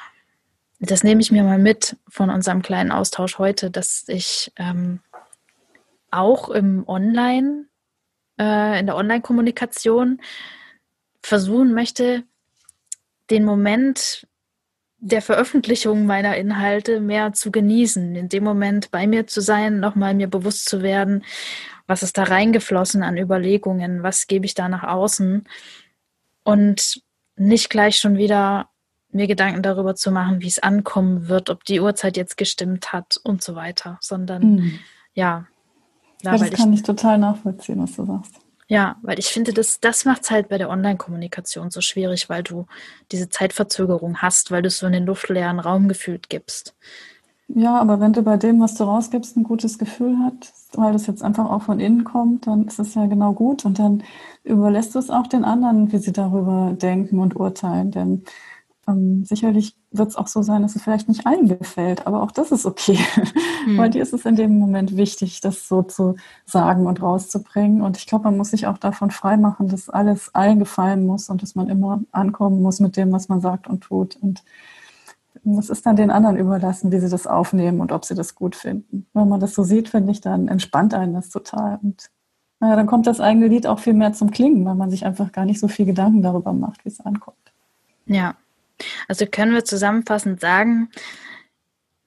das 0.81 1.03
nehme 1.05 1.21
ich 1.21 1.33
mir 1.33 1.45
mal 1.45 1.59
mit 1.59 1.97
von 2.09 2.31
unserem 2.31 2.63
kleinen 2.63 2.93
Austausch 2.93 3.39
heute, 3.39 3.71
dass 3.71 4.05
ich 4.09 4.53
ähm, 4.57 5.01
auch 6.11 6.49
im 6.49 6.85
Online, 6.87 7.67
äh, 8.39 8.79
in 8.81 8.87
der 8.87 8.97
Online-Kommunikation 8.97 10.21
versuchen 11.23 11.75
möchte, 11.75 12.25
den 13.31 13.45
Moment 13.45 14.27
der 14.99 15.21
Veröffentlichung 15.21 16.07
meiner 16.07 16.37
Inhalte 16.37 17.01
mehr 17.01 17.35
zu 17.35 17.51
genießen, 17.51 18.17
in 18.17 18.29
dem 18.31 18.43
Moment 18.43 18.91
bei 18.91 19.07
mir 19.07 19.27
zu 19.27 19.43
sein, 19.43 19.79
nochmal 19.79 20.15
mir 20.15 20.29
bewusst 20.29 20.67
zu 20.67 20.83
werden, 20.83 21.25
was 21.87 22.03
ist 22.03 22.19
da 22.19 22.25
reingeflossen 22.25 23.03
an 23.03 23.17
Überlegungen, 23.19 24.03
was 24.03 24.27
gebe 24.27 24.47
ich 24.47 24.55
da 24.55 24.69
nach 24.69 24.85
außen 24.85 25.47
und 26.43 27.03
nicht 27.37 27.71
gleich 27.71 27.97
schon 27.97 28.17
wieder 28.17 28.69
mir 29.11 29.27
Gedanken 29.27 29.63
darüber 29.63 29.95
zu 29.95 30.11
machen, 30.11 30.41
wie 30.41 30.49
es 30.49 30.59
ankommen 30.59 31.29
wird, 31.29 31.49
ob 31.49 31.65
die 31.65 31.81
Uhrzeit 31.81 32.17
jetzt 32.17 32.37
gestimmt 32.37 32.93
hat 32.93 33.21
und 33.23 33.43
so 33.43 33.55
weiter, 33.55 33.99
sondern 34.01 34.57
mhm. 34.57 34.79
ja. 35.15 35.47
Ja, 36.23 36.39
das 36.39 36.51
kann 36.51 36.73
ich, 36.73 36.81
ich 36.81 36.87
total 36.87 37.19
nachvollziehen, 37.19 37.81
was 37.81 37.95
du 37.97 38.07
sagst. 38.07 38.41
Ja, 38.67 38.97
weil 39.03 39.19
ich 39.19 39.27
finde, 39.27 39.53
das, 39.53 39.79
das 39.79 40.07
macht 40.07 40.23
es 40.23 40.31
halt 40.31 40.49
bei 40.49 40.57
der 40.57 40.71
Online-Kommunikation 40.71 41.71
so 41.71 41.83
schwierig, 41.83 42.31
weil 42.31 42.43
du 42.43 42.67
diese 43.13 43.29
Zeitverzögerung 43.29 44.23
hast, 44.23 44.51
weil 44.51 44.63
du 44.63 44.69
es 44.69 44.79
so 44.79 44.87
in 44.87 44.95
den 44.95 45.05
luftleeren 45.05 45.61
Raum 45.61 45.87
gefühlt 45.87 46.31
gibst. 46.31 46.75
Ja, 47.49 47.79
aber 47.79 48.01
wenn 48.01 48.13
du 48.15 48.23
bei 48.23 48.37
dem, 48.39 48.61
was 48.61 48.75
du 48.75 48.85
rausgibst, 48.85 49.37
ein 49.37 49.45
gutes 49.45 49.79
Gefühl 49.79 50.17
hast, 50.19 50.77
weil 50.77 50.93
das 50.93 51.07
jetzt 51.07 51.23
einfach 51.23 51.51
auch 51.51 51.63
von 51.63 51.79
innen 51.79 52.05
kommt, 52.05 52.47
dann 52.47 52.67
ist 52.67 52.79
es 52.79 52.95
ja 52.95 53.07
genau 53.07 53.33
gut 53.35 53.65
und 53.67 53.79
dann 53.79 54.03
überlässt 54.45 54.95
du 54.95 54.99
es 54.99 55.11
auch 55.11 55.27
den 55.27 55.45
anderen, 55.45 55.93
wie 55.93 55.99
sie 55.99 56.13
darüber 56.13 56.73
denken 56.73 57.19
und 57.19 57.37
urteilen. 57.37 57.91
Denn 57.91 58.25
ähm, 58.89 59.25
sicherlich 59.25 59.77
wird 59.91 60.09
es 60.09 60.17
auch 60.17 60.27
so 60.27 60.43
sein, 60.43 60.63
dass 60.63 60.75
es 60.75 60.83
vielleicht 60.83 61.09
nicht 61.09 61.27
allen 61.27 61.47
gefällt, 61.49 62.07
aber 62.07 62.23
auch 62.23 62.31
das 62.31 62.51
ist 62.51 62.67
okay, 62.67 62.99
mhm. 63.67 63.79
weil 63.79 63.91
dir 63.91 64.03
ist 64.03 64.15
es 64.15 64.25
in 64.25 64.37
dem 64.37 64.59
Moment 64.59 64.97
wichtig, 64.97 65.41
das 65.41 65.69
so 65.69 65.83
zu 65.83 66.17
sagen 66.47 66.87
und 66.87 67.03
rauszubringen. 67.03 67.83
Und 67.83 67.99
ich 67.99 68.07
glaube, 68.07 68.25
man 68.25 68.37
muss 68.39 68.51
sich 68.51 68.67
auch 68.67 68.79
davon 68.79 69.11
freimachen, 69.11 69.69
dass 69.69 69.91
alles 69.91 70.35
allen 70.35 70.59
gefallen 70.59 71.07
muss 71.07 71.29
und 71.29 71.43
dass 71.43 71.55
man 71.55 71.69
immer 71.69 72.01
ankommen 72.11 72.63
muss 72.63 72.81
mit 72.81 72.97
dem, 72.97 73.13
was 73.13 73.29
man 73.29 73.41
sagt 73.41 73.69
und 73.69 73.83
tut. 73.83 74.17
Und 74.17 74.43
es 75.59 75.71
ist 75.71 75.87
dann 75.87 75.97
den 75.97 76.11
anderen 76.11 76.37
überlassen, 76.37 76.93
wie 76.93 76.99
sie 76.99 77.09
das 77.09 77.27
aufnehmen 77.27 77.81
und 77.81 77.93
ob 77.93 78.05
sie 78.05 78.15
das 78.15 78.35
gut 78.35 78.57
finden. 78.57 79.07
Wenn 79.13 79.29
man 79.29 79.41
das 79.41 79.55
so 79.55 79.63
sieht, 79.63 79.89
finde 79.89 80.13
ich, 80.13 80.21
dann 80.21 80.49
entspannt 80.49 80.95
einen 80.95 81.15
das 81.15 81.29
total. 81.29 81.79
Und 81.83 82.11
naja, 82.61 82.77
dann 82.77 82.87
kommt 82.87 83.07
das 83.07 83.21
eigene 83.21 83.49
Lied 83.49 83.67
auch 83.67 83.79
viel 83.79 83.93
mehr 83.93 84.13
zum 84.13 84.31
Klingen, 84.31 84.65
weil 84.65 84.75
man 84.75 84.91
sich 84.91 85.05
einfach 85.05 85.33
gar 85.33 85.45
nicht 85.45 85.61
so 85.61 85.69
viel 85.69 85.87
Gedanken 85.87 86.23
darüber 86.23 86.53
macht, 86.53 86.85
wie 86.85 86.89
es 86.89 87.01
ankommt. 87.01 87.37
Ja, 88.07 88.37
also 89.09 89.27
können 89.27 89.53
wir 89.53 89.65
zusammenfassend 89.65 90.41
sagen, 90.41 90.89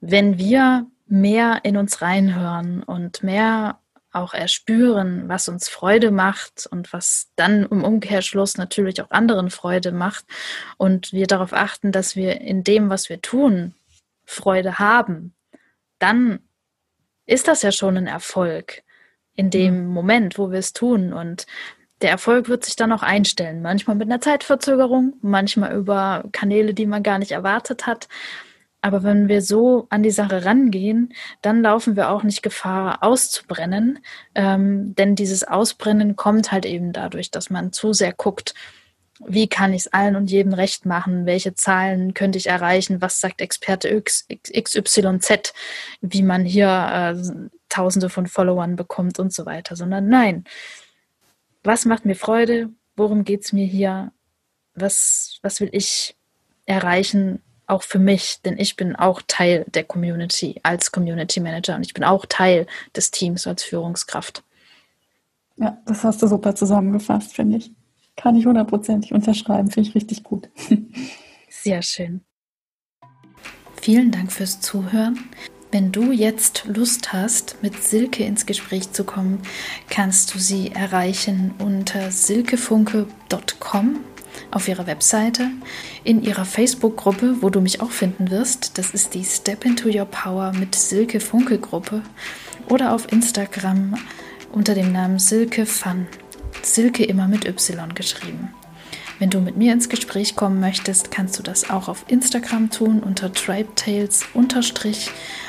wenn 0.00 0.38
wir 0.38 0.86
mehr 1.06 1.60
in 1.64 1.76
uns 1.76 2.02
reinhören 2.02 2.82
und 2.82 3.22
mehr 3.22 3.78
auch 4.12 4.34
erspüren, 4.34 5.28
was 5.28 5.48
uns 5.48 5.68
Freude 5.68 6.10
macht 6.10 6.66
und 6.70 6.92
was 6.92 7.30
dann 7.36 7.64
im 7.66 7.84
Umkehrschluss 7.84 8.56
natürlich 8.56 9.02
auch 9.02 9.10
anderen 9.10 9.50
Freude 9.50 9.92
macht 9.92 10.24
und 10.76 11.12
wir 11.12 11.26
darauf 11.26 11.52
achten, 11.52 11.92
dass 11.92 12.16
wir 12.16 12.40
in 12.40 12.64
dem, 12.64 12.90
was 12.90 13.08
wir 13.08 13.20
tun, 13.20 13.74
Freude 14.24 14.78
haben, 14.78 15.34
dann 15.98 16.40
ist 17.26 17.48
das 17.48 17.62
ja 17.62 17.72
schon 17.72 17.96
ein 17.96 18.06
Erfolg 18.06 18.82
in 19.34 19.50
dem 19.50 19.86
mhm. 19.86 19.92
Moment, 19.92 20.38
wo 20.38 20.50
wir 20.50 20.58
es 20.58 20.72
tun. 20.72 21.12
Und 21.12 21.46
der 22.02 22.10
Erfolg 22.10 22.48
wird 22.48 22.64
sich 22.64 22.76
dann 22.76 22.92
auch 22.92 23.02
einstellen. 23.02 23.62
Manchmal 23.62 23.96
mit 23.96 24.08
einer 24.08 24.20
Zeitverzögerung, 24.20 25.14
manchmal 25.20 25.74
über 25.74 26.24
Kanäle, 26.32 26.74
die 26.74 26.86
man 26.86 27.02
gar 27.02 27.18
nicht 27.18 27.32
erwartet 27.32 27.86
hat. 27.86 28.08
Aber 28.80 29.02
wenn 29.02 29.28
wir 29.28 29.42
so 29.42 29.86
an 29.90 30.02
die 30.02 30.10
Sache 30.10 30.44
rangehen, 30.44 31.12
dann 31.42 31.62
laufen 31.62 31.96
wir 31.96 32.10
auch 32.10 32.22
nicht 32.22 32.42
Gefahr 32.42 33.02
auszubrennen. 33.02 33.98
Ähm, 34.34 34.94
denn 34.94 35.16
dieses 35.16 35.42
Ausbrennen 35.44 36.14
kommt 36.14 36.52
halt 36.52 36.64
eben 36.64 36.92
dadurch, 36.92 37.30
dass 37.30 37.50
man 37.50 37.72
zu 37.72 37.92
sehr 37.92 38.12
guckt, 38.12 38.54
wie 39.26 39.48
kann 39.48 39.72
ich 39.72 39.82
es 39.82 39.92
allen 39.92 40.14
und 40.14 40.30
jedem 40.30 40.52
recht 40.52 40.86
machen? 40.86 41.26
Welche 41.26 41.54
Zahlen 41.54 42.14
könnte 42.14 42.38
ich 42.38 42.46
erreichen? 42.46 43.02
Was 43.02 43.20
sagt 43.20 43.40
Experte 43.40 44.00
XYZ, 44.00 45.52
wie 46.00 46.22
man 46.22 46.44
hier 46.44 46.68
äh, 47.16 47.48
Tausende 47.68 48.08
von 48.08 48.26
Followern 48.26 48.76
bekommt 48.76 49.18
und 49.18 49.32
so 49.32 49.44
weiter, 49.44 49.76
sondern 49.76 50.08
nein, 50.08 50.44
was 51.62 51.84
macht 51.84 52.06
mir 52.06 52.14
Freude, 52.14 52.70
worum 52.96 53.24
geht 53.24 53.44
es 53.44 53.52
mir 53.52 53.66
hier, 53.66 54.12
was, 54.74 55.38
was 55.42 55.60
will 55.60 55.68
ich 55.72 56.16
erreichen, 56.64 57.42
auch 57.68 57.82
für 57.82 57.98
mich, 57.98 58.40
denn 58.44 58.58
ich 58.58 58.76
bin 58.76 58.96
auch 58.96 59.22
Teil 59.26 59.64
der 59.68 59.84
Community 59.84 60.58
als 60.62 60.90
Community 60.90 61.40
Manager 61.40 61.76
und 61.76 61.82
ich 61.82 61.94
bin 61.94 62.04
auch 62.04 62.26
Teil 62.26 62.66
des 62.96 63.10
Teams 63.10 63.46
als 63.46 63.62
Führungskraft. 63.62 64.42
Ja, 65.56 65.78
das 65.86 66.04
hast 66.04 66.22
du 66.22 66.26
super 66.26 66.54
zusammengefasst, 66.54 67.34
finde 67.34 67.58
ich. 67.58 67.72
Kann 68.16 68.36
ich 68.36 68.46
hundertprozentig 68.46 69.12
unterschreiben, 69.12 69.70
finde 69.70 69.88
ich 69.88 69.94
richtig 69.94 70.22
gut. 70.22 70.48
Sehr 71.48 71.82
schön. 71.82 72.22
Vielen 73.80 74.10
Dank 74.10 74.32
fürs 74.32 74.60
Zuhören. 74.60 75.18
Wenn 75.70 75.92
du 75.92 76.12
jetzt 76.12 76.64
Lust 76.66 77.12
hast, 77.12 77.62
mit 77.62 77.82
Silke 77.82 78.24
ins 78.24 78.46
Gespräch 78.46 78.92
zu 78.92 79.04
kommen, 79.04 79.42
kannst 79.90 80.34
du 80.34 80.38
sie 80.38 80.72
erreichen 80.72 81.54
unter 81.58 82.10
silkefunke.com 82.10 84.00
auf 84.50 84.68
ihrer 84.68 84.86
Webseite, 84.86 85.50
in 86.04 86.22
ihrer 86.22 86.44
Facebook-Gruppe, 86.44 87.36
wo 87.40 87.50
du 87.50 87.60
mich 87.60 87.80
auch 87.80 87.90
finden 87.90 88.30
wirst. 88.30 88.78
Das 88.78 88.90
ist 88.90 89.14
die 89.14 89.24
Step 89.24 89.64
into 89.64 89.88
Your 89.88 90.06
Power 90.06 90.52
mit 90.52 90.74
Silke 90.74 91.20
Funke 91.20 91.58
Gruppe 91.58 92.02
oder 92.68 92.92
auf 92.94 93.10
Instagram 93.12 93.94
unter 94.52 94.74
dem 94.74 94.92
Namen 94.92 95.18
Silke 95.18 95.66
Fun. 95.66 96.06
Silke 96.62 97.04
immer 97.04 97.28
mit 97.28 97.46
Y 97.46 97.94
geschrieben. 97.94 98.50
Wenn 99.18 99.30
du 99.30 99.40
mit 99.40 99.56
mir 99.56 99.72
ins 99.72 99.88
Gespräch 99.88 100.36
kommen 100.36 100.60
möchtest, 100.60 101.10
kannst 101.10 101.38
du 101.38 101.42
das 101.42 101.70
auch 101.70 101.88
auf 101.88 102.04
Instagram 102.06 102.70
tun 102.70 103.00
unter 103.00 103.32
tribetales 103.32 104.24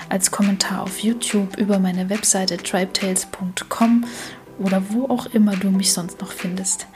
als 0.10 0.32
Kommentar 0.32 0.82
auf 0.82 1.00
YouTube 1.00 1.56
über 1.58 1.78
meine 1.78 2.10
Webseite 2.10 2.58
tribetales.com 2.58 4.06
oder 4.60 4.84
wo 4.90 5.06
auch 5.06 5.26
immer 5.28 5.56
du 5.56 5.72
mich 5.72 5.94
sonst 5.94 6.22
noch 6.22 6.32
findest. 6.32 6.88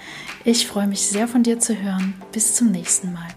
Ich 0.44 0.68
freue 0.68 0.88
mich 0.88 1.02
sehr 1.02 1.28
von 1.28 1.44
dir 1.44 1.60
zu 1.60 1.76
hören. 1.76 2.14
Bis 2.32 2.56
zum 2.56 2.72
nächsten 2.72 3.14
Mal. 3.14 3.28